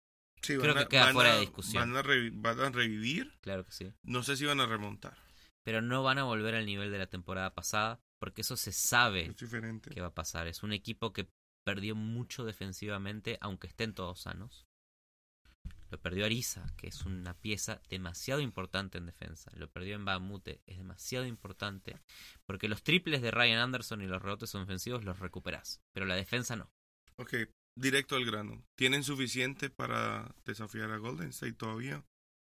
Sí, 0.40 0.56
Creo 0.56 0.72
van 0.72 0.78
a- 0.78 0.82
que 0.84 0.88
queda 0.90 1.04
van 1.06 1.14
fuera 1.14 1.32
a- 1.32 1.34
de 1.34 1.40
discusión. 1.40 1.92
Van 1.92 1.96
a, 1.96 2.02
van 2.32 2.60
a 2.60 2.70
revivir. 2.70 3.36
Claro 3.40 3.64
que 3.64 3.72
sí. 3.72 3.92
No 4.04 4.22
sé 4.22 4.36
si 4.36 4.44
van 4.44 4.60
a 4.60 4.66
remontar. 4.66 5.18
Pero 5.64 5.82
no 5.82 6.04
van 6.04 6.18
a 6.18 6.22
volver 6.24 6.54
al 6.54 6.64
nivel 6.64 6.92
de 6.92 6.98
la 6.98 7.08
temporada 7.08 7.52
pasada, 7.54 8.00
porque 8.20 8.42
eso 8.42 8.56
se 8.56 8.70
sabe 8.70 9.34
qué 9.90 10.00
va 10.00 10.08
a 10.08 10.14
pasar. 10.14 10.46
Es 10.46 10.62
un 10.62 10.72
equipo 10.72 11.12
que 11.12 11.28
perdió 11.66 11.96
mucho 11.96 12.44
defensivamente, 12.44 13.36
aunque 13.40 13.66
estén 13.66 13.94
todos 13.94 14.20
sanos. 14.20 14.64
Lo 15.92 16.00
perdió 16.00 16.24
Ariza, 16.24 16.66
que 16.78 16.88
es 16.88 17.02
una 17.02 17.34
pieza 17.34 17.82
demasiado 17.90 18.40
importante 18.40 18.96
en 18.96 19.04
defensa. 19.04 19.52
Lo 19.56 19.70
perdió 19.70 19.94
en 19.94 20.06
Bamute, 20.06 20.62
es 20.64 20.78
demasiado 20.78 21.26
importante. 21.26 22.00
Porque 22.46 22.66
los 22.66 22.82
triples 22.82 23.20
de 23.20 23.30
Ryan 23.30 23.58
Anderson 23.58 24.00
y 24.00 24.06
los 24.06 24.22
rebotes 24.22 24.54
ofensivos 24.54 25.04
los 25.04 25.18
recuperás. 25.18 25.82
Pero 25.92 26.06
la 26.06 26.14
defensa 26.14 26.56
no. 26.56 26.72
Ok, 27.16 27.34
directo 27.76 28.16
al 28.16 28.24
grano. 28.24 28.64
¿Tienen 28.74 29.04
suficiente 29.04 29.68
para 29.68 30.34
desafiar 30.46 30.90
a 30.92 30.96
Golden 30.96 31.28
State 31.28 31.52
todavía? 31.52 32.02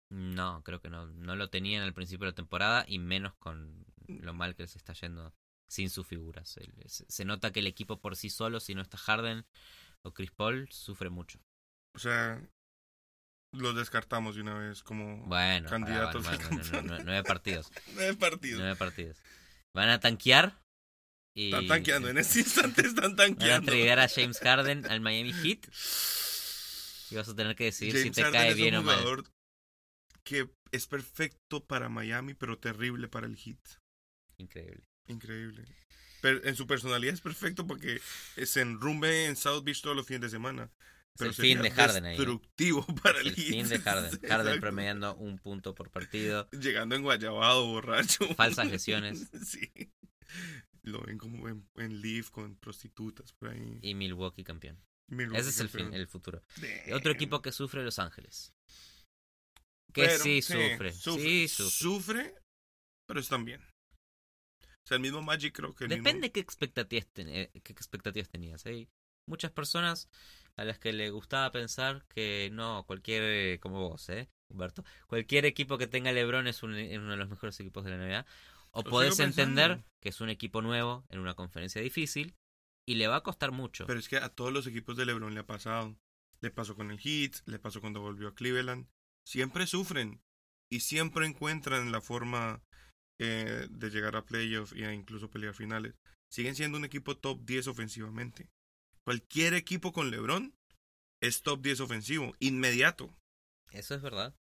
No, 0.09 0.63
creo 0.63 0.81
que 0.81 0.89
no. 0.89 1.05
No 1.05 1.35
lo 1.35 1.51
tenían 1.51 1.83
al 1.83 1.93
principio 1.93 2.25
de 2.25 2.31
la 2.31 2.35
temporada 2.35 2.83
y 2.87 2.97
menos 2.97 3.35
con 3.35 3.85
lo 4.07 4.33
mal 4.33 4.55
que 4.55 4.63
les 4.63 4.75
está 4.75 4.93
yendo 4.93 5.35
sin 5.67 5.91
sus 5.91 6.07
figuras. 6.07 6.57
Se 6.87 7.25
nota 7.25 7.51
que 7.51 7.59
el 7.59 7.67
equipo 7.67 8.01
por 8.01 8.15
sí 8.15 8.31
solo, 8.31 8.59
si 8.59 8.73
no 8.73 8.81
está 8.81 8.97
Harden 8.97 9.45
o 10.01 10.15
Chris 10.15 10.31
Paul, 10.31 10.67
sufre 10.71 11.11
mucho. 11.11 11.39
O 11.93 11.99
sea, 11.99 12.41
los 13.57 13.75
descartamos 13.75 14.35
de 14.35 14.41
una 14.41 14.53
vez 14.55 14.83
como 14.83 15.25
Bueno, 15.25 15.69
Candidatos 15.69 16.23
bueno, 16.23 16.47
nueve, 16.81 17.03
nueve 17.05 17.23
partidos. 17.23 17.71
nueve 17.95 18.13
partidos. 18.15 18.59
Nueve 18.59 18.75
partidos. 18.75 19.17
Van 19.73 19.89
a 19.89 19.99
tanquear 19.99 20.61
y 21.33 21.45
Están 21.45 21.67
tanqueando, 21.67 22.09
en 22.09 22.17
este 22.17 22.39
instante 22.39 22.81
están 22.81 23.15
van 23.15 23.29
a 23.29 23.35
tanqueando. 23.61 24.01
a 24.01 24.07
James 24.07 24.39
Harden 24.39 24.85
al 24.85 25.01
Miami 25.01 25.33
Heat 25.33 25.67
y 27.11 27.15
vas 27.15 27.27
a 27.29 27.35
tener 27.35 27.55
que 27.55 27.65
decidir 27.65 27.97
si 28.01 28.11
te 28.11 28.23
Harden 28.23 28.41
cae 28.41 28.49
es 28.51 28.55
bien 28.55 28.75
o 28.75 28.79
un 28.79 28.85
mal. 28.85 28.95
jugador 28.99 29.25
que 30.23 30.49
es 30.71 30.87
perfecto 30.87 31.63
para 31.65 31.89
Miami, 31.89 32.33
pero 32.33 32.57
terrible 32.57 33.07
para 33.07 33.27
el 33.27 33.35
Heat. 33.35 33.59
Increíble. 34.37 34.83
Increíble. 35.07 35.65
Pero 36.21 36.43
en 36.45 36.55
su 36.55 36.65
personalidad 36.65 37.13
es 37.13 37.21
perfecto 37.21 37.67
porque 37.67 38.01
se 38.43 38.61
enrumbe 38.61 39.25
en 39.25 39.35
South 39.35 39.63
Beach 39.63 39.81
todos 39.81 39.95
los 39.95 40.07
fines 40.07 40.21
de 40.21 40.29
semana. 40.29 40.71
Es 41.15 41.21
el 41.21 41.33
fin 41.33 41.61
de 41.61 41.71
Harden 41.71 42.05
ahí. 42.05 42.17
¿eh? 42.17 42.71
Para 43.03 43.19
el, 43.21 43.27
El 43.27 43.35
fin 43.35 43.67
de 43.69 43.79
Harden. 43.79 44.11
Harden 44.21 44.39
Exacto. 44.47 44.59
promediando 44.61 45.15
un 45.15 45.37
punto 45.39 45.73
por 45.73 45.89
partido. 45.89 46.49
Llegando 46.51 46.95
en 46.95 47.03
guayabado, 47.03 47.65
borracho. 47.67 48.27
Falsas 48.35 48.67
lesiones. 48.71 49.29
sí. 49.45 49.71
Lo 50.83 51.01
ven 51.01 51.17
como 51.17 51.47
en, 51.49 51.67
en 51.77 52.01
Leaf 52.01 52.29
con 52.29 52.55
prostitutas 52.57 53.33
por 53.33 53.49
ahí. 53.49 53.79
Y 53.81 53.95
Milwaukee 53.95 54.43
campeón. 54.43 54.77
Milwaukee 55.09 55.39
Ese 55.39 55.49
es 55.49 55.59
el 55.59 55.69
fin, 55.69 55.93
el 55.93 56.07
futuro. 56.07 56.43
Damn. 56.57 56.93
Otro 56.97 57.11
equipo 57.11 57.41
que 57.41 57.51
sufre 57.51 57.83
Los 57.83 57.97
Ángeles. 57.97 58.53
Que 59.93 60.07
Pero, 60.07 60.19
sí 60.23 60.41
sufre. 60.41 60.91
Sí 60.91 61.47
sufre. 61.47 61.71
Sufre, 61.71 62.35
pero 63.07 63.19
están 63.19 63.45
bien. 63.45 63.61
O 63.61 64.87
sea, 64.87 64.95
el 64.97 65.01
mismo 65.01 65.21
Magic 65.21 65.55
creo 65.55 65.73
que 65.73 65.87
Depende 65.87 66.31
qué 66.31 66.39
expectativas, 66.41 67.07
ten- 67.13 67.29
eh, 67.29 67.49
qué 67.63 67.71
expectativas 67.73 68.29
tenías. 68.29 68.65
Hay 68.65 68.87
muchas 69.27 69.51
personas 69.51 70.09
a 70.57 70.63
las 70.63 70.79
que 70.79 70.93
le 70.93 71.09
gustaba 71.09 71.51
pensar 71.51 72.05
que 72.07 72.49
no, 72.53 72.83
cualquier, 72.85 73.23
eh, 73.23 73.59
como 73.59 73.89
vos, 73.89 74.07
¿eh, 74.09 74.29
Humberto? 74.49 74.83
Cualquier 75.07 75.45
equipo 75.45 75.77
que 75.77 75.87
tenga 75.87 76.11
LeBron 76.11 76.47
es, 76.47 76.63
un- 76.63 76.75
es 76.75 76.97
uno 76.97 77.11
de 77.11 77.17
los 77.17 77.29
mejores 77.29 77.59
equipos 77.59 77.83
de 77.83 77.91
la 77.91 77.97
NBA. 77.97 78.25
O 78.71 78.83
Lo 78.83 78.89
podés 78.89 79.19
entender 79.19 79.83
que 80.01 80.09
es 80.09 80.21
un 80.21 80.29
equipo 80.29 80.61
nuevo 80.61 81.05
en 81.09 81.19
una 81.19 81.33
conferencia 81.33 81.81
difícil 81.81 82.35
y 82.87 82.95
le 82.95 83.07
va 83.07 83.17
a 83.17 83.23
costar 83.23 83.51
mucho. 83.51 83.85
Pero 83.85 83.99
es 83.99 84.07
que 84.09 84.17
a 84.17 84.29
todos 84.29 84.51
los 84.53 84.67
equipos 84.67 84.95
de 84.97 85.05
LeBron 85.05 85.33
le 85.33 85.39
ha 85.39 85.45
pasado. 85.45 85.95
Le 86.41 86.51
pasó 86.51 86.75
con 86.75 86.91
el 86.91 86.99
Heat, 86.99 87.37
le 87.45 87.57
pasó 87.59 87.79
cuando 87.81 88.01
volvió 88.01 88.27
a 88.27 88.35
Cleveland. 88.35 88.87
Siempre 89.25 89.65
sufren 89.65 90.21
y 90.69 90.81
siempre 90.81 91.25
encuentran 91.25 91.91
la 91.91 92.01
forma 92.01 92.61
eh, 93.19 93.67
de 93.69 93.89
llegar 93.89 94.15
a 94.17 94.25
playoffs 94.25 94.73
e 94.73 94.93
incluso 94.93 95.29
pelear 95.29 95.53
finales. 95.53 95.95
Siguen 96.29 96.55
siendo 96.55 96.77
un 96.77 96.85
equipo 96.85 97.17
top 97.17 97.39
10 97.45 97.67
ofensivamente. 97.67 98.49
Cualquier 99.05 99.53
equipo 99.53 99.93
con 99.93 100.09
LeBron 100.09 100.55
es 101.21 101.43
top 101.43 101.61
10 101.61 101.81
ofensivo, 101.81 102.33
inmediato. 102.39 103.15
Eso 103.71 103.93
es 103.93 104.01
verdad. 104.01 104.35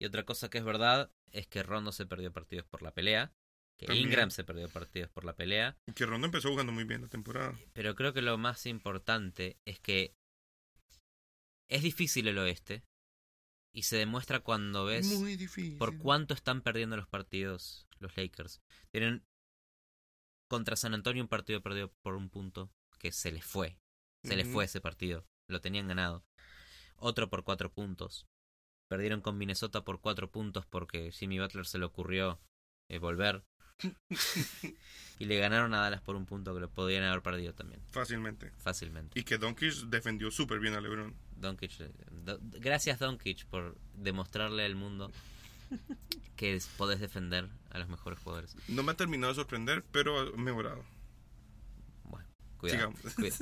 Y 0.00 0.06
otra 0.06 0.24
cosa 0.24 0.50
que 0.50 0.58
es 0.58 0.64
verdad 0.64 1.12
es 1.30 1.46
que 1.46 1.62
Rondo 1.62 1.92
se 1.92 2.04
perdió 2.04 2.32
partidos 2.32 2.66
por 2.66 2.82
la 2.82 2.92
pelea. 2.92 3.32
Que 3.78 3.86
También. 3.86 4.08
Ingram 4.08 4.30
se 4.32 4.42
perdió 4.42 4.68
partidos 4.68 5.08
por 5.10 5.24
la 5.24 5.36
pelea. 5.36 5.78
Que 5.94 6.04
Rondo 6.04 6.26
empezó 6.26 6.50
jugando 6.50 6.72
muy 6.72 6.82
bien 6.82 7.02
la 7.02 7.08
temporada. 7.08 7.56
Pero 7.72 7.94
creo 7.94 8.12
que 8.12 8.22
lo 8.22 8.36
más 8.38 8.66
importante 8.66 9.56
es 9.64 9.78
que 9.78 10.16
es 11.68 11.82
difícil 11.82 12.26
el 12.26 12.38
oeste. 12.38 12.82
Y 13.72 13.84
se 13.84 13.96
demuestra 13.96 14.40
cuando 14.40 14.84
ves 14.84 15.06
Muy 15.06 15.36
difícil. 15.36 15.78
por 15.78 15.96
cuánto 15.96 16.34
están 16.34 16.60
perdiendo 16.60 16.96
los 16.96 17.06
partidos 17.06 17.86
los 18.00 18.16
Lakers. 18.16 18.60
Tienen 18.90 19.24
contra 20.48 20.74
San 20.74 20.92
Antonio 20.92 21.22
un 21.22 21.28
partido 21.28 21.62
perdido 21.62 21.92
por 22.02 22.16
un 22.16 22.30
punto 22.30 22.72
que 23.00 23.10
se 23.12 23.32
les 23.32 23.44
fue. 23.44 23.78
Se 24.22 24.36
les 24.36 24.44
Ujú. 24.46 24.54
fue 24.54 24.64
ese 24.66 24.80
partido. 24.80 25.24
Lo 25.48 25.60
tenían 25.60 25.88
ganado. 25.88 26.24
Otro 26.96 27.28
por 27.30 27.42
cuatro 27.42 27.72
puntos. 27.72 28.26
Perdieron 28.88 29.20
con 29.22 29.38
Minnesota 29.38 29.82
por 29.84 30.00
cuatro 30.00 30.30
puntos 30.30 30.66
porque 30.66 31.10
Jimmy 31.10 31.38
Butler 31.40 31.66
se 31.66 31.78
le 31.78 31.86
ocurrió 31.86 32.38
eh, 32.88 32.98
volver. 32.98 33.44
y 35.18 35.24
le 35.24 35.38
ganaron 35.38 35.72
a 35.72 35.78
Dallas 35.80 36.02
por 36.02 36.16
un 36.16 36.26
punto 36.26 36.52
que 36.54 36.60
lo 36.60 36.70
podían 36.70 37.02
haber 37.04 37.22
perdido 37.22 37.54
también. 37.54 37.80
Fácilmente. 37.90 38.50
Fácilmente. 38.58 39.18
Y 39.18 39.24
que 39.24 39.38
Doncic 39.38 39.72
defendió 39.86 40.30
súper 40.30 40.58
bien 40.60 40.74
a 40.74 40.80
LeBron. 40.80 41.14
Doncic, 41.36 41.80
eh, 41.80 41.90
do- 42.10 42.38
gracias 42.42 42.98
Doncic 42.98 43.46
por 43.46 43.78
demostrarle 43.94 44.64
al 44.66 44.74
mundo 44.76 45.10
que 46.36 46.60
podés 46.76 47.00
defender 47.00 47.48
a 47.70 47.78
los 47.78 47.88
mejores 47.88 48.18
jugadores. 48.18 48.54
No 48.68 48.82
me 48.82 48.92
ha 48.92 48.96
terminado 48.96 49.32
de 49.32 49.36
sorprender, 49.36 49.82
pero 49.90 50.18
ha 50.20 50.36
mejorado. 50.36 50.84
Cuidado, 52.60 52.92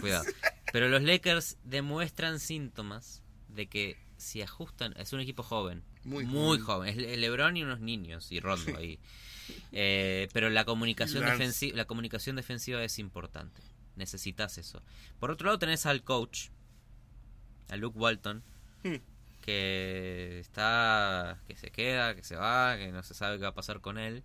cuidado. 0.00 0.24
Pero 0.72 0.88
los 0.88 1.02
Lakers 1.02 1.57
demuestran 1.64 2.40
síntomas 2.40 3.22
de 3.48 3.66
que 3.68 3.96
si 4.16 4.42
ajustan, 4.42 4.94
es 4.96 5.12
un 5.12 5.20
equipo 5.20 5.42
joven, 5.42 5.83
Muy 6.04 6.24
muy, 6.24 6.59
joven. 6.59 6.64
joven, 6.64 6.88
es 6.90 6.96
Le- 6.96 7.16
LeBron 7.16 7.57
y 7.57 7.62
unos 7.62 7.81
niños 7.81 8.31
y 8.33 8.40
Rondo 8.40 8.76
ahí. 8.76 8.98
Eh, 9.72 10.28
pero 10.35 10.50
la 10.50 10.66
comunicación 10.66 11.24
defensiva, 11.24 11.74
la 11.74 11.87
comunicación 11.87 12.37
defensiva 12.37 12.85
es 12.85 12.98
importante. 12.98 13.62
Necesitas 13.96 14.59
eso. 14.59 14.83
Por 15.18 15.31
otro 15.31 15.46
lado 15.46 15.59
tenés 15.59 15.87
al 15.87 16.04
coach, 16.04 16.48
a 17.70 17.76
Luke 17.78 17.98
Walton, 17.98 18.42
Hmm. 18.85 18.96
que 19.40 20.38
está, 20.40 21.40
que 21.48 21.57
se 21.57 21.70
queda, 21.70 22.14
que 22.14 22.22
se 22.22 22.37
va, 22.37 22.76
que 22.76 22.92
no 22.92 23.02
se 23.02 23.14
sabe 23.14 23.38
qué 23.38 23.44
va 23.44 23.48
a 23.48 23.54
pasar 23.54 23.81
con 23.81 23.96
él. 23.96 24.22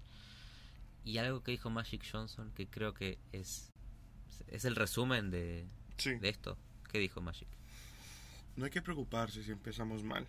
Y 1.06 1.18
algo 1.20 1.42
que 1.42 1.52
dijo 1.52 1.70
Magic 1.70 2.04
Johnson, 2.12 2.52
que 2.54 2.68
creo 2.68 2.94
que 2.94 3.18
es, 3.32 3.73
es 4.48 4.66
el 4.66 4.76
resumen 4.76 5.32
de, 5.32 5.66
Sí. 5.98 6.16
de 6.16 6.30
esto. 6.30 6.58
¿Qué 6.92 7.00
dijo 7.00 7.22
Magic? 7.22 7.48
No 8.56 8.66
hay 8.66 8.72
que 8.72 8.82
preocuparse 8.82 9.44
si 9.44 9.52
empezamos 9.52 10.04
mal. 10.04 10.26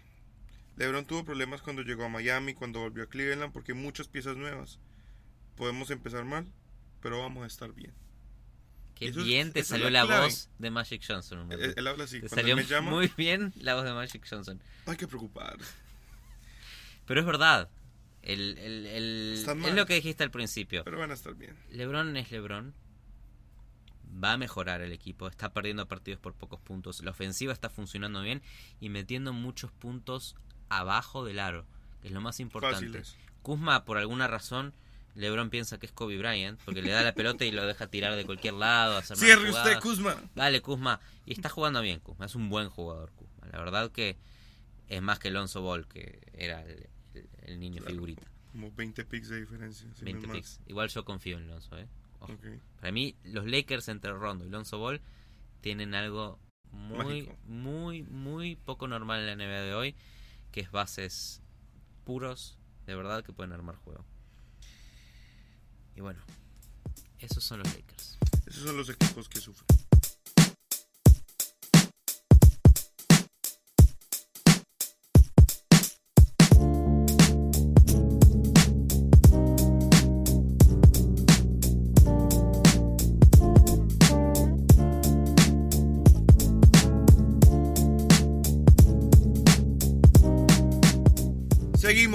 LeBron 0.76 1.04
tuvo 1.06 1.24
problemas 1.24 1.62
cuando 1.62 1.82
llegó 1.82 2.04
a 2.04 2.08
Miami, 2.08 2.54
cuando 2.54 2.80
volvió 2.80 3.04
a 3.04 3.06
Cleveland, 3.06 3.52
porque 3.52 3.72
hay 3.72 3.78
muchas 3.78 4.08
piezas 4.08 4.36
nuevas. 4.36 4.78
Podemos 5.56 5.90
empezar 5.90 6.24
mal, 6.24 6.46
pero 7.00 7.20
vamos 7.20 7.44
a 7.44 7.46
estar 7.46 7.72
bien. 7.72 7.92
Qué 8.96 9.08
Eso 9.08 9.20
es- 9.20 9.26
bien 9.26 9.52
te 9.52 9.62
salió 9.62 9.90
la 9.90 10.04
clave. 10.06 10.24
voz 10.26 10.48
de 10.58 10.70
Magic 10.70 11.02
Johnson. 11.06 11.50
Él, 11.52 11.74
él 11.76 11.86
habla 11.86 12.04
así. 12.04 12.16
te 12.20 12.28
Cuando 12.28 12.36
salió 12.36 12.56
me 12.56 12.64
llama, 12.64 12.90
muy 12.90 13.10
bien 13.16 13.52
la 13.56 13.74
voz 13.74 13.84
de 13.84 13.92
Magic 13.92 14.26
Johnson. 14.28 14.60
no 14.86 14.92
hay 14.92 14.96
que 14.98 15.06
preocuparse. 15.08 15.64
Pero 17.06 17.20
es 17.20 17.26
verdad. 17.26 17.68
El, 18.22 18.56
el, 18.58 18.86
el- 18.86 19.44
es 19.64 19.74
lo 19.74 19.84
que 19.86 19.94
dijiste 19.94 20.24
al 20.24 20.30
principio. 20.30 20.82
Pero 20.84 20.98
van 20.98 21.10
a 21.10 21.14
estar 21.14 21.34
bien. 21.34 21.54
LeBron 21.70 22.16
es 22.16 22.30
LeBron. 22.30 22.72
Va 24.16 24.32
a 24.32 24.36
mejorar 24.36 24.80
el 24.80 24.92
equipo. 24.92 25.26
Está 25.28 25.52
perdiendo 25.52 25.88
partidos 25.88 26.20
por 26.20 26.34
pocos 26.34 26.60
puntos. 26.60 27.02
La 27.02 27.10
ofensiva 27.10 27.52
está 27.52 27.68
funcionando 27.70 28.22
bien 28.22 28.42
y 28.80 28.88
metiendo 28.88 29.32
muchos 29.32 29.72
puntos 29.72 30.36
abajo 30.68 31.24
del 31.24 31.38
aro, 31.40 31.66
que 32.00 32.08
es 32.08 32.14
lo 32.14 32.20
más 32.20 32.38
importante. 32.40 32.76
Fáciles. 32.76 33.16
Kuzma, 33.42 33.84
por 33.84 33.98
alguna 33.98 34.26
razón, 34.28 34.72
LeBron 35.16 35.50
piensa 35.50 35.78
que 35.78 35.86
es 35.86 35.92
Kobe 35.92 36.16
Bryant, 36.18 36.60
porque 36.64 36.80
le 36.82 36.90
da 36.90 37.02
la 37.02 37.12
pelota 37.14 37.44
y 37.44 37.50
lo 37.50 37.66
deja 37.66 37.86
tirar 37.88 38.14
de 38.16 38.24
cualquier 38.24 38.54
lado. 38.54 38.96
Hacer 38.96 39.16
Cierre 39.16 39.50
usted. 39.50 39.80
Kuzma. 39.80 40.16
Dale, 40.34 40.60
Kuzma. 40.62 41.00
Y 41.26 41.32
está 41.32 41.48
jugando 41.48 41.80
bien, 41.82 42.00
Kuzma. 42.00 42.26
Es 42.26 42.34
un 42.34 42.48
buen 42.48 42.68
jugador, 42.70 43.10
Kuzma. 43.12 43.46
La 43.52 43.58
verdad 43.58 43.90
que 43.90 44.16
es 44.88 45.02
más 45.02 45.18
que 45.18 45.28
Alonso 45.28 45.60
Ball, 45.62 45.86
que 45.86 46.20
era 46.34 46.62
el, 46.62 46.88
el- 47.14 47.28
el 47.42 47.60
niño 47.60 47.78
Claro. 47.78 47.90
figurita. 47.94 48.22
Como 48.52 48.70
20 48.72 49.04
picks 49.04 49.28
de 49.28 49.40
diferencia. 49.40 49.80
si 49.82 49.86
no 49.88 49.92
es 49.94 50.02
20 50.02 50.26
más. 50.28 50.36
picks. 50.36 50.60
Igual 50.66 50.88
yo 50.88 51.04
confío 51.04 51.36
en 51.38 51.44
Alonso, 51.44 51.76
¿eh? 51.78 51.86
Ojo. 52.24 52.34
Para 52.80 52.92
mí, 52.92 53.16
los 53.24 53.46
Lakers 53.46 53.88
entre 53.88 54.12
Rondo 54.12 54.44
y 54.44 54.48
Alonso 54.48 54.78
Ball 54.78 55.00
tienen 55.60 55.94
algo 55.94 56.38
muy, 56.70 57.22
Mágico. 57.22 57.36
muy, 57.46 58.02
muy 58.02 58.56
poco 58.56 58.88
normal 58.88 59.20
en 59.20 59.38
la 59.38 59.44
NBA 59.44 59.62
de 59.62 59.74
hoy, 59.74 59.94
que 60.50 60.60
es 60.60 60.70
bases 60.70 61.40
puros, 62.04 62.58
de 62.86 62.94
verdad, 62.94 63.24
que 63.24 63.32
pueden 63.32 63.52
armar 63.52 63.76
juego. 63.76 64.04
Y 65.96 66.00
bueno, 66.00 66.20
esos 67.18 67.44
son 67.44 67.60
los 67.60 67.74
Lakers. 67.74 68.18
Esos 68.46 68.64
son 68.64 68.76
los 68.76 68.88
equipos 68.88 69.28
que 69.28 69.40
sufren. 69.40 69.66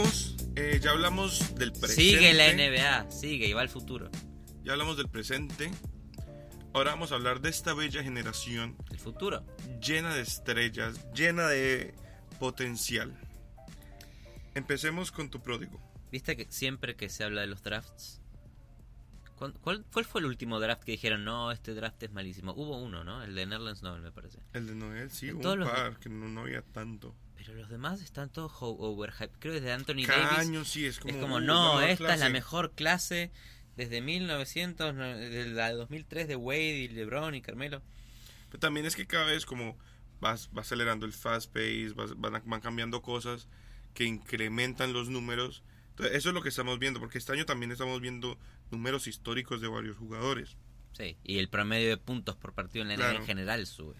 Seguimos. 0.03 0.35
eh, 0.55 0.79
ya 0.81 0.91
hablamos 0.91 1.55
del 1.55 1.71
presente. 1.71 2.01
Sigue 2.01 2.33
la 2.33 2.51
NBA, 2.53 3.11
sigue, 3.11 3.47
y 3.47 3.53
va 3.53 3.61
al 3.61 3.69
futuro. 3.69 4.09
Ya 4.63 4.73
hablamos 4.73 4.97
del 4.97 5.09
presente. 5.09 5.71
Ahora 6.73 6.91
vamos 6.91 7.11
a 7.11 7.15
hablar 7.15 7.41
de 7.41 7.49
esta 7.49 7.73
bella 7.73 8.03
generación 8.03 8.77
El 8.91 8.99
futuro. 8.99 9.43
llena 9.81 10.13
de 10.13 10.21
estrellas, 10.21 10.99
llena 11.13 11.47
de 11.47 11.95
potencial. 12.39 13.17
Empecemos 14.53 15.11
con 15.11 15.29
tu 15.29 15.41
pródigo. 15.41 15.79
Viste 16.11 16.35
que 16.37 16.45
siempre 16.49 16.95
que 16.95 17.09
se 17.09 17.23
habla 17.23 17.41
de 17.41 17.47
los 17.47 17.63
drafts. 17.63 18.21
¿cuál, 19.35 19.53
cuál, 19.61 19.85
cuál 19.93 20.03
fue 20.05 20.19
el 20.21 20.25
último 20.27 20.59
draft 20.59 20.83
que 20.83 20.91
dijeron, 20.91 21.23
no, 21.23 21.51
este 21.51 21.73
draft 21.73 22.03
es 22.03 22.11
malísimo? 22.11 22.53
Hubo 22.53 22.77
uno, 22.77 23.03
¿no? 23.03 23.23
El 23.23 23.33
de 23.35 23.45
Nerlens 23.45 23.81
Noel, 23.81 24.01
me 24.01 24.11
parece. 24.11 24.39
El 24.53 24.67
de 24.67 24.75
Noel, 24.75 25.09
sí, 25.11 25.27
De 25.27 25.33
un 25.33 25.41
par, 25.63 25.97
que 25.97 26.09
no, 26.09 26.27
no 26.27 26.41
había 26.41 26.61
tanto. 26.61 27.15
Pero 27.49 27.61
los 27.61 27.69
demás 27.69 28.01
están 28.01 28.29
todos 28.29 28.51
overhyped. 28.59 29.39
Creo 29.39 29.53
que 29.55 29.59
desde 29.61 29.73
Anthony 29.73 30.05
Davis. 30.07 30.29
Caño, 30.29 30.65
sí, 30.65 30.85
es 30.85 30.99
como. 30.99 31.13
es 31.15 31.19
como, 31.19 31.39
no, 31.39 31.81
esta 31.81 31.93
es 31.93 31.99
la 32.01 32.15
clase". 32.17 32.29
mejor 32.29 32.71
clase 32.75 33.31
desde 33.75 34.01
1900, 34.01 34.93
no, 34.93 35.03
desde 35.17 35.47
la 35.47 35.71
2003 35.73 36.27
de 36.27 36.35
Wade 36.35 36.77
y 36.77 36.87
LeBron 36.89 37.33
y 37.33 37.41
Carmelo. 37.41 37.81
Pero 38.49 38.59
también 38.59 38.85
es 38.85 38.95
que 38.95 39.07
cada 39.07 39.25
vez 39.25 39.45
como 39.47 39.77
vas, 40.19 40.49
va 40.55 40.61
acelerando 40.61 41.05
el 41.07 41.13
fast 41.13 41.51
pace, 41.51 41.89
vas- 41.95 42.13
van, 42.19 42.41
van 42.45 42.61
cambiando 42.61 43.01
cosas 43.01 43.47
que 43.95 44.03
incrementan 44.05 44.93
los 44.93 45.09
números. 45.09 45.63
Entonces, 45.91 46.15
eso 46.17 46.29
es 46.29 46.35
lo 46.35 46.41
que 46.43 46.49
estamos 46.49 46.77
viendo, 46.77 46.99
porque 46.99 47.17
este 47.17 47.31
año 47.33 47.45
también 47.45 47.71
estamos 47.71 47.99
viendo 47.99 48.37
números 48.69 49.07
históricos 49.07 49.59
de 49.59 49.67
varios 49.69 49.97
jugadores. 49.97 50.55
Sí, 50.93 51.17
y 51.23 51.39
el 51.39 51.49
promedio 51.49 51.89
de 51.89 51.97
puntos 51.97 52.35
por 52.35 52.53
partido 52.53 52.83
en 52.83 52.89
la 52.89 52.95
Claro. 52.95 53.19
en 53.19 53.25
general 53.25 53.65
sube. 53.65 53.95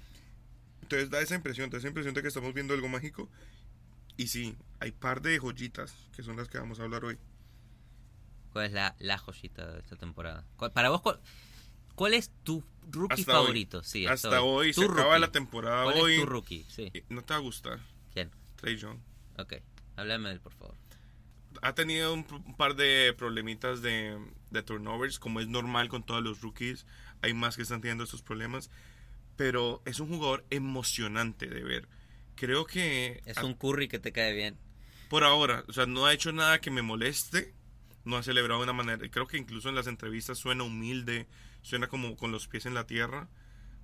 Entonces 0.82 1.10
da 1.10 1.22
esa 1.22 1.36
impresión, 1.36 1.70
da 1.70 1.78
esa 1.78 1.88
impresión 1.88 2.14
de 2.16 2.22
que 2.22 2.28
estamos 2.28 2.54
viendo 2.54 2.74
algo 2.74 2.88
mágico. 2.90 3.30
Y 4.18 4.28
sí, 4.28 4.58
hay 4.80 4.92
par 4.92 5.22
de 5.22 5.38
joyitas 5.40 5.94
que 6.16 6.24
son 6.24 6.36
las 6.38 6.48
que 6.50 6.58
vamos 6.60 6.80
a 6.80 6.84
hablar 6.84 7.06
hoy. 7.06 7.18
¿Cuál 8.52 8.66
es 8.66 8.72
la, 8.74 8.96
la 9.00 9.18
joyita 9.18 9.72
de 9.72 9.80
esta 9.80 9.96
temporada? 9.96 10.46
¿Cuál- 10.58 10.72
para 10.72 10.90
vos, 10.90 11.02
cuál, 11.02 11.20
cuál 11.96 12.14
es 12.16 12.32
tu 12.44 12.64
rookie 12.92 13.14
Hasta 13.22 13.40
hoy. 13.40 13.44
favorito? 13.46 13.84
Sí, 13.84 14.08
Hasta, 14.08 14.42
hoy, 14.42 14.74
Tu 14.74 14.82
se 14.82 14.88
acaba 14.92 15.20
la 15.20 15.32
temporada 15.32 15.84
¿Cuál 15.84 15.98
hoy. 16.00 16.14
es 16.16 16.20
tu 16.22 16.26
rookie? 16.26 16.66
Sí. 16.68 16.92
Y 16.94 17.14
No 17.14 17.24
te 17.24 17.34
va 17.34 17.38
a 17.40 17.42
gustar, 17.44 17.80
¿Quién? 18.14 18.32
Trey 18.56 18.76
Young. 18.78 18.98
Ok, 19.38 19.54
háblame 19.96 20.30
de 20.30 20.36
él, 20.36 20.42
por 20.42 20.54
favor. 20.54 20.76
Ha 21.62 21.74
tenido 21.74 22.14
un, 22.14 22.26
un 22.46 22.56
par 22.58 22.76
de 22.76 23.14
problemitas 23.18 23.82
de, 23.82 24.18
de 24.52 24.64
turnovers, 24.64 25.20
como 25.20 25.40
es 25.40 25.48
normal 25.48 25.88
con 25.90 26.04
todos 26.04 26.24
los 26.24 26.42
rookies. 26.42 26.86
Hay 27.22 27.34
más 27.34 27.56
que 27.56 27.62
están 27.64 27.82
teniendo 27.82 28.04
estos 28.04 28.22
problemas. 28.22 28.70
Pero 29.40 29.82
es 29.86 30.02
un 30.02 30.10
jugador 30.10 30.46
emocionante 30.50 31.48
de 31.48 31.64
ver. 31.64 31.88
Creo 32.36 32.66
que 32.66 33.22
Es 33.26 33.38
un 33.38 33.54
Curry 33.54 33.88
que 33.88 33.98
te 33.98 34.12
cae 34.12 34.34
bien. 34.34 34.58
por 35.08 35.24
ahora, 35.24 35.64
o 35.70 35.72
sea, 35.72 35.86
no 35.86 36.06
ha 36.06 36.14
hecho 36.14 36.34
nada 36.34 36.60
que 36.60 36.70
me 36.72 36.82
moleste. 36.82 37.54
No 38.04 38.18
ha 38.18 38.24
celebrado 38.24 38.60
de 38.60 38.66
una 38.66 38.74
manera. 38.74 39.10
Creo 39.10 39.28
que 39.28 39.38
incluso 39.38 39.70
en 39.70 39.76
las 39.76 39.88
entrevistas 39.88 40.38
suena 40.38 40.66
humilde, 40.66 41.26
suena 41.62 41.88
como 41.88 42.18
con 42.18 42.34
los 42.34 42.50
pies 42.50 42.66
en 42.66 42.74
la 42.74 42.86
tierra. 42.86 43.30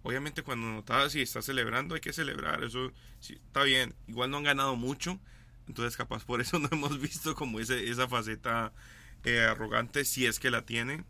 Obviamente, 0.04 0.44
cuando 0.44 0.68
notas 0.68 1.14
si 1.14 1.22
está 1.22 1.42
celebrando, 1.42 1.96
hay 1.96 2.02
que 2.02 2.12
celebrar. 2.12 2.62
Eso 2.66 2.92
sí, 3.22 3.36
está 3.46 3.64
bien. 3.64 3.96
Igual 4.08 4.32
no 4.32 4.38
han 4.40 4.44
ganado 4.44 4.76
mucho. 4.76 5.22
Entonces, 5.70 5.96
capaz 5.96 6.26
por 6.26 6.42
eso 6.42 6.60
no 6.60 6.68
hemos 6.70 7.00
visto 7.00 7.34
como 7.34 7.62
ese, 7.62 7.90
esa 7.90 8.10
faceta 8.10 8.74
eh, 9.24 9.40
arrogante, 9.40 10.04
si 10.04 10.26
es 10.26 10.38
que 10.38 10.52
la 10.52 10.66
tiene. 10.66 11.06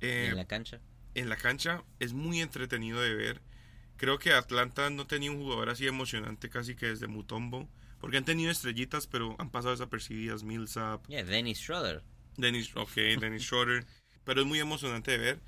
¿Y 0.00 0.06
Eh, 0.06 0.28
en 0.28 0.36
la 0.36 0.46
cancha? 0.46 0.80
En 1.14 1.28
la 1.28 1.36
cancha 1.36 1.84
es 1.98 2.12
muy 2.12 2.40
entretenido 2.40 3.00
de 3.00 3.14
ver. 3.14 3.42
Creo 3.96 4.18
que 4.18 4.32
Atlanta 4.32 4.90
no 4.90 5.06
tenía 5.06 5.30
un 5.30 5.38
jugador 5.38 5.68
así 5.70 5.86
emocionante 5.86 6.48
casi 6.48 6.74
que 6.74 6.86
desde 6.86 7.06
Mutombo. 7.06 7.68
Porque 8.00 8.16
han 8.16 8.24
tenido 8.24 8.50
estrellitas, 8.50 9.06
pero 9.06 9.36
han 9.38 9.50
pasado 9.50 9.70
desapercibidas. 9.72 10.42
Millsap, 10.42 11.06
Yeah, 11.06 11.22
Dennis 11.22 11.58
Schroeder. 11.58 12.02
Dennis, 12.36 12.74
ok, 12.74 12.94
Dennis 13.20 13.42
Schroeder. 13.44 13.86
Pero 14.24 14.40
es 14.40 14.46
muy 14.46 14.58
emocionante 14.58 15.12
de 15.12 15.18
ver. 15.18 15.40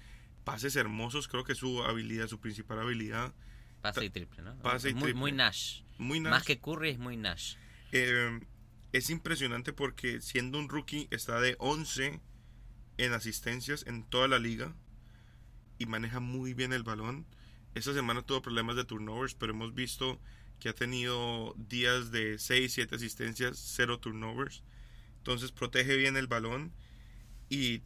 Pases 0.44 0.76
hermosos, 0.76 1.26
creo 1.26 1.42
que 1.44 1.54
su 1.54 1.82
habilidad, 1.82 2.28
su 2.28 2.38
principal 2.40 2.78
habilidad. 2.78 3.32
Pase 3.80 4.04
y 4.04 4.10
triple, 4.10 4.42
¿no? 4.42 4.56
Pase 4.58 4.90
y 4.90 4.94
muy, 4.94 5.02
triple. 5.04 5.20
muy 5.20 5.32
Nash. 5.32 5.82
Muy 5.98 6.20
Más 6.20 6.30
Nash. 6.32 6.44
que 6.44 6.60
Curry 6.60 6.90
es 6.90 6.98
muy 6.98 7.16
Nash. 7.16 7.56
Eh, 7.92 8.40
es 8.92 9.10
impresionante 9.10 9.72
porque 9.72 10.20
siendo 10.20 10.58
un 10.58 10.68
rookie 10.68 11.08
está 11.10 11.40
de 11.40 11.56
11 11.58 12.20
en 12.98 13.12
asistencias 13.12 13.84
en 13.86 14.04
toda 14.04 14.28
la 14.28 14.38
liga 14.38 14.74
y 15.78 15.86
maneja 15.86 16.20
muy 16.20 16.54
bien 16.54 16.72
el 16.72 16.82
balón. 16.82 17.26
Esta 17.74 17.92
semana 17.92 18.22
tuvo 18.22 18.42
problemas 18.42 18.76
de 18.76 18.84
turnovers, 18.84 19.34
pero 19.34 19.52
hemos 19.52 19.74
visto 19.74 20.20
que 20.60 20.68
ha 20.68 20.74
tenido 20.74 21.54
días 21.56 22.10
de 22.10 22.38
6, 22.38 22.72
7 22.72 22.94
asistencias, 22.94 23.58
0 23.76 23.98
turnovers. 23.98 24.62
Entonces 25.18 25.52
protege 25.52 25.96
bien 25.96 26.16
el 26.16 26.26
balón 26.26 26.72
y 27.48 27.82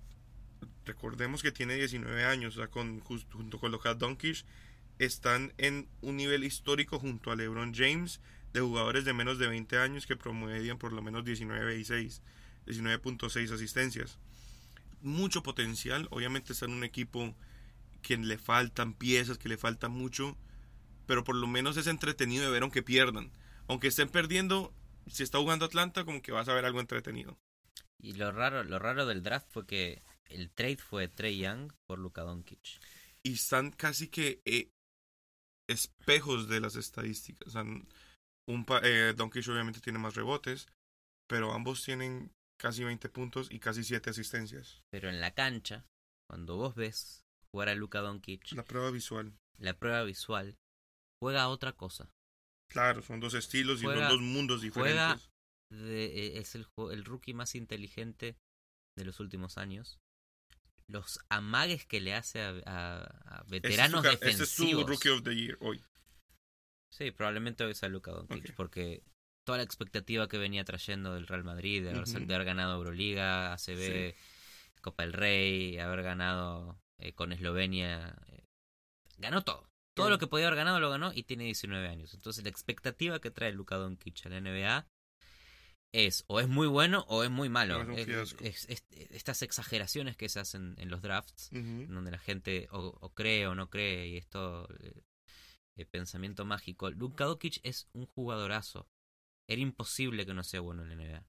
recordemos 0.85 1.43
que 1.43 1.53
tiene 1.53 1.77
19 1.77 2.25
años, 2.25 2.57
o 2.57 2.59
sea, 2.59 2.69
con, 2.69 3.01
junto 3.01 3.59
con 3.59 3.71
Luka 3.71 3.95
Doncic 3.95 4.45
están 4.99 5.53
en 5.59 5.89
un 6.01 6.17
nivel 6.17 6.45
histórico 6.45 6.99
junto 6.99 7.31
a 7.31 7.37
LeBron 7.37 7.75
James 7.75 8.21
de 8.53 8.61
jugadores 8.61 9.05
de 9.05 9.13
menos 9.13 9.39
de 9.39 9.47
20 9.47 9.79
años 9.79 10.07
que 10.07 10.17
promedian 10.17 10.79
por 10.79 10.93
lo 10.93 11.03
menos 11.03 11.25
19 11.25 11.79
y 11.79 11.85
6, 11.85 12.23
19.6 12.67 13.53
asistencias. 13.53 14.19
Mucho 15.01 15.43
potencial, 15.43 16.09
obviamente 16.11 16.53
está 16.53 16.67
en 16.67 16.73
un 16.73 16.85
equipo 16.85 17.35
que 18.09 18.17
le 18.17 18.39
faltan 18.39 18.95
piezas, 18.95 19.37
que 19.37 19.51
le 19.51 19.59
falta 19.59 19.91
mucho, 19.91 20.39
pero 21.05 21.25
por 21.25 21.37
lo 21.37 21.47
menos 21.47 21.77
es 21.77 21.87
entretenido 21.87 22.43
de 22.47 22.51
ver 22.51 22.63
aunque 22.63 22.83
pierdan. 22.83 23.31
Aunque 23.67 23.89
estén 23.89 24.09
perdiendo, 24.09 24.73
si 25.09 25.23
está 25.23 25.37
jugando 25.37 25.67
Atlanta, 25.67 26.07
como 26.07 26.23
que 26.23 26.33
vas 26.33 26.49
a 26.49 26.55
ver 26.55 26.65
algo 26.65 26.81
entretenido. 26.81 27.39
Y 27.99 28.15
lo 28.15 28.33
raro, 28.33 28.65
lo 28.65 28.79
raro 28.79 29.05
del 29.05 29.23
draft 29.23 29.49
fue 29.51 29.67
que 29.67 30.03
el 30.25 30.51
trade 30.51 30.79
fue 30.79 31.09
Trey 31.09 31.37
Young 31.37 31.71
por 31.87 31.99
Luka 31.99 32.23
Doncic. 32.23 32.81
Y 33.23 33.35
están 33.35 33.73
casi 33.73 34.09
que 34.09 34.41
eh, 34.47 34.71
espejos 35.69 36.49
de 36.49 36.61
las 36.61 36.77
estadísticas. 36.77 37.49
O 37.49 37.51
sea, 37.51 37.63
un 37.63 38.67
eh, 38.85 39.13
Doncic 39.15 39.47
obviamente 39.49 39.83
tiene 39.83 39.99
más 39.99 40.15
rebotes, 40.15 40.67
pero 41.27 41.53
ambos 41.53 41.85
tienen 41.85 42.33
casi 42.59 42.85
20 42.85 43.07
puntos 43.11 43.49
y 43.51 43.59
casi 43.59 43.85
7 43.85 44.09
asistencias. 44.09 44.83
Pero 44.89 45.11
en 45.11 45.21
la 45.21 45.35
cancha, 45.35 45.85
cuando 46.27 46.57
vos 46.57 46.75
ves 46.75 47.28
jugar 47.53 47.69
a 47.69 47.75
Luka 47.75 48.01
Doncic, 48.01 48.53
la 48.53 48.65
prueba 48.65 48.91
visual, 48.91 49.39
la 49.59 49.79
prueba 49.79 50.03
visual 50.05 50.57
juega 51.21 51.49
otra 51.49 51.73
cosa. 51.73 52.11
Claro, 52.71 53.03
son 53.03 53.21
dos 53.21 53.35
estilos 53.35 53.81
y 53.81 53.85
son 53.85 53.97
dos 53.97 54.21
mundos 54.21 54.61
diferentes. 54.61 55.31
Eh, 55.71 56.33
es 56.37 56.55
el, 56.55 56.67
el 56.93 57.05
rookie 57.05 57.35
más 57.35 57.55
inteligente 57.55 58.37
de 58.97 59.05
los 59.05 59.21
últimos 59.21 59.59
años. 59.59 59.99
Los 60.87 61.21
amagues 61.29 61.87
que 61.87 62.01
le 62.01 62.15
hace 62.15 62.41
a, 62.41 63.03
a, 63.05 63.45
veteranos 63.49 64.03
defensivos. 64.03 64.49
Este 64.49 64.65
es 64.65 64.71
tu 64.71 64.87
Rookie 64.87 65.09
of 65.11 65.23
the 65.23 65.35
Year 65.35 65.59
hoy. 65.61 65.83
Sí, 66.91 67.11
probablemente 67.11 67.65
hoy 67.65 67.75
sea 67.75 67.91
Luka 67.91 68.13
Doncic, 68.13 68.55
porque 68.55 69.03
toda 69.45 69.59
la 69.59 69.65
expectativa 69.65 70.29
que 70.29 70.39
venía 70.39 70.65
trayendo 70.65 71.15
del 71.15 71.27
Real 71.27 71.45
Madrid, 71.45 71.83
de 71.83 71.91
haber, 71.91 72.45
ganado 72.45 72.77
Euroliga, 72.77 73.53
ACB, 73.53 74.15
Copa 74.81 75.03
del 75.03 75.13
Rey, 75.13 75.79
haber 75.79 76.03
ganado 76.03 76.81
eh, 76.99 77.13
con 77.13 77.33
Eslovenia, 77.33 78.17
eh, 78.29 78.45
ganó 79.19 79.43
todo. 79.43 79.69
Todo 79.95 80.11
lo 80.11 80.19
que 80.19 80.29
podía 80.29 80.47
haber 80.47 80.59
ganado 80.59 80.79
lo 80.79 80.91
ganó 80.91 81.13
y 81.13 81.25
tiene 81.25 81.45
19 81.45 81.89
años. 81.89 82.15
Entonces 82.15 82.45
la 82.45 82.51
expectativa 82.51 83.21
que 83.21 83.33
trae 83.33 83.51
Luka 83.51 83.77
Doncic 83.77 84.25
a 84.27 84.29
la 84.29 84.41
NBA 84.41 84.87
es 85.93 86.25
o 86.29 86.39
es 86.39 86.49
muy 86.49 86.69
bueno 86.69 87.05
o 87.09 87.25
es 87.25 87.31
muy 87.31 87.49
malo. 87.49 87.85
estas 89.11 89.43
exageraciones 89.43 90.17
que 90.17 90.29
se 90.29 90.39
hacen 90.39 90.77
en 90.79 90.91
los 90.91 91.03
drafts, 91.03 91.51
donde 91.51 92.11
la 92.11 92.19
gente 92.19 92.69
o, 92.71 93.13
cree 93.15 93.49
o 93.49 93.57
no 93.57 93.71
cree, 93.71 94.07
y 94.07 94.17
esto, 94.17 94.69
eh, 95.77 95.85
pensamiento 95.87 96.45
mágico. 96.45 96.91
Luka 96.91 97.25
Doncic 97.25 97.61
es 97.65 97.89
un 97.93 98.07
jugadorazo. 98.07 98.89
Era 99.49 99.61
imposible 99.61 100.27
que 100.27 100.35
no 100.35 100.45
sea 100.45 100.61
bueno 100.61 100.83
en 100.83 100.91
la 100.91 100.95
NBA. 100.95 101.27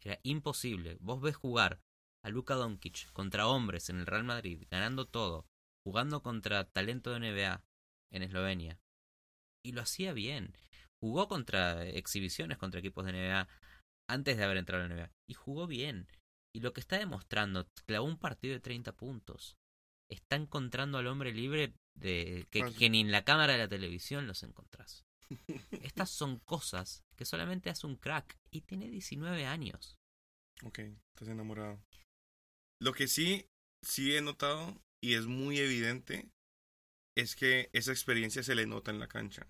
Era 0.00 0.18
imposible. 0.22 0.96
Vos 1.00 1.20
ves 1.20 1.36
jugar 1.36 1.80
a 2.24 2.30
Luka 2.30 2.54
Doncic 2.54 3.10
contra 3.12 3.46
hombres 3.46 3.90
en 3.90 3.98
el 3.98 4.06
Real 4.06 4.24
Madrid, 4.24 4.66
ganando 4.70 5.06
todo, 5.06 5.46
jugando 5.84 6.22
contra 6.22 6.64
talento 6.64 7.10
de 7.10 7.20
NBA 7.20 7.64
en 8.12 8.22
Eslovenia. 8.22 8.80
Y 9.64 9.72
lo 9.72 9.82
hacía 9.82 10.12
bien. 10.12 10.56
Jugó 11.00 11.28
contra 11.28 11.86
exhibiciones 11.86 12.58
contra 12.58 12.80
equipos 12.80 13.04
de 13.04 13.12
NBA 13.12 13.48
antes 14.08 14.36
de 14.36 14.44
haber 14.44 14.56
entrado 14.56 14.84
en 14.84 14.90
la 14.90 14.96
NBA. 14.96 15.12
Y 15.28 15.34
jugó 15.34 15.66
bien. 15.66 16.08
Y 16.54 16.60
lo 16.60 16.72
que 16.72 16.80
está 16.80 16.98
demostrando, 16.98 17.66
clavó 17.86 18.06
un 18.06 18.18
partido 18.18 18.54
de 18.54 18.60
30 18.60 18.92
puntos. 18.92 19.56
Está 20.10 20.36
encontrando 20.36 20.98
al 20.98 21.06
hombre 21.06 21.32
libre 21.32 21.74
de 21.94 22.46
que, 22.50 22.90
ni 22.90 23.00
en 23.00 23.10
la 23.10 23.24
cámara 23.24 23.54
de 23.54 23.58
la 23.58 23.68
televisión 23.68 24.26
los 24.26 24.42
encontrás. 24.42 25.04
Estas 25.82 26.10
son 26.10 26.38
cosas 26.40 27.04
que 27.16 27.24
solamente 27.24 27.70
hace 27.70 27.86
un 27.86 27.96
crack 27.96 28.38
y 28.50 28.62
tiene 28.62 28.88
19 28.88 29.46
años. 29.46 29.96
Ok, 30.64 30.80
estás 31.14 31.28
enamorado. 31.28 31.82
Lo 32.82 32.92
que 32.92 33.06
sí, 33.06 33.46
sí 33.80 34.16
he 34.16 34.20
notado 34.22 34.76
y 35.00 35.14
es 35.14 35.26
muy 35.26 35.60
evidente 35.60 36.28
es 37.16 37.36
que 37.36 37.70
esa 37.72 37.92
experiencia 37.92 38.42
se 38.42 38.56
le 38.56 38.66
nota 38.66 38.90
en 38.90 38.98
la 38.98 39.06
cancha. 39.06 39.48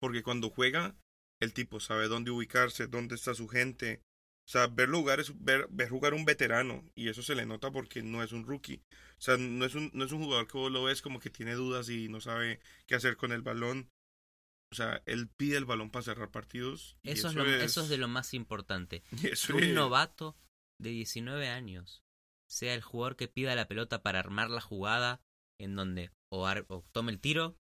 Porque 0.00 0.22
cuando 0.22 0.48
juega, 0.48 0.96
el 1.42 1.52
tipo 1.52 1.78
sabe 1.78 2.08
dónde 2.08 2.30
ubicarse, 2.30 2.86
dónde 2.86 3.16
está 3.16 3.34
su 3.34 3.48
gente. 3.48 4.00
O 4.48 4.50
sea, 4.50 4.66
ver 4.68 4.88
lugares, 4.88 5.32
ver, 5.44 5.68
ver 5.68 5.90
jugar 5.90 6.14
un 6.14 6.24
veterano, 6.24 6.90
y 6.94 7.10
eso 7.10 7.22
se 7.22 7.34
le 7.34 7.44
nota 7.44 7.70
porque 7.70 8.02
no 8.02 8.22
es 8.22 8.32
un 8.32 8.46
rookie. 8.46 8.80
O 9.18 9.20
sea, 9.20 9.36
no 9.36 9.66
es 9.66 9.74
un, 9.74 9.90
no 9.92 10.06
es 10.06 10.12
un 10.12 10.24
jugador 10.24 10.46
que 10.46 10.56
vos 10.56 10.72
lo 10.72 10.84
ves 10.84 11.02
como 11.02 11.20
que 11.20 11.28
tiene 11.28 11.52
dudas 11.52 11.90
y 11.90 12.08
no 12.08 12.22
sabe 12.22 12.60
qué 12.86 12.94
hacer 12.94 13.18
con 13.18 13.32
el 13.32 13.42
balón. 13.42 13.90
O 14.72 14.74
sea, 14.74 15.02
él 15.04 15.28
pide 15.28 15.58
el 15.58 15.66
balón 15.66 15.90
para 15.90 16.04
cerrar 16.04 16.30
partidos. 16.30 16.96
Eso, 17.02 17.28
es, 17.28 17.34
lo, 17.34 17.44
eso 17.44 17.82
es 17.82 17.90
de 17.90 17.98
lo 17.98 18.08
más 18.08 18.32
importante. 18.32 19.02
un 19.52 19.74
novato 19.74 20.34
de 20.80 20.90
19 20.90 21.48
años 21.48 22.03
sea 22.48 22.74
el 22.74 22.82
jugador 22.82 23.16
que 23.16 23.28
pida 23.28 23.54
la 23.54 23.68
pelota 23.68 24.02
para 24.02 24.20
armar 24.20 24.50
la 24.50 24.60
jugada 24.60 25.20
en 25.58 25.76
donde 25.76 26.10
o, 26.30 26.48
o 26.68 26.84
tome 26.92 27.12
el 27.12 27.20
tiro 27.20 27.56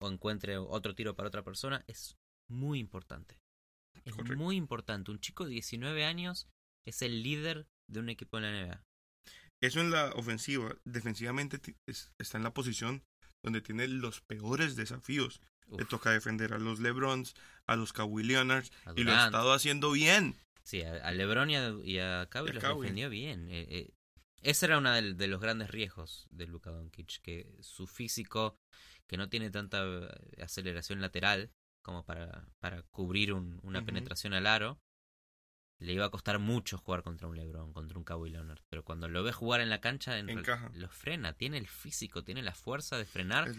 o 0.00 0.10
encuentre 0.10 0.58
otro 0.58 0.94
tiro 0.94 1.14
para 1.14 1.28
otra 1.28 1.42
persona 1.42 1.84
es 1.86 2.16
muy 2.48 2.78
importante. 2.78 3.40
Es 4.04 4.16
muy 4.36 4.56
importante. 4.56 5.10
Un 5.10 5.20
chico 5.20 5.44
de 5.44 5.50
19 5.50 6.04
años 6.04 6.48
es 6.86 7.02
el 7.02 7.22
líder 7.22 7.66
de 7.88 8.00
un 8.00 8.08
equipo 8.08 8.38
en 8.38 8.42
la 8.44 8.66
NBA. 8.66 8.84
Eso 9.60 9.80
en 9.80 9.90
la 9.90 10.10
ofensiva. 10.10 10.76
Defensivamente 10.84 11.60
está 12.18 12.36
en 12.36 12.44
la 12.44 12.54
posición 12.54 13.02
donde 13.42 13.62
tiene 13.62 13.88
los 13.88 14.20
peores 14.20 14.76
desafíos. 14.76 15.40
Le 15.76 15.84
toca 15.84 16.10
defender 16.10 16.52
a 16.52 16.58
los 16.58 16.78
LeBrons, 16.78 17.34
a 17.66 17.74
los 17.74 17.92
Kawhi 17.92 18.22
Leonard, 18.22 18.66
y 18.94 19.02
lo 19.02 19.12
ha 19.12 19.26
estado 19.26 19.52
haciendo 19.52 19.90
bien. 19.90 20.36
Sí, 20.66 20.82
a, 20.82 21.12
LeBron 21.12 21.48
y 21.48 21.56
a, 21.56 21.76
y 21.84 21.98
a 22.00 22.26
Kawhi 22.28 22.50
los 22.50 22.60
defendió 22.60 23.08
bien. 23.08 23.48
Eh, 23.50 23.66
eh, 23.70 23.94
ese 24.42 24.66
era 24.66 24.78
uno 24.78 24.92
de, 24.92 25.26
los 25.28 25.40
grandes 25.40 25.70
riesgos 25.70 26.26
de 26.32 26.48
Luka 26.48 26.72
Doncic, 26.72 27.20
que 27.22 27.56
su 27.60 27.86
físico, 27.86 28.58
que 29.06 29.16
no 29.16 29.28
tiene 29.28 29.50
tanta 29.50 29.84
eh, 29.84 30.42
aceleración 30.42 31.00
lateral, 31.00 31.52
como 31.82 32.04
para, 32.04 32.48
para 32.58 32.82
cubrir 32.82 33.32
una 33.32 33.84
penetración 33.84 34.32
al 34.32 34.48
aro, 34.48 34.80
le 35.78 35.92
iba 35.92 36.06
a 36.06 36.10
costar 36.10 36.40
mucho 36.40 36.78
jugar 36.78 37.04
contra 37.04 37.28
un 37.28 37.36
LeBron, 37.36 37.72
contra 37.72 37.96
un 37.96 38.02
Kawhi 38.02 38.30
Leonard. 38.30 38.62
Pero 38.68 38.82
cuando 38.82 39.06
lo 39.08 39.22
ve 39.22 39.30
jugar 39.30 39.60
en 39.60 39.70
la 39.70 39.80
cancha, 39.80 40.18
en 40.18 40.42
lo 40.72 40.88
frena. 40.88 41.34
Tiene 41.34 41.58
el 41.58 41.68
físico, 41.68 42.24
tiene 42.24 42.42
la 42.42 42.54
fuerza 42.56 42.98
de 42.98 43.04
frenar 43.04 43.52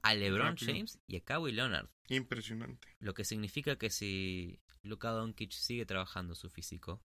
a 0.00 0.14
LeBron 0.14 0.56
James 0.56 1.00
y 1.06 1.16
a 1.16 1.20
Kawhi 1.20 1.52
Leonard. 1.52 1.90
Impresionante. 2.08 2.96
Lo 2.98 3.12
que 3.12 3.24
significa 3.24 3.76
que 3.76 3.90
si 3.90 4.62
Luka 4.86 5.10
Doncic 5.10 5.52
sigue 5.52 5.86
trabajando 5.86 6.34
su 6.34 6.48
físico 6.48 7.02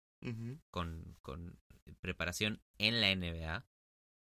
con, 0.70 1.16
con 1.22 1.58
preparación 2.00 2.60
en 2.78 3.00
la 3.00 3.14
NBA, 3.14 3.66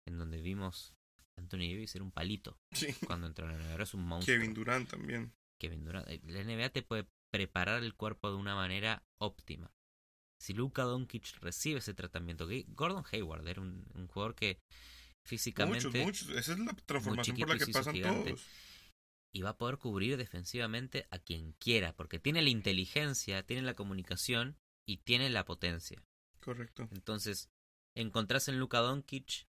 en 0.07 0.19
donde 0.19 0.41
vimos 0.41 0.95
a 1.37 1.41
Anthony 1.41 1.69
Davis 1.71 1.91
ser 1.91 2.03
un 2.03 2.11
palito 2.11 2.59
cuando 3.07 3.27
entró 3.27 3.49
en 3.49 3.59
la 3.59 3.65
NBA. 3.65 3.83
Es 3.83 3.95
un 3.95 4.07
monstruo. 4.07 4.37
Kevin 4.37 4.55
Durant 4.55 4.89
también. 4.89 5.33
Kevin 5.59 5.85
Durant. 5.85 6.09
Eh, 6.09 6.21
la 6.25 6.43
NBA 6.43 6.71
te 6.71 6.83
puede 6.83 7.07
preparar 7.31 7.83
el 7.83 7.95
cuerpo 7.95 8.31
de 8.31 8.37
una 8.37 8.55
manera 8.55 9.03
óptima. 9.19 9.73
Si 10.39 10.53
Luka 10.53 10.83
Doncic 10.83 11.39
recibe 11.41 11.79
ese 11.79 11.95
tratamiento, 11.95 12.47
que 12.47 12.65
Gordon 12.69 13.05
Hayward 13.11 13.47
era 13.47 13.61
un, 13.61 14.09
jugador 14.09 14.35
que 14.35 14.61
físicamente. 15.25 15.87
Muchos, 15.87 16.05
muchos. 16.05 16.29
Esa 16.31 16.53
es 16.53 16.59
la 16.59 16.73
transformación 16.85 17.37
por 17.39 17.49
la 17.49 17.59
que 17.59 17.73
pasan 17.73 18.01
todos. 18.01 18.47
Y 19.35 19.43
va 19.43 19.51
a 19.51 19.59
poder 19.59 19.79
cubrir 19.79 20.17
defensivamente 20.17 21.09
a 21.11 21.19
quien 21.19 21.53
quiera, 21.55 21.95
porque 21.95 22.21
tiene 22.21 22.41
la 22.41 22.51
inteligencia, 22.51 23.43
tiene 23.43 23.63
la 23.63 23.75
comunicación 23.75 24.57
y 24.87 24.99
tiene 24.99 25.29
la 25.29 25.45
potencia. 25.45 26.03
Correcto. 26.41 26.89
Entonces, 26.93 27.51
encontrás 27.97 28.49
en 28.49 28.61
Luka 28.61 28.79
Doncic 28.79 29.49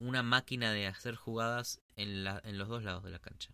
una 0.00 0.22
máquina 0.22 0.72
de 0.72 0.86
hacer 0.86 1.16
jugadas 1.16 1.82
en, 1.96 2.22
la, 2.22 2.40
en 2.44 2.56
los 2.56 2.68
dos 2.68 2.84
lados 2.84 3.02
de 3.02 3.10
la 3.10 3.18
cancha. 3.18 3.52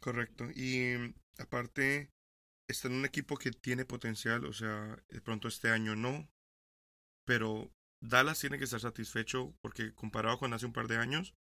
Correcto. 0.00 0.48
Y 0.54 0.96
mm, 0.96 1.14
aparte, 1.38 2.10
está 2.68 2.88
en 2.88 2.94
un 2.94 3.04
equipo 3.04 3.36
que 3.36 3.50
tiene 3.50 3.84
potencial, 3.84 4.44
o 4.44 4.52
sea, 4.52 5.02
de 5.08 5.20
pronto 5.20 5.48
este 5.48 5.70
año 5.70 5.96
no, 5.96 6.30
pero 7.24 7.72
Dallas 8.00 8.38
tiene 8.38 8.58
que 8.58 8.64
estar 8.64 8.80
satisfecho 8.80 9.54
porque 9.60 9.94
comparado 9.94 10.38
con 10.38 10.52
hace 10.52 10.66
un 10.66 10.72
par 10.72 10.86
de 10.86 10.96
años, 10.96 11.34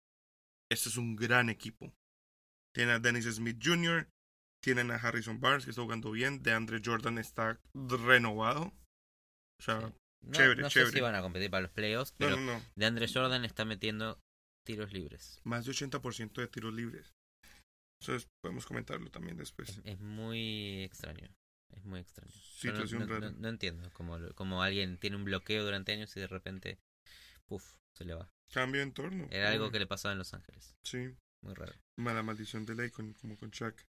este 0.70 0.89
es 0.89 0.98
un 0.98 1.16
gran 1.16 1.50
equipo. 1.50 1.93
Tiene 2.78 2.91
a 2.93 2.99
Dennis 2.99 3.25
Smith 3.25 3.57
Jr., 3.61 4.07
Tienen 4.63 4.91
a 4.91 4.95
Harrison 4.95 5.39
Barnes, 5.39 5.65
que 5.65 5.71
está 5.71 5.82
jugando 5.82 6.11
bien. 6.11 6.41
De 6.43 6.51
Andre 6.53 6.80
Jordan 6.84 7.17
está 7.17 7.59
renovado. 7.73 8.71
O 9.59 9.63
sea, 9.63 9.80
Sí. 9.82 9.93
No, 10.23 10.32
Chévere, 10.34 10.61
no 10.63 10.69
sé 10.69 10.73
chévere. 10.80 10.91
si 10.97 10.99
van 11.01 11.13
a 11.15 11.21
competir 11.21 11.49
para 11.51 11.61
los 11.61 11.71
playoffs, 11.71 12.11
pero 12.17 12.36
no, 12.38 12.53
no. 12.57 12.63
de 12.75 12.86
Andre 12.88 13.07
Jordan 13.07 13.45
está 13.45 13.65
metiendo 13.65 14.19
tiros 14.65 14.91
libres. 14.91 15.39
Más 15.43 15.65
de 15.65 15.71
80% 15.71 16.41
de 16.41 16.47
tiros 16.47 16.73
libres. 16.73 17.13
Entonces, 18.01 18.28
podemos 18.41 18.65
comentarlo 18.65 19.09
también 19.11 19.38
después. 19.38 19.80
Es, 19.84 19.99
muy 19.99 20.84
extraño. 20.84 21.30
Es 21.71 21.86
muy 21.86 21.99
extraño. 21.99 22.32
No, 22.34 22.41
Situación 22.41 23.01
no- 23.01 23.07
rara. 23.07 23.30
no- 23.32 23.38
no 23.39 23.47
entiendo 23.47 23.89
cómo, 23.93 24.17
cómo 24.36 24.63
alguien 24.63 24.97
tiene 24.97 25.15
un 25.15 25.23
bloqueo 25.23 25.63
durante 25.63 25.93
años 25.93 26.15
y 26.17 26.19
de 26.19 26.28
repente, 26.28 26.80
puf, 27.45 27.75
se 27.95 28.03
le 28.05 28.15
va. 28.15 28.30
Cambio 28.51 28.80
de 28.82 28.88
entorno. 28.88 29.28
Era 29.30 29.49
algo 29.51 29.69
Mm, 29.69 29.71
que 29.71 29.80
le 29.80 29.88
pasaba 29.88 30.13
en 30.13 30.17
Los 30.19 30.34
Ángeles. 30.34 30.75
Sí, 30.84 31.15
Muy 31.42 31.54
raro. 31.54 31.74
mala 31.98 32.24
maldición 32.24 32.66
de 32.66 32.76
ley, 32.76 32.90
con- 32.92 33.14
como 33.14 33.38
con 33.38 33.50
Shaq. 33.52 33.86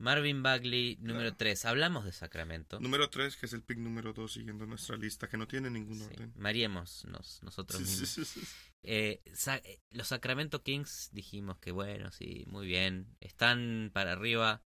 Marvin 0.00 0.42
Bagley, 0.44 0.96
número 1.00 1.30
Claro. 1.30 1.36
3. 1.38 1.64
Hablamos 1.64 2.04
de 2.04 2.12
Sacramento. 2.12 2.78
Número 2.78 3.10
3, 3.10 3.36
que 3.36 3.46
es 3.46 3.52
el 3.52 3.62
pick 3.64 3.78
número 3.78 4.12
2, 4.12 4.32
siguiendo 4.32 4.64
nuestra 4.64 4.96
lista, 4.96 5.28
que 5.28 5.36
no 5.36 5.48
tiene 5.48 5.70
ningún 5.70 5.98
Sí, 5.98 6.04
orden. 6.04 6.32
Mariémonos 6.36 7.04
nosotros 7.42 7.80
Sí, 7.80 7.84
sí, 7.86 8.00
mismos. 8.02 8.08
sí, 8.10 8.24
sí. 8.40 8.46
Eh, 8.84 9.22
Sa- 9.34 9.56
eh, 9.56 9.80
los 9.90 10.06
Sacramento 10.08 10.62
Kings 10.62 11.08
dijimos 11.12 11.58
que 11.58 11.72
bueno, 11.72 12.12
sí, 12.12 12.44
muy 12.46 12.66
bien. 12.66 13.16
Están 13.20 13.90
para 13.92 14.12
arriba. 14.12 14.62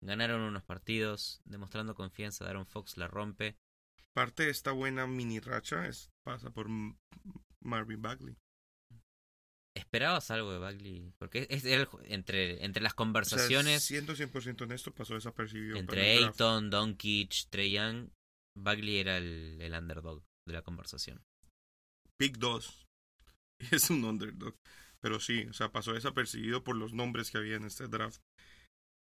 Ganaron 0.00 0.40
unos 0.40 0.62
partidos, 0.64 1.42
demostrando 1.44 1.94
confianza. 1.94 2.44
Daron 2.46 2.66
Fox 2.66 2.96
la 2.96 3.08
rompe. 3.08 3.56
Parte 4.14 4.44
de 4.44 4.50
esta 4.50 4.72
buena 4.72 5.06
mini 5.06 5.38
racha 5.38 5.86
es, 5.86 6.10
pasa 6.22 6.50
por 6.50 6.68
Marvin 7.60 8.00
Bagley. 8.02 8.36
¿Esperabas 9.92 10.30
algo 10.30 10.50
de 10.50 10.58
Bagley? 10.58 11.12
Porque 11.18 11.46
es, 11.50 11.64
entre, 11.66 12.64
entre 12.64 12.82
las 12.82 12.92
O 12.92 12.94
sea, 12.94 12.96
conversaciones 12.96 13.82
siendo 13.82 14.14
100% 14.14 14.62
honesto, 14.62 14.94
pasó 14.94 15.12
desapercibido. 15.12 15.76
entre. 15.76 16.16
Ayton, 16.16 16.70
Doncic, 16.70 17.50
Trey 17.50 17.72
Young, 17.72 18.08
Bagley 18.56 18.96
era 18.96 19.18
el, 19.18 19.58
el 19.60 19.74
underdog 19.74 20.22
de 20.48 20.54
la 20.54 20.62
conversación. 20.62 21.22
Pick 22.18 22.38
2. 22.38 22.86
Es 23.70 23.90
un 23.90 24.02
underdog. 24.04 24.56
Pero 25.02 25.20
sí, 25.20 25.44
o 25.44 25.52
sea, 25.52 25.70
pasó 25.72 25.92
desapercibido 25.92 26.64
por 26.64 26.74
los 26.76 26.94
nombres 26.94 27.30
que 27.30 27.36
había 27.38 27.56
en 27.56 27.64
este 27.64 27.86
draft. 27.86 28.20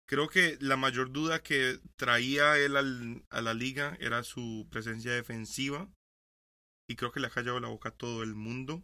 Creo 0.09 0.27
que 0.27 0.57
la 0.59 0.75
mayor 0.75 1.11
duda 1.11 1.43
que 1.43 1.79
traía 1.97 2.57
él 2.57 2.75
al- 2.77 3.23
a 3.29 3.41
la 3.41 3.53
liga 3.53 3.95
era 3.99 4.23
su 4.23 4.67
presencia 4.71 5.11
defensiva. 5.13 5.87
Y 6.89 6.95
creo 6.95 7.11
que 7.11 7.19
le 7.19 7.27
ha 7.27 7.29
callado 7.29 7.59
la 7.59 7.67
boca 7.67 7.89
a 7.89 7.95
todo 7.95 8.23
el 8.23 8.33
mundo. 8.33 8.83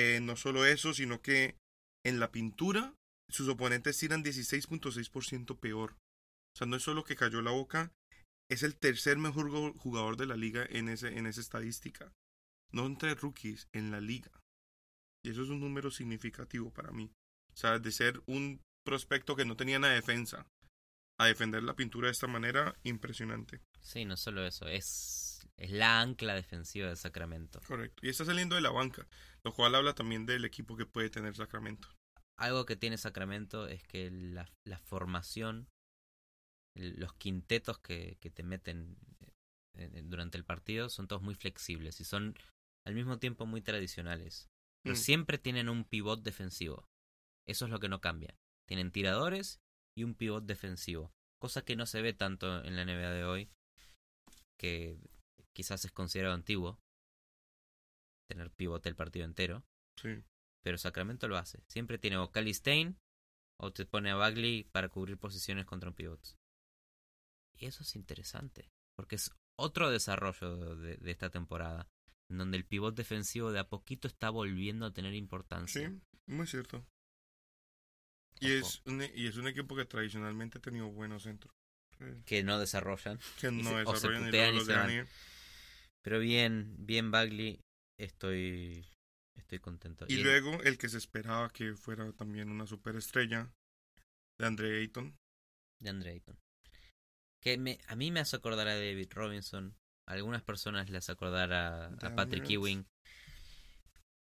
Eh, 0.00 0.20
no 0.20 0.34
solo 0.36 0.64
eso, 0.64 0.94
sino 0.94 1.20
que 1.20 1.56
en 2.06 2.20
la 2.20 2.32
pintura 2.32 2.94
sus 3.28 3.48
oponentes 3.48 3.98
tiran 3.98 4.24
16.6% 4.24 5.58
peor. 5.58 5.92
O 5.92 6.56
sea, 6.56 6.66
no 6.66 6.76
es 6.76 6.82
solo 6.82 7.04
que 7.04 7.16
cayó 7.16 7.42
la 7.42 7.50
boca, 7.50 7.92
es 8.50 8.62
el 8.62 8.76
tercer 8.76 9.18
mejor 9.18 9.50
jugador 9.76 10.16
de 10.16 10.26
la 10.26 10.36
liga 10.36 10.66
en, 10.68 10.88
ese, 10.88 11.18
en 11.18 11.26
esa 11.26 11.40
estadística. 11.40 12.12
No 12.72 12.86
entre 12.86 13.14
rookies, 13.14 13.68
en 13.72 13.90
la 13.90 14.00
liga. 14.00 14.30
Y 15.22 15.30
eso 15.30 15.42
es 15.42 15.50
un 15.50 15.60
número 15.60 15.90
significativo 15.90 16.72
para 16.72 16.92
mí. 16.92 17.12
O 17.52 17.56
sea, 17.56 17.78
de 17.78 17.92
ser 17.92 18.22
un 18.26 18.62
prospecto 18.84 19.36
que 19.36 19.44
no 19.44 19.56
tenía 19.56 19.78
una 19.78 19.90
defensa 19.90 20.46
a 21.18 21.26
defender 21.26 21.62
la 21.62 21.76
pintura 21.76 22.06
de 22.06 22.12
esta 22.12 22.26
manera, 22.26 22.74
impresionante. 22.84 23.60
Sí, 23.80 24.06
no 24.06 24.16
solo 24.16 24.46
eso, 24.46 24.66
es, 24.66 25.29
es 25.56 25.70
la 25.70 26.00
ancla 26.00 26.34
defensiva 26.34 26.88
de 26.88 26.96
Sacramento. 26.96 27.60
Correcto. 27.66 28.04
Y 28.04 28.08
está 28.10 28.24
saliendo 28.24 28.54
de 28.56 28.60
la 28.62 28.70
banca, 28.70 29.06
lo 29.44 29.52
cual 29.52 29.74
habla 29.74 29.94
también 29.94 30.26
del 30.26 30.44
equipo 30.44 30.76
que 30.76 30.86
puede 30.86 31.10
tener 31.10 31.34
Sacramento. 31.36 31.88
Algo 32.38 32.64
que 32.66 32.76
tiene 32.76 32.96
Sacramento 32.98 33.66
es 33.68 33.82
que 33.84 34.10
la, 34.10 34.48
la 34.64 34.78
formación, 34.78 35.68
los 36.74 37.12
quintetos 37.14 37.78
que, 37.78 38.16
que 38.20 38.30
te 38.30 38.42
meten 38.42 38.96
eh, 39.74 39.90
eh, 39.94 40.02
durante 40.04 40.38
el 40.38 40.44
partido 40.44 40.88
son 40.88 41.06
todos 41.08 41.22
muy 41.22 41.34
flexibles 41.34 42.00
y 42.00 42.04
son 42.04 42.34
al 42.86 42.94
mismo 42.94 43.18
tiempo 43.18 43.46
muy 43.46 43.60
tradicionales. 43.60 44.48
Pero 44.82 44.94
Mm. 44.94 44.98
siempre 44.98 45.38
tienen 45.38 45.68
un 45.68 45.84
pivot 45.84 46.22
defensivo. 46.22 46.88
Eso 47.46 47.66
es 47.66 47.70
lo 47.70 47.80
que 47.80 47.88
no 47.90 48.00
cambia. 48.00 48.34
Tienen 48.66 48.90
tiradores 48.92 49.60
y 49.94 50.04
un 50.04 50.14
pivot 50.14 50.44
defensivo. 50.46 51.12
Cosa 51.38 51.62
que 51.62 51.76
no 51.76 51.84
se 51.84 52.00
ve 52.00 52.14
tanto 52.14 52.64
en 52.64 52.76
la 52.76 52.84
NBA 52.84 53.10
de 53.10 53.24
hoy. 53.24 53.50
Que 54.58 54.98
quizás 55.52 55.84
es 55.84 55.92
considerado 55.92 56.34
antiguo. 56.34 56.80
Tener 58.28 58.50
pivote 58.50 58.88
el 58.88 58.96
partido 58.96 59.24
entero. 59.24 59.64
Sí. 59.96 60.22
Pero 60.62 60.78
Sacramento 60.78 61.26
lo 61.28 61.36
hace. 61.36 61.62
Siempre 61.68 61.98
tiene 61.98 62.16
o 62.18 62.30
Cali 62.30 62.54
Stein 62.54 62.98
o 63.58 63.72
te 63.72 63.84
pone 63.86 64.10
a 64.10 64.14
Bagley 64.14 64.64
para 64.64 64.88
cubrir 64.88 65.18
posiciones 65.18 65.66
contra 65.66 65.90
un 65.90 65.96
pivot. 65.96 66.20
Y 67.54 67.66
eso 67.66 67.82
es 67.82 67.96
interesante. 67.96 68.70
Porque 68.96 69.16
es 69.16 69.30
otro 69.58 69.90
desarrollo 69.90 70.76
de, 70.76 70.96
de 70.96 71.10
esta 71.10 71.30
temporada. 71.30 71.88
En 72.28 72.38
donde 72.38 72.56
el 72.56 72.64
pivot 72.64 72.94
defensivo 72.94 73.50
de 73.52 73.58
a 73.58 73.68
poquito 73.68 74.06
está 74.06 74.30
volviendo 74.30 74.86
a 74.86 74.92
tener 74.92 75.14
importancia. 75.14 75.88
Sí, 75.90 76.00
muy 76.26 76.46
cierto. 76.46 76.86
Y 78.38 78.56
Ojo. 78.58 78.66
es, 78.68 78.82
un, 78.86 79.02
y 79.14 79.26
es 79.26 79.36
un 79.36 79.48
equipo 79.48 79.74
que 79.76 79.84
tradicionalmente 79.84 80.58
ha 80.58 80.62
tenido 80.62 80.88
buenos 80.88 81.24
centros. 81.24 81.52
Que 82.24 82.42
no 82.42 82.58
desarrollan. 82.58 83.18
Que 83.40 83.50
no 83.50 83.64
se- 83.68 83.74
o 83.84 83.96
se 83.96 84.08
desarrollan 84.08 84.28
y 84.28 84.30
luego 84.30 84.52
los 84.52 84.66
dejan 84.66 84.90
ir. 84.90 85.08
Pero 86.02 86.18
bien, 86.18 86.74
bien 86.78 87.10
Bagley. 87.10 87.60
Estoy, 87.98 88.86
estoy 89.34 89.58
contento. 89.58 90.06
Y 90.08 90.18
luego 90.22 90.62
el 90.62 90.78
que 90.78 90.88
se 90.88 90.98
esperaba 90.98 91.50
que 91.50 91.74
fuera 91.74 92.10
también 92.12 92.50
una 92.50 92.66
superestrella 92.66 93.52
de 94.38 94.46
Andre 94.46 94.78
Ayton. 94.80 95.16
de 95.80 95.90
Andre 95.90 96.10
Ayton. 96.12 96.38
Que 97.42 97.58
me, 97.58 97.78
a 97.88 97.96
mí 97.96 98.10
me 98.10 98.20
hace 98.20 98.36
acordar 98.36 98.68
a 98.68 98.74
David 98.74 99.08
Robinson. 99.12 99.76
A 100.08 100.12
algunas 100.14 100.42
personas 100.42 100.88
les 100.90 101.04
hace 101.04 101.12
acordar 101.12 101.52
a, 101.52 101.90
Patrick. 102.16 102.48
Ewing. 102.50 102.86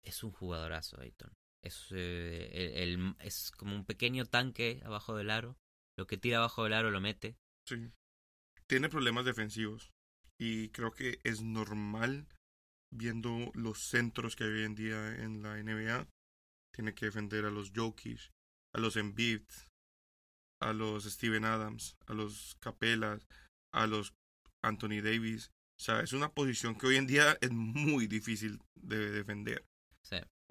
Es 0.03 0.23
un 0.23 0.31
jugadorazo, 0.31 0.99
Ayton. 1.01 1.31
Es, 1.63 1.87
eh, 1.91 2.49
el- 2.53 2.99
el- 2.99 3.15
es 3.19 3.51
como 3.51 3.75
un 3.75 3.85
pequeño 3.85 4.25
tanque 4.25 4.81
abajo 4.85 5.15
del 5.15 5.29
aro. 5.29 5.57
Lo 5.97 6.07
que 6.07 6.17
tira 6.17 6.37
abajo 6.37 6.63
del 6.63 6.73
aro 6.73 6.91
lo 6.91 7.01
mete. 7.01 7.37
Sí. 7.67 7.91
Tiene 8.67 8.89
problemas 8.89 9.25
defensivos. 9.25 9.92
Y 10.39 10.69
creo 10.69 10.91
que 10.91 11.19
es 11.23 11.41
normal 11.41 12.27
viendo 12.91 13.51
los 13.53 13.87
centros 13.87 14.35
que 14.35 14.43
hay 14.43 14.51
hoy 14.51 14.63
en 14.63 14.75
día 14.75 15.15
en 15.15 15.41
la 15.41 15.61
NBA. 15.61 16.07
Tiene 16.73 16.93
que 16.93 17.05
defender 17.05 17.45
a 17.45 17.51
los 17.51 17.71
Jokic, 17.75 18.31
a 18.73 18.79
los 18.79 18.95
Embiid, 18.95 19.43
a 20.61 20.73
los 20.73 21.03
Steven 21.03 21.45
Adams, 21.45 21.97
a 22.07 22.13
los 22.13 22.55
Capelas, 22.59 23.27
a 23.73 23.87
los 23.87 24.13
Anthony 24.63 25.01
Davis. 25.03 25.51
O 25.79 25.83
sea, 25.83 26.01
es 26.01 26.13
una 26.13 26.31
posición 26.31 26.75
que 26.75 26.87
hoy 26.87 26.95
en 26.95 27.07
día 27.07 27.37
es 27.41 27.51
muy 27.51 28.07
difícil 28.07 28.59
de 28.75 29.11
defender. 29.11 29.65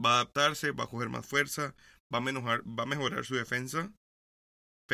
Va 0.04 0.10
a 0.10 0.14
adaptarse, 0.20 0.72
va 0.72 0.84
a 0.84 0.88
coger 0.88 1.08
más 1.08 1.26
fuerza, 1.26 1.74
va 2.12 2.18
a 2.18 2.20
mejorar, 2.20 2.62
va 2.66 2.82
a 2.82 2.86
mejorar 2.86 3.24
su 3.24 3.34
defensa, 3.34 3.92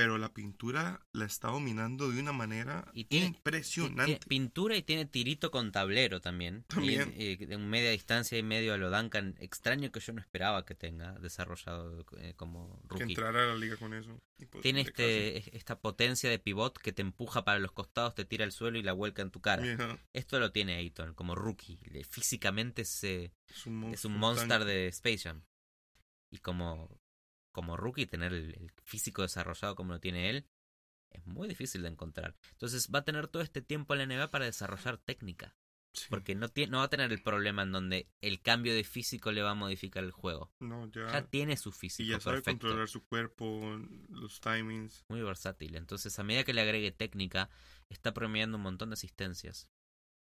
pero 0.01 0.16
la 0.16 0.32
pintura 0.32 1.05
la 1.12 1.24
está 1.24 1.49
dominando 1.49 2.09
de 2.09 2.20
una 2.20 2.32
manera 2.32 2.88
Y 2.94 3.07
tiene- 3.07 3.26
impresionante. 3.26 4.05
tiene 4.05 4.20
pintura 4.28 4.76
y 4.76 4.82
tiene 4.82 5.07
tirito 5.07 5.51
con 5.51 5.72
tablero 5.72 6.20
también. 6.20 6.62
También. 6.68 7.12
Y, 7.16 7.32
eh, 7.32 7.36
de 7.36 7.59
media 7.59 7.90
distancia 7.90 8.38
y 8.38 8.44
medio 8.44 8.74
a 8.74 8.76
lo 8.76 8.90
Duncan. 8.90 9.34
Extraño 9.40 9.90
que 9.90 9.99
yo 9.99 10.12
no 10.12 10.20
esperaba 10.20 10.64
que 10.64 10.76
tenga 10.76 11.14
desarrollado 11.18 12.07
eh, 12.18 12.34
como 12.36 12.80
que 12.82 12.88
rookie. 13.01 13.03
entrara 13.14 13.42
a 13.42 13.46
la 13.46 13.55
liga 13.57 13.76
con 13.76 13.92
eso. 13.92 14.20
Imposible 14.38 14.62
Tiene 14.62 14.84
casi. 14.84 15.03
este, 15.03 15.57
esta 15.57 15.80
potencia 15.80 16.30
de 16.30 16.38
pivot 16.38 16.78
que 16.78 16.92
te 16.92 17.03
empuja 17.03 17.44
para 17.44 17.59
los 17.59 17.72
costados, 17.72 18.14
te 18.14 18.24
tira 18.24 18.44
al 18.44 18.53
suelo 18.53 18.78
y 18.78 18.82
la 18.84 18.92
vuelca 18.92 19.22
en 19.22 19.32
tu 19.32 19.40
cara. 19.40 19.99
Esto 20.12 20.38
lo 20.38 20.53
tiene 20.53 20.76
Ayton 20.76 21.14
como 21.14 21.34
rookie. 21.34 21.78
Físicamente 22.09 22.82
es, 22.82 23.03
eh, 23.03 23.32
es 23.49 23.66
un 23.66 23.84
es 23.92 24.05
un 24.05 24.16
monster 24.16 24.64
de 24.64 24.86
Space 24.88 25.18
Jam. 25.24 25.42
Y 26.30 26.38
como, 26.38 27.01
como 27.53 27.76
rookie, 27.76 28.07
tener 28.07 28.32
el, 28.32 28.55
el 28.55 28.72
físico 28.84 29.22
desarrollado 29.22 29.74
como 29.74 29.94
lo 29.94 30.01
tiene 30.01 30.30
él, 30.30 30.46
es 31.11 31.26
muy 31.26 31.49
difícil 31.49 31.82
de 31.82 31.88
encontrar. 31.88 32.36
Entonces 32.53 32.90
va 32.94 33.01
a 33.01 33.05
tener 33.05 33.28
todo 33.28 33.42
este 33.42 33.62
tiempo 33.62 33.94
en 33.94 34.01
la 34.01 34.07
NBA 34.07 34.30
para 34.30 34.44
desarrollar 34.44 34.99
técnica. 34.99 35.57
Sí. 35.94 36.07
Porque 36.11 36.34
no, 36.34 36.49
tiene, 36.49 36.70
no 36.70 36.78
va 36.78 36.84
a 36.84 36.90
tener 36.90 37.11
el 37.11 37.22
problema 37.22 37.62
en 37.62 37.72
donde 37.72 38.09
el 38.20 38.40
cambio 38.40 38.74
de 38.74 38.84
físico 38.84 39.32
le 39.32 39.42
va 39.42 39.53
a 39.53 39.55
modificar 39.55 40.05
el 40.05 40.12
juego. 40.12 40.53
No, 40.61 40.90
ya. 40.92 41.11
Ya 41.11 41.26
tiene 41.26 41.57
su 41.57 41.72
físico 41.72 42.07
y 42.07 42.11
ya 42.11 42.20
sabe 42.20 42.36
perfecto. 42.36 42.66
controlar 42.66 42.88
su 42.88 43.05
cuerpo, 43.05 43.80
los 44.11 44.40
timings. 44.40 45.05
muy 45.09 45.22
versátil. 45.22 45.74
Entonces, 45.76 46.16
a 46.18 46.22
medida 46.22 46.44
que 46.44 46.53
le 46.53 46.61
agregue 46.61 46.92
técnica, 46.92 47.49
está 47.88 48.12
promediando 48.12 48.59
un 48.59 48.64
montón 48.64 48.90
de 48.90 48.94
asistencias. 48.94 49.68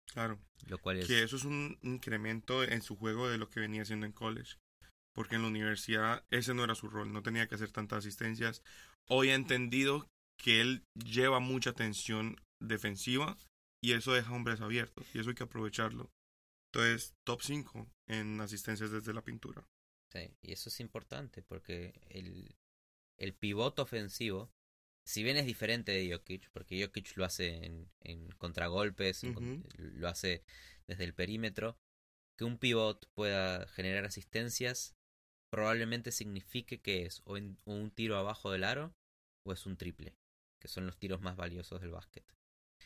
Claro. 0.06 0.40
Lo 0.68 0.78
cual 0.78 0.98
es. 0.98 1.08
Que 1.08 1.24
eso 1.24 1.38
es 1.38 1.46
un 1.46 1.80
incremento 1.82 2.64
en 2.64 2.82
su 2.82 2.98
juego 2.98 3.30
de 3.30 3.38
lo 3.38 3.50
que 3.50 3.62
venía 3.62 3.84
haciendo 3.84 4.06
en 4.06 4.12
college. 4.12 4.58
Porque 5.14 5.36
en 5.36 5.44
la 5.44 5.48
universidad 5.48 6.26
ese 6.32 6.54
no 6.54 6.64
era 6.64 6.76
su 6.76 6.90
rol, 6.90 7.14
no 7.14 7.22
tenía 7.24 7.48
que 7.48 7.56
hacer 7.56 7.72
tantas 7.72 8.00
asistencias. 8.00 8.64
Hoy 9.08 9.30
ha 9.30 9.36
entendido 9.36 10.08
que 10.38 10.62
él 10.62 10.84
lleva 10.96 11.40
mucha 11.40 11.74
tensión 11.74 12.38
defensiva 12.60 13.38
y 13.82 13.94
eso 13.94 14.14
deja 14.14 14.34
hombres 14.34 14.62
abiertos 14.62 15.06
y 15.14 15.20
eso 15.20 15.30
hay 15.30 15.36
que 15.36 15.44
aprovecharlo. 15.44 16.10
Entonces, 16.72 17.14
top 17.24 17.42
5 17.42 17.88
en 18.08 18.42
asistencias 18.42 18.92
desde 18.92 19.14
la 19.14 19.22
pintura. 19.22 19.64
Sí, 20.12 20.32
y 20.42 20.54
eso 20.54 20.70
es 20.70 20.80
importante 20.80 21.44
porque 21.44 21.94
el, 22.10 22.56
el 23.18 23.34
pivote 23.34 23.82
ofensivo 23.82 24.52
si 25.06 25.24
bien 25.24 25.38
es 25.38 25.46
diferente 25.46 25.92
de 25.92 26.12
Jokic, 26.12 26.50
porque 26.52 26.82
Jokic 26.82 27.18
lo 27.18 27.26
hace 27.26 27.66
en, 27.66 27.90
en 28.02 28.30
contragolpes, 28.38 29.22
con- 29.22 29.32
Ujú. 29.32 29.64
lo 29.78 30.08
hace 30.08 30.44
desde 30.88 31.04
el 31.04 31.14
perímetro, 31.14 31.78
que 32.38 32.46
un 32.46 32.58
pivot 32.58 33.08
pueda 33.14 33.68
generar 33.68 34.06
asistencias 34.06 34.96
probablemente 35.54 36.12
signifique 36.12 36.82
que 36.82 37.06
es 37.06 37.22
o, 37.26 37.38
en- 37.38 37.60
o 37.66 37.74
un 37.76 37.92
tiro 37.92 38.18
abajo 38.18 38.50
del 38.52 38.64
aro 38.64 38.96
o 39.46 39.54
es 39.54 39.68
un 39.68 39.78
triple, 39.78 40.16
que 40.60 40.68
son 40.68 40.88
los 40.88 40.98
tiros 40.98 41.22
más 41.22 41.36
valiosos 41.36 41.80
del 41.80 41.92
básquet. 41.92 42.26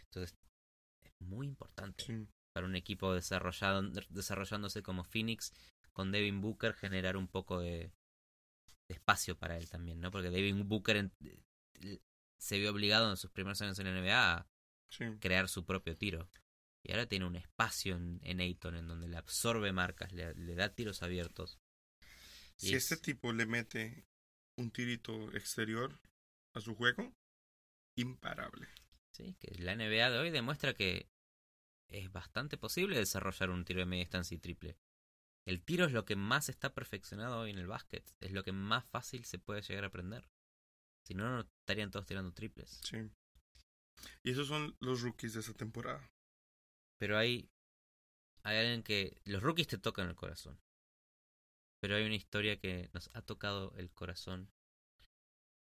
Entonces, 0.03 0.35
es 1.01 1.13
muy 1.21 1.47
importante 1.47 2.03
Sí. 2.03 2.27
para 2.53 2.65
un 2.67 2.75
equipo 2.75 3.13
desarrollado, 3.13 3.83
desarrollándose 4.09 4.83
como 4.83 5.05
Phoenix, 5.05 5.53
con 5.93 6.11
Devin 6.11 6.41
Booker 6.41 6.73
generar 6.73 7.15
un 7.15 7.29
poco 7.29 7.59
de, 7.61 7.93
de 8.89 8.95
espacio 8.95 9.37
para 9.37 9.57
él 9.57 9.69
también, 9.69 10.01
¿no? 10.01 10.11
Porque 10.11 10.29
Devin 10.29 10.67
Booker 10.67 10.97
en- 10.97 11.13
se 12.37 12.59
vio 12.59 12.71
obligado 12.71 13.09
en 13.09 13.17
sus 13.17 13.31
primeros 13.31 13.61
años 13.61 13.79
en 13.79 13.85
la 13.85 13.91
NBA 13.91 14.33
a 14.39 14.47
Sí. 14.91 15.05
crear 15.19 15.47
su 15.47 15.65
propio 15.65 15.95
tiro. 15.97 16.29
Y 16.83 16.91
ahora 16.91 17.07
tiene 17.07 17.25
un 17.25 17.35
espacio 17.37 17.95
en, 17.95 18.19
en 18.23 18.39
Ayton 18.41 18.75
en 18.75 18.87
donde 18.87 19.07
le 19.07 19.17
absorbe 19.17 19.71
marcas, 19.71 20.11
le, 20.11 20.33
le 20.35 20.55
da 20.55 20.73
tiros 20.75 21.01
abiertos. 21.01 21.59
Si 22.57 22.73
es- 22.75 22.91
este 22.91 22.97
tipo 22.97 23.31
le 23.33 23.45
mete 23.45 24.05
un 24.57 24.71
tirito 24.71 25.31
exterior 25.33 25.99
a 26.53 26.61
su 26.61 26.75
juego, 26.75 27.13
imparable. 27.95 28.67
Sí, 29.11 29.35
que 29.39 29.55
la 29.59 29.73
NBA 29.73 30.09
de 30.09 30.19
hoy 30.19 30.29
demuestra 30.31 30.73
que 30.73 31.09
es 31.89 32.11
bastante 32.11 32.57
posible 32.57 32.97
desarrollar 32.97 33.49
un 33.49 33.65
tiro 33.65 33.79
de 33.79 33.85
media 33.85 34.03
distancia 34.03 34.35
y 34.35 34.39
triple. 34.39 34.77
El 35.45 35.63
tiro 35.63 35.85
es 35.85 35.93
lo 35.93 36.03
que 36.05 36.15
más 36.15 36.49
está 36.49 36.73
perfeccionado 36.73 37.39
hoy 37.39 37.51
en 37.51 37.57
el 37.57 37.67
básquet. 37.67 38.03
Es 38.19 38.31
lo 38.33 38.43
que 38.43 38.51
más 38.51 38.85
fácil 38.85 39.23
se 39.25 39.39
puede 39.39 39.61
llegar 39.61 39.85
a 39.85 39.87
aprender. 39.87 40.27
Si 41.05 41.13
no, 41.13 41.29
no 41.29 41.39
estarían 41.41 41.89
todos 41.89 42.05
tirando 42.05 42.33
triples. 42.33 42.81
Sí. 42.83 42.97
Y 44.23 44.31
esos 44.31 44.47
son 44.49 44.75
los 44.81 45.01
rookies 45.01 45.33
de 45.33 45.39
esta 45.39 45.53
temporada. 45.53 46.11
Pero 46.99 47.17
hay, 47.17 47.49
hay 48.43 48.57
alguien 48.57 48.83
que... 48.83 49.21
Los 49.23 49.41
rookies 49.41 49.67
te 49.67 49.77
tocan 49.77 50.09
el 50.09 50.15
corazón. 50.15 50.59
Pero 51.87 51.99
hay 51.99 52.05
una 52.05 52.15
historia 52.15 52.59
que 52.59 52.89
nos 52.91 53.09
ha 53.13 53.21
tocado 53.21 53.73
el 53.77 53.89
corazón 53.89 54.51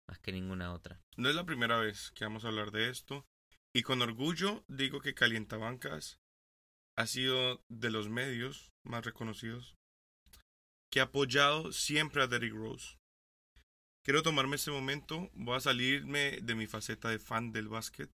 más 0.09 0.19
que 0.19 0.33
ninguna 0.33 0.73
otra. 0.73 1.01
No 1.15 1.29
es 1.29 1.35
la 1.35 1.45
primera 1.45 1.77
vez 1.77 2.11
que 2.11 2.25
vamos 2.25 2.43
a 2.43 2.49
hablar 2.49 2.71
de 2.71 2.89
esto. 2.89 3.25
Y 3.73 3.83
con 3.83 4.01
orgullo 4.01 4.65
digo 4.67 4.99
que 4.99 5.13
Calientabancas 5.13 6.19
ha 6.97 7.07
sido 7.07 7.63
de 7.69 7.91
los 7.91 8.09
medios 8.09 8.73
más 8.83 9.05
reconocidos 9.05 9.77
que 10.91 10.99
ha 10.99 11.03
apoyado 11.03 11.71
siempre 11.71 12.21
a 12.21 12.27
Derrick 12.27 12.55
Rose. 12.55 12.97
Quiero 14.03 14.21
tomarme 14.21 14.57
este 14.57 14.71
momento, 14.71 15.29
voy 15.31 15.55
a 15.55 15.61
salirme 15.61 16.41
de 16.41 16.55
mi 16.55 16.67
faceta 16.67 17.07
de 17.07 17.19
fan 17.19 17.53
del 17.53 17.69
básquet, 17.69 18.11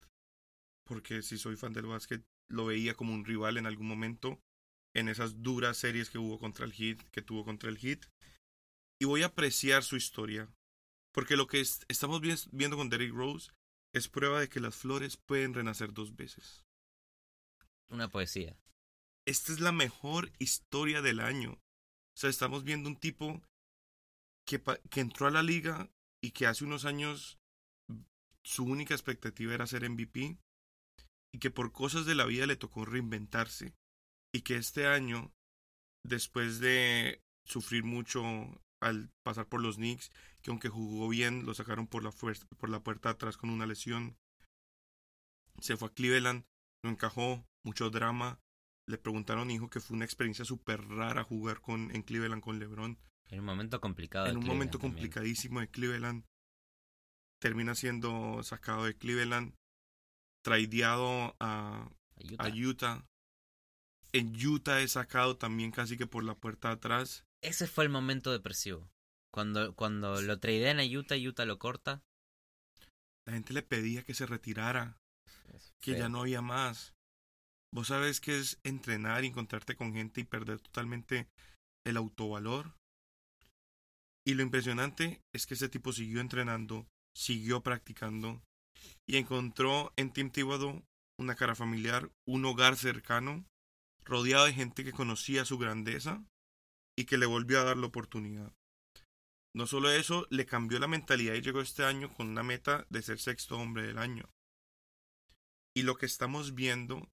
porque 0.85 1.23
si 1.23 1.39
soy 1.39 1.55
fan 1.55 1.73
del 1.73 1.87
básquet 1.87 2.23
lo 2.47 2.67
veía 2.67 2.93
como 2.93 3.15
un 3.15 3.25
rival 3.25 3.57
en 3.57 3.65
algún 3.65 3.87
momento 3.87 4.39
en 4.97 5.09
esas 5.09 5.43
duras 5.43 5.77
series 5.77 6.09
que 6.09 6.17
hubo 6.17 6.39
contra 6.39 6.65
el 6.65 6.73
Heat, 6.73 6.99
que 7.11 7.21
tuvo 7.21 7.45
contra 7.45 7.69
el 7.69 7.77
Heat, 7.77 8.05
y 8.99 9.05
voy 9.05 9.21
a 9.23 9.27
apreciar 9.27 9.83
su 9.83 9.95
historia, 9.95 10.49
porque 11.13 11.37
lo 11.37 11.45
que 11.47 11.59
es- 11.61 11.85
estamos 11.87 12.19
vi- 12.19 12.33
viendo 12.51 12.77
con 12.77 12.89
Derrick 12.89 13.13
Rose 13.13 13.51
es 13.93 14.07
prueba 14.07 14.39
de 14.39 14.49
que 14.49 14.59
las 14.59 14.75
flores 14.75 15.17
pueden 15.17 15.53
renacer 15.53 15.93
dos 15.93 16.15
veces. 16.15 16.65
Una 17.89 18.09
poesía. 18.09 18.57
Esta 19.25 19.51
es 19.53 19.59
la 19.59 19.71
mejor 19.71 20.31
historia 20.39 21.01
del 21.01 21.19
año. 21.19 21.53
O 21.53 22.19
sea, 22.19 22.29
estamos 22.29 22.63
viendo 22.63 22.89
un 22.89 22.97
tipo 22.97 23.41
que, 24.47 24.61
que 24.89 25.01
entró 25.01 25.27
a 25.27 25.31
la 25.31 25.43
liga 25.43 25.89
y 26.23 26.31
que 26.31 26.47
hace 26.47 26.63
unos 26.65 26.85
años 26.85 27.37
su 28.43 28.63
única 28.63 28.93
expectativa 28.93 29.53
era 29.53 29.67
ser 29.67 29.83
MVP 29.83 30.37
y 31.33 31.39
que 31.39 31.51
por 31.51 31.71
cosas 31.71 32.05
de 32.05 32.15
la 32.15 32.25
vida 32.25 32.47
le 32.47 32.55
tocó 32.55 32.85
reinventarse 32.85 33.73
y 34.33 34.41
que 34.41 34.57
este 34.57 34.87
año, 34.87 35.31
después 36.03 36.59
de 36.59 37.21
sufrir 37.45 37.83
mucho 37.83 38.23
al 38.81 39.09
pasar 39.23 39.47
por 39.47 39.61
los 39.61 39.77
Knicks, 39.77 40.11
que 40.41 40.51
aunque 40.51 40.69
jugó 40.69 41.09
bien, 41.09 41.45
lo 41.45 41.53
sacaron 41.53 41.87
por 41.87 42.03
la, 42.03 42.11
por 42.11 42.69
la 42.69 42.83
puerta 42.83 43.09
de 43.09 43.13
atrás 43.13 43.37
con 43.37 43.49
una 43.49 43.65
lesión, 43.65 44.17
se 45.59 45.77
fue 45.77 45.89
a 45.89 45.93
Cleveland, 45.93 46.45
no 46.83 46.91
encajó, 46.91 47.45
mucho 47.63 47.89
drama, 47.89 48.39
le 48.87 48.97
preguntaron, 48.97 49.51
hijo, 49.51 49.69
que 49.69 49.79
fue 49.79 49.95
una 49.95 50.05
experiencia 50.05 50.45
súper 50.45 50.87
rara 50.87 51.23
jugar 51.23 51.61
con, 51.61 51.93
en 51.93 52.03
Cleveland 52.03 52.41
con 52.41 52.59
LeBron. 52.59 52.97
En 53.29 53.39
un 53.39 53.45
momento 53.45 53.81
complicado. 53.81 54.25
de 54.25 54.31
En 54.31 54.37
un 54.37 54.43
Cleveland 54.43 54.57
momento 54.57 54.77
también. 54.77 54.93
complicadísimo 54.93 55.59
de 55.59 55.67
Cleveland. 55.69 56.23
Termina 57.41 57.75
siendo 57.75 58.41
sacado 58.43 58.85
de 58.85 58.95
Cleveland, 58.97 59.53
traideado 60.43 61.35
a, 61.39 61.89
A 62.37 62.45
a 62.45 62.49
Utah. 62.49 63.05
En 64.13 64.33
Utah 64.45 64.81
es 64.81 64.93
sacado 64.93 65.37
también 65.37 65.71
casi 65.71 65.97
que 65.97 66.07
por 66.07 66.23
la 66.23 66.35
puerta 66.35 66.69
de 66.69 66.75
atrás. 66.75 67.25
Ese 67.41 67.67
fue 67.67 67.83
el 67.83 67.89
momento 67.89 68.31
depresivo. 68.31 68.89
Cuando, 69.31 69.75
cuando 69.75 70.21
lo 70.21 70.39
tradean 70.39 70.79
a 70.79 70.83
Utah, 70.83 71.15
Utah 71.15 71.45
lo 71.45 71.59
corta. 71.59 72.01
La 73.25 73.33
gente 73.33 73.53
le 73.53 73.61
pedía 73.61 74.03
que 74.03 74.13
se 74.13 74.25
retirara, 74.25 74.97
que 75.81 75.97
ya 75.97 76.07
no 76.09 76.21
había 76.21 76.41
más. 76.41 76.93
Vos 77.73 77.87
sabes 77.87 78.21
que 78.21 78.39
es 78.39 78.59
entrenar 78.63 79.23
y 79.23 79.27
encontrarte 79.27 79.75
con 79.75 79.93
gente 79.93 80.21
y 80.21 80.23
perder 80.23 80.61
totalmente 80.61 81.27
el 81.85 81.97
autovalor. 81.97 82.73
Y 84.25 84.33
lo 84.33 84.43
impresionante 84.43 85.21
es 85.33 85.45
que 85.45 85.53
ese 85.53 85.69
tipo 85.69 85.91
siguió 85.91 86.21
entrenando, 86.21 86.87
siguió 87.15 87.61
practicando 87.61 88.41
y 89.05 89.17
encontró 89.17 89.93
en 89.95 90.11
Tim 90.11 90.31
Thibodeau 90.31 90.83
una 91.19 91.35
cara 91.35 91.55
familiar, 91.55 92.11
un 92.25 92.45
hogar 92.45 92.77
cercano, 92.77 93.45
rodeado 94.07 94.45
de 94.45 94.53
gente 94.53 94.83
que 94.83 94.93
conocía 94.93 95.45
su 95.45 95.57
grandeza 95.57 96.23
y 96.97 97.05
que 97.05 97.17
le 97.17 97.25
volvió 97.25 97.59
a 97.59 97.63
dar 97.63 97.77
la 97.77 97.87
oportunidad. 97.87 98.51
No 99.55 99.67
solo 99.67 99.89
eso, 99.89 100.27
le 100.29 100.45
cambió 100.45 100.79
la 100.79 100.87
mentalidad 100.87 101.33
y 101.33 101.41
llegó 101.41 101.61
este 101.61 101.83
año 101.83 102.13
con 102.13 102.29
una 102.29 102.43
meta 102.43 102.85
de 102.89 103.01
ser 103.01 103.19
sexto 103.19 103.57
hombre 103.57 103.87
del 103.87 103.97
año. 103.97 104.29
Y 105.75 105.83
lo 105.83 105.95
que 105.97 106.05
estamos 106.05 106.55
viendo 106.55 107.07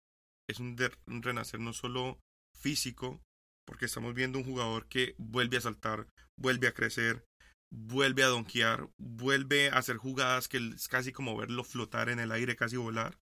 es 0.49 0.61
un, 0.61 0.77
renacer 1.07 1.61
no 1.61 1.73
solo 1.73 2.19
físico, 2.55 3.21
porque 3.67 3.87
estamos 3.87 4.15
viendo 4.15 4.39
un 4.39 4.45
jugador 4.45 4.87
que 4.89 5.15
vuelve 5.19 5.57
a 5.57 5.63
saltar, 5.63 6.07
vuelve 6.39 6.69
a 6.69 6.75
crecer, 6.75 7.25
vuelve 7.73 8.23
a 8.23 8.29
donkear, 8.29 8.89
vuelve 8.99 9.71
a 9.71 9.79
hacer 9.79 9.97
jugadas 9.97 10.49
que 10.49 10.59
es 10.59 10.89
casi 10.89 11.13
como 11.13 11.37
verlo 11.37 11.65
flotar 11.65 12.09
en 12.09 12.21
el 12.21 12.31
aire, 12.31 12.57
casi 12.57 12.77
volar. 12.77 13.19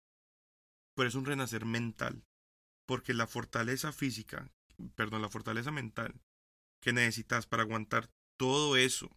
Pero 0.96 1.08
es 1.08 1.14
un 1.14 1.24
renacer 1.24 1.64
mental, 1.64 2.22
porque 2.86 3.14
la 3.14 3.26
fortaleza 3.26 3.92
física, 3.92 4.50
perdón, 4.94 5.22
la 5.22 5.28
fortaleza 5.28 5.70
mental 5.70 6.14
que 6.80 6.92
necesitas 6.92 7.46
para 7.46 7.62
aguantar 7.62 8.10
todo 8.36 8.76
eso 8.76 9.10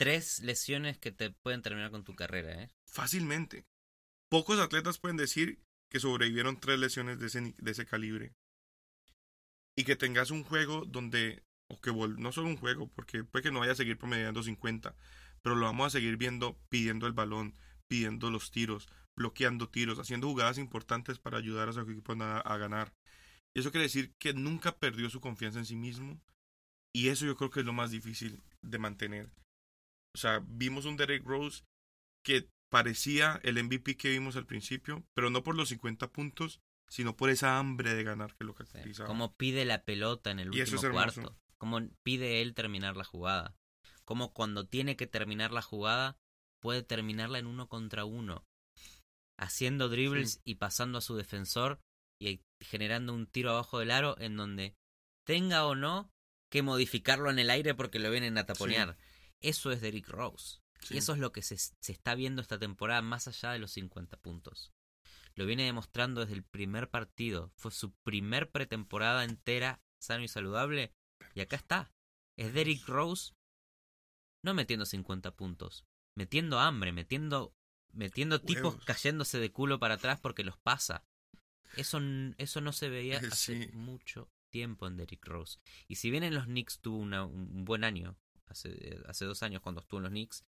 Tres 0.00 0.40
lesiones 0.40 0.96
que 0.96 1.12
te 1.12 1.28
pueden 1.28 1.60
terminar 1.60 1.90
con 1.90 2.04
tu 2.04 2.16
carrera, 2.16 2.62
¿eh? 2.62 2.70
fácilmente. 2.86 3.66
Pocos 4.30 4.58
atletas 4.58 4.98
pueden 4.98 5.18
decir 5.18 5.62
que 5.90 6.00
sobrevivieron 6.00 6.58
tres 6.58 6.78
lesiones 6.78 7.18
de 7.18 7.26
ese, 7.26 7.54
de 7.58 7.70
ese 7.70 7.84
calibre. 7.84 8.32
Y 9.76 9.84
que 9.84 9.96
tengas 9.96 10.30
un 10.30 10.42
juego 10.42 10.86
donde, 10.86 11.42
o 11.68 11.82
que 11.82 11.92
no 11.92 12.32
solo 12.32 12.48
un 12.48 12.56
juego, 12.56 12.88
porque 12.88 13.24
puede 13.24 13.42
que 13.42 13.50
no 13.50 13.60
vaya 13.60 13.72
a 13.72 13.74
seguir 13.76 13.98
promediando 13.98 14.42
50, 14.42 14.96
pero 15.42 15.54
lo 15.54 15.66
vamos 15.66 15.88
a 15.88 15.98
seguir 15.98 16.16
viendo 16.16 16.58
pidiendo 16.70 17.06
el 17.06 17.12
balón, 17.12 17.54
pidiendo 17.86 18.30
los 18.30 18.50
tiros, 18.50 18.88
bloqueando 19.20 19.68
tiros, 19.68 19.98
haciendo 19.98 20.28
jugadas 20.28 20.56
importantes 20.56 21.18
para 21.18 21.36
ayudar 21.36 21.68
a 21.68 21.72
su 21.74 21.80
equipo 21.80 22.14
a, 22.14 22.40
a 22.40 22.56
ganar. 22.56 22.94
Eso 23.54 23.70
quiere 23.70 23.84
decir 23.84 24.14
que 24.18 24.32
nunca 24.32 24.78
perdió 24.78 25.10
su 25.10 25.20
confianza 25.20 25.58
en 25.58 25.66
sí 25.66 25.76
mismo. 25.76 26.18
Y 26.94 27.08
eso 27.08 27.26
yo 27.26 27.36
creo 27.36 27.50
que 27.50 27.60
es 27.60 27.66
lo 27.66 27.74
más 27.74 27.90
difícil 27.90 28.42
de 28.62 28.78
mantener. 28.78 29.30
O 30.14 30.18
sea, 30.18 30.42
vimos 30.46 30.86
un 30.86 30.96
Derek 30.96 31.22
Rose 31.24 31.64
que 32.24 32.48
parecía 32.70 33.40
el 33.42 33.62
MVP 33.62 33.96
que 33.96 34.08
vimos 34.08 34.36
al 34.36 34.46
principio, 34.46 35.04
pero 35.14 35.28
no 35.28 35.42
por 35.42 35.54
los 35.54 35.68
50 35.68 36.08
puntos, 36.08 36.60
sino 36.88 37.14
por 37.14 37.28
esa 37.28 37.58
hambre 37.58 37.94
de 37.94 38.02
ganar 38.02 38.34
que 38.36 38.44
lo 38.44 38.54
caracterizaba. 38.54 39.06
Cómo 39.06 39.34
pide 39.36 39.66
la 39.66 39.84
pelota 39.84 40.30
en 40.30 40.40
el 40.40 40.54
Y 40.54 40.60
eso 40.60 40.76
último 40.76 40.90
es 40.90 40.94
cuarto. 40.94 41.36
Cómo 41.58 41.78
pide 42.02 42.40
él 42.40 42.54
terminar 42.54 42.96
la 42.96 43.04
jugada. 43.04 43.54
Cómo 44.06 44.32
cuando 44.32 44.66
tiene 44.66 44.96
que 44.96 45.06
terminar 45.06 45.52
la 45.52 45.62
jugada, 45.62 46.16
puede 46.58 46.82
terminarla 46.82 47.38
en 47.38 47.46
uno 47.46 47.68
contra 47.68 48.06
uno. 48.06 48.46
Haciendo 49.40 49.88
dribbles 49.88 50.40
y 50.44 50.56
pasando 50.56 50.98
a 50.98 51.00
su 51.00 51.16
defensor 51.16 51.80
y 52.20 52.42
generando 52.60 53.14
un 53.14 53.26
tiro 53.26 53.50
abajo 53.50 53.78
del 53.78 53.90
aro 53.90 54.16
en 54.20 54.36
donde 54.36 54.76
tenga 55.24 55.64
o 55.66 55.74
no 55.74 56.12
que 56.50 56.62
modificarlo 56.62 57.30
en 57.30 57.38
el 57.38 57.48
aire 57.48 57.74
porque 57.74 57.98
lo 57.98 58.10
vienen 58.10 58.36
a 58.36 58.44
taponear. 58.44 58.98
Eso 59.40 59.72
es 59.72 59.80
Derrick 59.80 60.08
Rose. 60.08 60.60
Sí. 60.80 60.94
Y 60.94 60.98
eso 60.98 61.14
es 61.14 61.18
lo 61.18 61.32
que 61.32 61.42
se, 61.42 61.56
se 61.56 61.92
está 61.92 62.14
viendo 62.14 62.42
esta 62.42 62.58
temporada 62.58 63.00
más 63.00 63.28
allá 63.28 63.52
de 63.52 63.58
los 63.58 63.70
50 63.72 64.16
puntos. 64.18 64.72
Lo 65.34 65.46
viene 65.46 65.64
demostrando 65.64 66.20
desde 66.20 66.34
el 66.34 66.44
primer 66.44 66.90
partido. 66.90 67.50
Fue 67.56 67.70
su 67.70 67.92
primer 68.02 68.50
pretemporada 68.50 69.24
entera 69.24 69.80
sano 70.00 70.22
y 70.22 70.28
saludable. 70.28 70.92
Y 71.34 71.40
acá 71.40 71.56
está. 71.56 71.92
Es 72.36 72.52
Derrick 72.52 72.86
Rose 72.86 73.32
no 74.42 74.54
metiendo 74.54 74.86
50 74.86 75.34
puntos. 75.36 75.86
Metiendo 76.16 76.58
hambre, 76.58 76.92
metiendo 76.92 77.54
metiendo 77.92 78.40
tipos 78.40 78.76
cayéndose 78.84 79.38
de 79.38 79.50
culo 79.52 79.78
para 79.78 79.94
atrás 79.94 80.20
porque 80.20 80.44
los 80.44 80.56
pasa. 80.58 81.04
Eso, 81.76 82.00
eso 82.38 82.60
no 82.60 82.72
se 82.72 82.88
veía 82.88 83.16
Eh, 83.18 83.20
hace 83.32 83.64
sí. 83.64 83.70
mucho 83.72 84.28
tiempo 84.50 84.86
en 84.86 84.96
Derrick 84.96 85.24
Rose. 85.26 85.58
Y 85.88 85.96
si 85.96 86.10
bien 86.10 86.24
en 86.24 86.34
los 86.34 86.44
Knicks 86.46 86.80
tuvo 86.80 86.98
una- 86.98 87.24
un 87.24 87.64
buen 87.64 87.84
año, 87.84 88.16
hace, 88.46 88.98
hace 89.06 89.24
dos 89.24 89.42
años 89.42 89.62
cuando 89.62 89.80
estuvo 89.80 89.98
en 89.98 90.04
los 90.04 90.10
Knicks, 90.10 90.44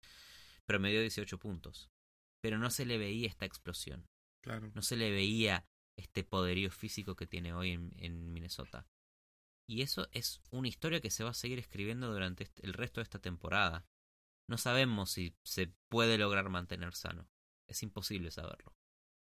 promedió 0.65 1.01
18 1.01 1.37
puntos. 1.37 1.89
Pero 2.41 2.57
no 2.57 2.69
se 2.71 2.85
le 2.85 2.97
veía 2.97 3.27
esta 3.27 3.45
explosión. 3.45 4.07
Claro. 4.41 4.71
No 4.73 4.81
se 4.81 4.95
le 4.97 5.11
veía 5.11 5.67
este 5.95 6.23
poderío 6.23 6.71
físico 6.71 7.15
que 7.15 7.27
tiene 7.27 7.53
hoy 7.53 7.71
en, 7.71 7.91
en 7.97 8.33
Minnesota. 8.33 8.87
Y 9.67 9.83
eso 9.83 10.07
es 10.11 10.41
una 10.49 10.67
historia 10.67 10.99
que 11.01 11.11
se 11.11 11.23
va 11.23 11.29
a 11.29 11.35
seguir 11.35 11.59
escribiendo 11.59 12.11
durante 12.11 12.43
este- 12.45 12.65
el 12.65 12.73
resto 12.73 12.99
de 12.99 13.03
esta 13.03 13.19
temporada. 13.19 13.85
No 14.51 14.57
sabemos 14.57 15.11
si 15.11 15.33
se 15.45 15.73
puede 15.89 16.17
lograr 16.17 16.49
mantener 16.49 16.93
sano. 16.93 17.29
Es 17.69 17.83
imposible 17.83 18.31
saberlo. 18.31 18.75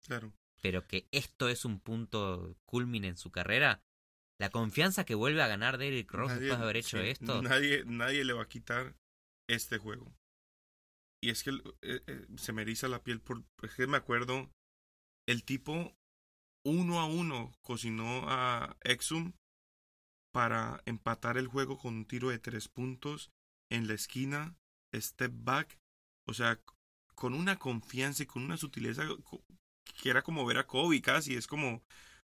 Claro. 0.03 0.33
Pero 0.63 0.87
que 0.87 1.07
esto 1.13 1.51
es 1.51 1.67
un 1.67 1.81
punto 1.81 2.57
culmine 2.65 3.09
en 3.09 3.19
su 3.19 3.31
carrera. 3.31 3.83
La 4.41 4.49
confianza 4.49 5.05
que 5.05 5.15
vuelve 5.15 5.43
a 5.43 5.47
ganar 5.47 5.77
Derrick 5.77 6.11
Rose 6.11 6.33
Nadie- 6.37 6.41
después 6.41 6.59
de 6.59 6.65
haber 6.65 6.77
hecho 6.79 6.97
sí, 7.03 7.09
esto. 7.09 7.43
Nadie, 7.43 7.85
nadie 7.85 8.25
le 8.25 8.33
va 8.33 8.45
a 8.45 8.49
quitar 8.49 8.97
este 9.51 9.77
juego. 9.77 10.17
Y 11.23 11.29
es 11.29 11.43
que 11.43 11.51
eh, 11.83 12.01
eh, 12.07 12.27
se 12.39 12.55
me 12.55 12.63
eriza 12.63 12.89
la 12.89 13.03
piel 13.03 13.21
por. 13.21 13.45
Es 13.63 13.75
que 13.75 13.87
me 13.87 13.99
acuerdo. 13.99 14.51
El 15.29 15.45
tipo 15.45 15.95
uno 16.65 17.01
a 17.01 17.05
uno 17.05 17.53
cocinó 17.61 18.23
a 18.31 18.79
Exum 18.81 19.35
para 20.33 20.81
empatar 20.87 21.37
el 21.37 21.49
juego 21.49 21.77
con 21.77 21.97
un 21.97 22.07
tiro 22.07 22.31
de 22.31 22.39
tres 22.39 22.69
puntos 22.69 23.31
en 23.71 23.89
la 23.89 23.95
esquina, 23.95 24.57
step 24.95 25.33
back. 25.35 25.79
O 26.27 26.35
sea, 26.35 26.61
con 27.15 27.35
una 27.35 27.59
confianza 27.59 28.23
y 28.23 28.27
con 28.27 28.45
una 28.45 28.57
sutileza 28.57 29.05
que 30.03 30.11
era 30.11 30.23
como 30.23 30.45
ver 30.47 30.59
a 30.59 30.67
Kobe 30.67 31.01
casi. 31.03 31.35
Es 31.35 31.47
como 31.47 31.83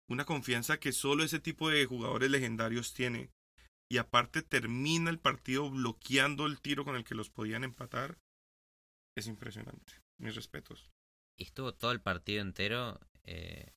una 0.09 0.25
confianza 0.25 0.79
que 0.79 0.93
solo 0.93 1.25
ese 1.25 1.41
tipo 1.41 1.69
de 1.71 1.85
jugadores 1.87 2.31
legendarios 2.31 2.95
tiene. 2.95 3.31
Y 3.91 3.99
aparte 3.99 4.43
termina 4.43 5.11
el 5.11 5.19
partido 5.19 5.71
bloqueando 5.71 6.47
el 6.47 6.61
tiro 6.61 6.85
con 6.85 6.97
el 6.97 7.05
que 7.05 7.15
los 7.15 7.31
podían 7.31 7.65
empatar. 7.65 8.19
Es 9.17 9.27
impresionante. 9.29 9.95
Mis 10.21 10.35
respetos. 10.35 10.91
Y 11.39 11.45
estuvo 11.45 11.73
todo 11.75 11.93
el 11.93 12.01
partido 12.01 12.43
entero 12.43 12.99
eh, 13.25 13.73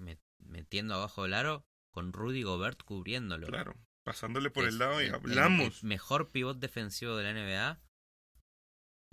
met- 0.00 0.18
metiendo 0.38 0.94
abajo 0.94 1.22
del 1.24 1.34
aro 1.34 1.64
con 1.92 2.12
Rudy 2.12 2.42
Gobert 2.42 2.82
cubriéndolo. 2.82 3.46
Claro. 3.46 3.74
Pasándole 4.04 4.50
por 4.50 4.64
Es 4.64 4.70
el 4.70 4.78
lado 4.78 5.00
y 5.00 5.04
el- 5.04 5.08
el- 5.10 5.14
hablamos. 5.14 5.82
el 5.82 5.88
mejor 5.88 6.30
pivot 6.30 6.58
defensivo 6.58 7.16
de 7.16 7.24
la 7.24 7.30
NBA. 7.30 7.80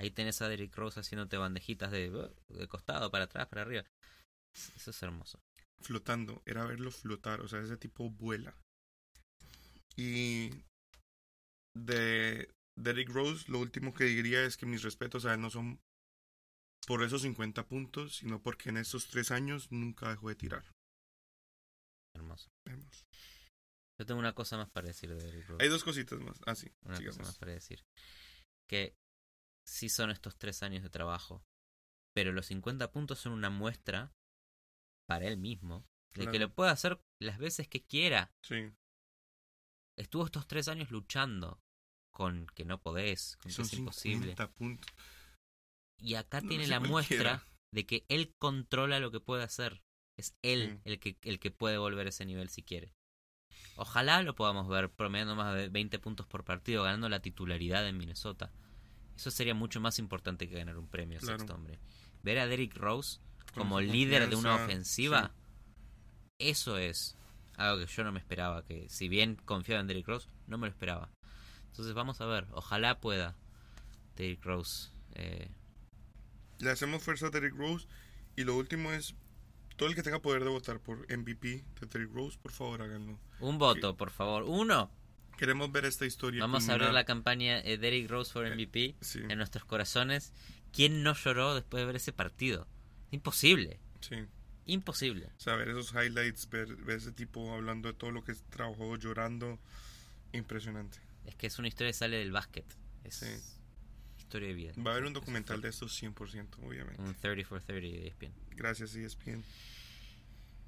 Ahí 0.02 0.10
tenés 0.10 0.42
a 0.42 0.50
Derrick 0.50 0.76
Rose 0.76 1.00
haciéndote 1.00 1.38
bandejitas 1.38 1.92
de, 1.92 2.10
de 2.50 2.68
costado, 2.68 3.12
para 3.12 3.26
atrás, 3.26 3.48
para 3.48 3.62
arriba. 3.62 3.86
Eso 4.76 4.90
es 4.90 5.04
hermoso. 5.04 5.40
flotando, 5.80 6.42
era 6.48 6.66
verlo 6.66 6.90
flotar, 6.90 7.42
o 7.42 7.48
sea, 7.48 7.62
ese 7.62 7.78
tipo 7.78 8.10
vuela. 8.10 8.56
Y 9.96 10.50
de 11.78 12.50
Derrick 12.76 13.10
Rose, 13.10 13.46
lo 13.52 13.60
último 13.60 13.94
que 13.94 14.06
diría 14.06 14.44
es 14.44 14.58
que 14.58 14.66
mis 14.66 14.82
respetos 14.82 15.26
a 15.26 15.36
él 15.36 15.42
no 15.42 15.52
son 15.52 15.80
por 16.88 17.04
esos 17.04 17.22
50 17.22 17.68
puntos, 17.68 18.16
sino 18.16 18.42
porque 18.42 18.70
en 18.70 18.78
estos 18.78 19.08
tres 19.08 19.30
años 19.30 19.72
nunca 19.72 20.10
dejó 20.10 20.30
de 20.30 20.36
tirar. 20.36 20.66
Hermoso. 22.16 22.50
Vemos. 22.66 23.06
Yo 24.00 24.06
tengo 24.08 24.20
una 24.20 24.34
cosa 24.34 24.58
más 24.58 24.72
para 24.72 24.88
decir 24.88 25.10
de 25.14 25.24
Derrick 25.24 25.48
Rose. 25.48 25.64
Hay 25.64 25.70
dos 25.70 25.84
cositas 25.84 26.20
más. 26.22 26.40
Ah, 26.48 26.56
sí, 26.56 26.72
una 26.86 26.98
sigamos. 26.98 27.18
cosa 27.18 27.30
más 27.30 27.38
para 27.38 27.52
decir. 27.52 27.84
Que 28.68 28.96
sí 29.72 29.90
son 29.90 30.12
estos 30.12 30.38
tres 30.38 30.64
años 30.64 30.84
de 30.84 30.90
trabajo. 30.90 31.44
Pero 32.14 32.32
los 32.34 32.48
50 32.48 32.92
puntos 32.92 33.20
son 33.20 33.32
una 33.34 33.50
muestra 33.50 34.12
para 35.08 35.26
él 35.28 35.38
mismo 35.38 35.86
de 36.14 36.28
que 36.30 36.40
lo 36.40 36.54
puede 36.54 36.72
hacer 36.72 37.00
las 37.22 37.38
veces 37.38 37.68
que 37.70 37.82
quiera. 37.84 38.34
Sí, 38.44 38.72
Estuvo 39.98 40.26
estos 40.26 40.48
tres 40.48 40.68
años 40.68 40.90
luchando 40.92 41.62
con 42.12 42.48
que 42.48 42.66
no 42.66 42.82
podés, 42.82 43.38
con 43.38 43.52
que 43.54 43.62
es 43.62 43.74
imposible. 43.74 44.20
50 44.36 44.52
puntos. 44.52 44.90
Y 46.00 46.16
acá 46.16 46.42
No 46.42 46.50
tiene 46.50 46.68
la 46.68 46.80
cualquiera. 46.80 46.92
muestra 47.36 47.48
de 47.74 47.86
que 47.86 48.06
él 48.10 48.34
controla 48.40 49.00
lo 49.00 49.12
que 49.12 49.20
puede 49.20 49.44
hacer. 49.44 49.82
Es 50.18 50.36
él 50.42 50.80
Sí. 50.84 50.90
el, 50.92 51.00
que, 51.00 51.18
el 51.22 51.40
que 51.40 51.52
puede 51.52 51.78
volver 51.78 52.08
a 52.08 52.10
ese 52.10 52.26
nivel 52.26 52.50
si 52.50 52.64
quiere. 52.64 52.94
Ojalá 53.76 54.22
lo 54.24 54.36
podamos 54.36 54.68
ver 54.68 54.92
promediando 54.92 55.36
más 55.36 55.56
de 55.56 55.70
20 55.70 56.00
puntos 56.00 56.26
por 56.28 56.44
partido, 56.44 56.84
ganando 56.84 57.08
la 57.08 57.22
titularidad 57.22 57.88
en 57.88 57.98
Minnesota. 57.98 58.52
Eso 59.22 59.30
sería 59.30 59.54
mucho 59.54 59.80
más 59.80 60.00
importante 60.00 60.50
que 60.50 60.56
ganar 60.56 60.80
un 60.80 60.88
premio, 60.88 61.20
Claro. 61.20 61.38
sexto 61.38 61.54
hombre. 61.54 61.78
Ver 62.24 62.40
a 62.40 62.48
Derrick 62.48 62.76
Rose 62.76 63.20
como 63.54 63.80
líder 63.80 64.28
de 64.28 64.36
una 64.36 64.56
ofensiva, 64.56 65.32
eso 66.40 66.78
es 66.80 67.16
algo 67.56 67.86
que 67.86 67.86
yo 67.86 68.04
no 68.04 68.12
me 68.12 68.18
esperaba. 68.18 68.66
Que 68.66 68.90
si 68.90 69.10
bien 69.10 69.36
confiaba 69.46 69.80
en 69.80 69.86
Derrick 69.86 70.08
Rose, 70.08 70.28
no 70.48 70.58
me 70.58 70.66
lo 70.66 70.72
esperaba. 70.72 71.12
Entonces 71.68 71.94
vamos 71.94 72.20
a 72.20 72.26
ver, 72.26 72.48
ojalá 72.54 73.00
pueda 73.00 73.36
Derrick 74.16 74.44
Rose. 74.44 74.90
eh, 75.14 75.52
Le 76.58 76.72
hacemos 76.72 77.04
fuerza 77.04 77.28
a 77.28 77.30
Derrick 77.30 77.54
Rose. 77.56 77.88
Y 78.36 78.44
lo 78.44 78.56
último 78.58 78.92
es, 78.92 79.14
todo 79.76 79.88
el 79.88 79.94
que 79.94 80.02
tenga 80.02 80.20
poder 80.20 80.44
de 80.44 80.50
votar 80.50 80.80
por 80.80 81.06
MVP 81.16 81.64
de 81.80 81.86
Derrick 81.88 82.12
Rose, 82.12 82.40
por 82.42 82.52
favor 82.54 82.82
háganlo. 82.82 83.20
un 83.40 83.60
voto, 83.60 83.96
por 83.96 84.10
favor. 84.10 84.44
Uno. 84.48 84.90
Queremos 85.38 85.72
ver 85.72 85.86
esta 85.86 86.06
historia. 86.06 86.42
Vamos 86.42 86.70
a 86.70 86.74
abrir 86.74 86.90
la 86.92 87.04
campaña 87.04 87.60
eh, 87.60 87.78
Derrick 87.78 88.10
Rose 88.10 88.32
for 88.32 88.46
Eh, 88.46 88.54
MVP 88.56 88.96
Sí, 89.02 89.20
en 89.28 89.38
nuestros 89.38 89.66
corazones. 89.66 90.34
¿Quién 90.72 91.04
no 91.04 91.14
lloró 91.16 91.56
después 91.56 91.82
de 91.82 91.86
ver 91.86 91.96
ese 91.96 92.14
partido? 92.14 92.68
Imposible. 93.12 93.80
sí. 94.02 94.16
Imposible. 94.68 95.26
O 95.36 95.40
sea, 95.40 95.56
ver 95.56 95.70
esos 95.70 95.92
highlights, 95.92 96.48
ver, 96.50 96.76
ver 96.76 96.98
ese 96.98 97.12
tipo 97.12 97.52
hablando 97.52 97.88
de 97.92 97.96
todo 97.98 98.12
lo 98.12 98.24
que 98.24 98.34
trabajó, 98.52 98.96
llorando. 98.96 99.60
Impresionante. 100.34 101.00
Es 101.26 101.36
que 101.36 101.48
es 101.48 101.58
una 101.58 101.68
historia 101.68 101.90
que 101.90 101.98
sale 101.98 102.18
del 102.18 102.32
básquet. 102.32 102.66
Es 103.04 103.16
Sí. 103.16 103.26
historia 104.20 104.50
de 104.50 104.54
vida. 104.54 104.74
Va 104.78 104.92
a 104.92 104.94
haber 104.94 105.04
un 105.06 105.10
Es 105.10 105.14
documental 105.16 105.62
de 105.62 105.70
estos 105.70 105.92
100%, 106.00 106.60
obviamente. 106.64 107.02
Un 107.02 107.16
30 107.16 107.44
for 107.44 107.62
30 107.62 107.88
de 107.88 108.08
ESPN. 108.08 108.34
Gracias, 108.52 108.96
ESPN. 108.96 109.44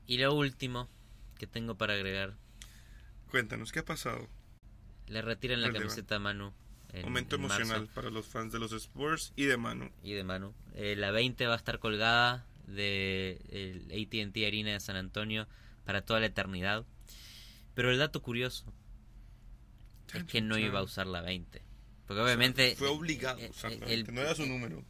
Y 0.07 0.17
lo 0.17 0.33
último 0.33 0.89
que 1.37 1.45
tengo 1.47 1.75
para 1.77 1.93
agregar. 1.93 2.33
Cuéntanos, 3.29 3.71
¿qué 3.71 3.79
ha 3.79 3.85
pasado? 3.85 4.27
Le 5.07 5.21
retiran 5.21 5.61
la 5.61 5.71
camiseta 5.71 6.15
a 6.15 6.19
Manu. 6.19 6.53
en- 6.93 7.01
Momento 7.03 7.35
en 7.37 7.41
marzo. 7.43 7.55
emocional 7.61 7.87
para 7.93 8.09
los 8.11 8.27
fans 8.27 8.53
de 8.53 8.59
los 8.59 8.71
Spurs 8.71 9.33
y 9.35 9.45
de 9.45 9.57
Manu. 9.57 9.89
y 10.03 10.13
de 10.13 10.23
Manu. 10.23 10.53
Eh, 10.75 10.95
la 10.95 11.09
20 11.11 11.47
va 11.47 11.53
a 11.53 11.57
estar 11.57 11.79
colgada 11.79 12.45
de 12.67 13.81
AT&T 13.91 14.45
Arena 14.47 14.71
de 14.73 14.79
San 14.79 14.95
Antonio 14.95 15.47
para 15.85 16.03
toda 16.03 16.19
la 16.19 16.27
eternidad. 16.27 16.85
Pero 17.73 17.89
el 17.91 17.97
dato 17.97 18.21
curioso 18.21 18.71
es 20.13 20.23
que 20.25 20.41
no 20.41 20.57
iba 20.59 20.79
a 20.79 20.83
usar 20.83 21.07
la 21.07 21.21
20. 21.21 21.61
Porque 22.05 22.21
obviamente 22.21 22.75
Fue 22.75 22.87
obligado 22.89 23.39
eh, 23.39 23.47
a 23.47 23.49
usar 23.49 23.71
la 23.71 23.77
eh, 23.87 23.95
20, 23.95 24.11
no 24.11 24.21
era 24.21 24.35
su 24.35 24.45
número. 24.45 24.83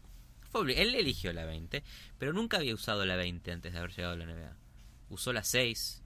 fue 0.51 0.81
él 0.81 0.95
eligió 0.95 1.31
la 1.31 1.45
20, 1.45 1.83
pero 2.19 2.33
nunca 2.33 2.57
había 2.57 2.73
usado 2.73 3.05
la 3.05 3.15
20 3.15 3.51
antes 3.51 3.71
de 3.71 3.79
haber 3.79 3.91
llegado 3.91 4.13
a 4.13 4.17
la 4.17 4.25
NBA. 4.25 4.57
Usó 5.09 5.31
la 5.31 5.43
6 5.45 6.01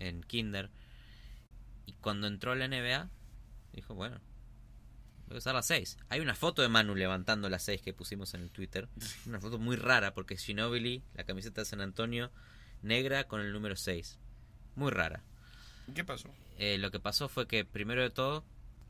en 0.00 0.22
Kinder 0.24 0.68
y 1.86 1.92
cuando 1.92 2.26
entró 2.26 2.50
a 2.52 2.56
la 2.56 2.66
NBA 2.66 3.08
dijo, 3.72 3.94
bueno, 3.94 4.20
voy 5.26 5.36
a 5.36 5.38
usar 5.38 5.54
la 5.54 5.62
6. 5.62 5.98
Hay 6.08 6.20
una 6.20 6.34
foto 6.34 6.62
de 6.62 6.68
Manu 6.68 6.94
levantando 6.94 7.48
la 7.48 7.58
6 7.58 7.82
que 7.82 7.92
pusimos 7.92 8.34
en 8.34 8.42
el 8.42 8.50
Twitter. 8.50 8.88
Una 9.26 9.40
foto 9.40 9.58
muy 9.58 9.76
rara 9.76 10.14
porque 10.14 10.34
es 10.34 10.44
Ginobili, 10.44 11.02
la 11.14 11.24
camiseta 11.24 11.62
de 11.62 11.64
San 11.64 11.80
Antonio, 11.80 12.30
negra 12.82 13.24
con 13.24 13.40
el 13.40 13.52
número 13.52 13.76
6. 13.76 14.18
Muy 14.76 14.90
rara. 14.90 15.22
¿Qué 15.94 16.04
pasó? 16.04 16.28
Eh, 16.58 16.78
lo 16.78 16.90
que 16.90 17.00
pasó 17.00 17.28
fue 17.28 17.46
que, 17.46 17.64
primero 17.64 18.02
de 18.02 18.10
todo, 18.10 18.44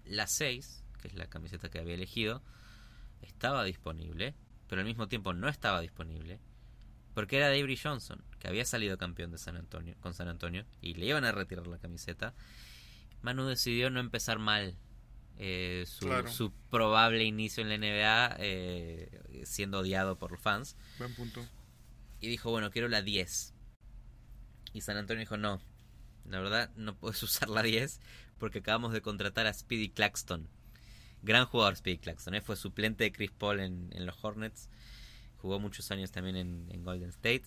la 0.05 0.27
6, 0.27 0.85
que 1.01 1.09
es 1.09 1.15
la 1.15 1.27
camiseta 1.27 1.71
que 1.71 1.79
había 1.79 1.95
elegido, 1.95 2.43
estaba 3.23 3.65
disponible, 3.65 4.35
pero 4.69 4.81
al 4.81 4.87
mismo 4.87 5.09
tiempo 5.09 5.33
no 5.33 5.49
estaba 5.49 5.81
disponible, 5.81 6.41
porque 7.15 7.37
era 7.37 7.49
Avery 7.49 7.77
Johnson, 7.77 8.23
que 8.39 8.49
había 8.49 8.65
salido 8.65 8.99
campeón 8.99 9.31
de 9.31 9.39
San 9.39 9.57
Antonio, 9.57 9.95
con 10.01 10.15
San 10.15 10.29
Antonio, 10.29 10.65
y 10.81 10.95
le 10.95 11.07
iban 11.07 11.25
a 11.25 11.33
retirar 11.33 11.67
la 11.67 11.79
camiseta. 11.79 12.35
Manu 13.23 13.47
decidió 13.47 13.91
no 13.91 14.01
empezar 14.01 14.39
mal 14.39 14.77
eh, 15.39 15.85
su, 15.87 16.07
Claro. 16.07 16.31
su 16.31 16.53
probable 16.71 17.25
inicio 17.25 17.63
en 17.63 17.69
la 17.71 17.79
NBA, 17.79 18.37
eh, 18.39 19.43
siendo 19.45 19.79
odiado 19.81 20.19
por 20.19 20.33
los 20.33 20.41
fans, 20.41 20.77
Buen 20.99 21.15
punto. 21.15 21.45
y 22.21 22.29
dijo, 22.29 22.51
bueno, 22.51 22.71
quiero 22.71 22.89
la 22.89 23.03
10. 23.03 23.55
Y 24.75 24.81
San 24.83 24.97
Antonio 24.97 25.21
dijo, 25.21 25.37
no, 25.37 25.61
la 26.27 26.41
verdad 26.41 26.71
no 26.77 26.97
puedes 26.97 27.23
usar 27.23 27.49
la 27.49 27.63
10 27.63 28.01
porque 28.39 28.59
acabamos 28.61 28.93
de 28.93 29.01
contratar 29.03 29.47
a 29.47 29.53
Speedy 29.53 29.89
Claxton. 29.91 30.49
Gran 31.23 31.47
jugador 31.47 31.77
Speedy 31.77 31.99
Claxton, 31.99 32.35
¿eh? 32.35 32.41
fue 32.41 32.57
suplente 32.57 33.05
de 33.05 33.13
Chris 33.13 33.31
Paul 33.31 33.61
en, 33.61 33.91
en 33.93 34.07
los 34.07 34.23
Hornets. 34.25 34.69
Jugó 35.37 35.59
muchos 35.61 35.91
años 35.91 36.11
también 36.11 36.37
en, 36.37 36.67
en 36.71 36.83
Golden 36.85 37.11
State. 37.11 37.45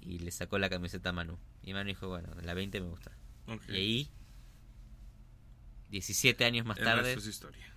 Y 0.00 0.18
le 0.20 0.30
sacó 0.30 0.58
la 0.58 0.68
camiseta 0.70 1.08
a 1.10 1.12
Manu. 1.12 1.38
Y 1.62 1.72
Manu 1.74 1.88
dijo, 1.88 2.08
bueno, 2.08 2.28
la 2.42 2.54
20 2.54 2.80
me 2.80 2.86
gusta. 2.88 3.10
Y 3.68 3.72
ahí, 3.74 4.10
17 5.90 6.44
años 6.44 6.66
más 6.66 6.78
El 6.78 6.84
tarde, 6.84 7.02
resto 7.02 7.20
es 7.20 7.26
historia. 7.26 7.74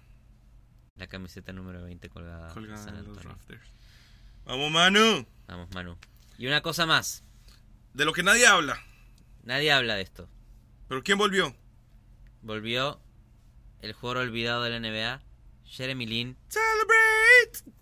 la 0.95 1.07
camiseta 1.07 1.53
número 1.53 1.83
20 1.83 2.09
colgada, 2.09 2.47
en 2.47 2.53
Colgada 2.53 2.83
San 2.83 2.95
en 2.97 3.05
los 3.05 3.23
rafters. 3.23 3.61
Vamos, 4.45 4.71
Manu. 4.71 5.25
Vamos, 5.47 5.69
Manu. 5.73 5.97
Y 6.37 6.47
una 6.47 6.61
cosa 6.61 6.85
más. 6.85 7.23
De 7.93 8.05
lo 8.05 8.13
que 8.13 8.23
nadie 8.23 8.47
habla. 8.47 8.81
Nadie 9.43 9.71
habla 9.71 9.95
de 9.95 10.01
esto. 10.01 10.29
¿Pero 10.87 11.03
quién 11.03 11.17
volvió? 11.17 11.55
Volvió 12.41 12.99
el 13.81 13.93
jugador 13.93 14.23
olvidado 14.23 14.63
de 14.63 14.69
la 14.71 14.79
NBA, 14.79 15.21
Jeremy 15.65 16.05
Lin. 16.05 16.37
Celebrate. 16.47 17.79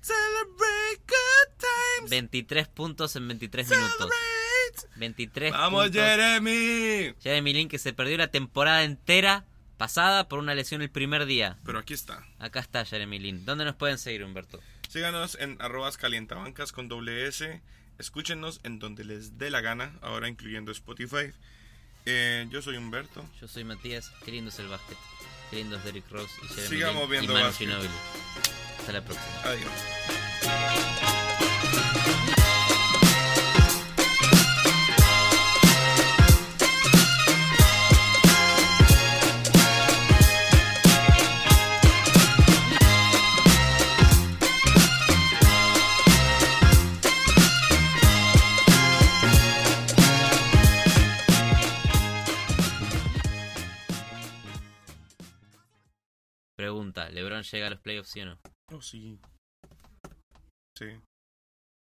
Celebrate 0.00 1.02
good 1.06 1.56
times. 1.98 2.10
23 2.10 2.68
puntos 2.68 3.14
en 3.16 3.28
23 3.28 3.68
minutos. 3.70 3.90
Celebrate. 3.92 4.98
23 4.98 5.52
Vamos, 5.52 5.84
puntos. 5.84 6.02
Jeremy. 6.02 7.14
Jeremy 7.20 7.52
Lin 7.52 7.68
que 7.68 7.78
se 7.78 7.92
perdió 7.92 8.16
la 8.18 8.30
temporada 8.30 8.82
entera 8.82 9.44
pasada 9.82 10.28
por 10.28 10.38
una 10.38 10.54
lesión 10.54 10.80
el 10.80 10.90
primer 10.90 11.26
día. 11.26 11.58
Pero 11.66 11.80
aquí 11.80 11.92
está. 11.92 12.24
Acá 12.38 12.60
está 12.60 12.84
Jeremy 12.84 13.18
Lin. 13.18 13.44
¿Dónde 13.44 13.64
nos 13.64 13.74
pueden 13.74 13.98
seguir, 13.98 14.22
Humberto? 14.22 14.60
Síganos 14.88 15.36
en 15.40 15.60
arrobas 15.60 15.96
calientabancas 15.96 16.70
con 16.70 16.86
doble 16.86 17.26
S. 17.26 17.60
Escúchenos 17.98 18.60
en 18.62 18.78
donde 18.78 19.02
les 19.02 19.38
dé 19.38 19.50
la 19.50 19.60
gana, 19.60 19.98
ahora 20.00 20.28
incluyendo 20.28 20.70
Spotify. 20.70 21.32
Eh, 22.06 22.46
yo 22.48 22.62
soy 22.62 22.76
Humberto. 22.76 23.28
Yo 23.40 23.48
soy 23.48 23.64
Matías. 23.64 24.12
Qué 24.24 24.30
lindo 24.30 24.50
es 24.50 24.58
el 24.60 24.68
básquet. 24.68 24.98
Qué 25.50 25.56
lindo 25.56 25.74
es 25.74 25.82
Derrick 25.82 26.08
Rose 26.12 26.32
y 26.44 26.46
Jeremy 26.46 26.68
Sigamos 26.68 27.02
Lin 27.02 27.10
viendo 27.10 27.32
y 27.32 27.42
Manu. 27.42 27.52
Ginóbili. 27.52 27.94
Hasta 28.78 28.92
la 28.92 29.04
próxima. 29.04 29.42
Adiós. 29.42 29.72
¿LeBron 57.10 57.42
llega 57.42 57.66
a 57.66 57.70
los 57.70 57.80
playoffs 57.80 58.10
sí 58.10 58.20
o 58.20 58.26
no? 58.26 58.38
Oh, 58.72 58.80
sí. 58.82 59.18
Sí. 60.78 60.86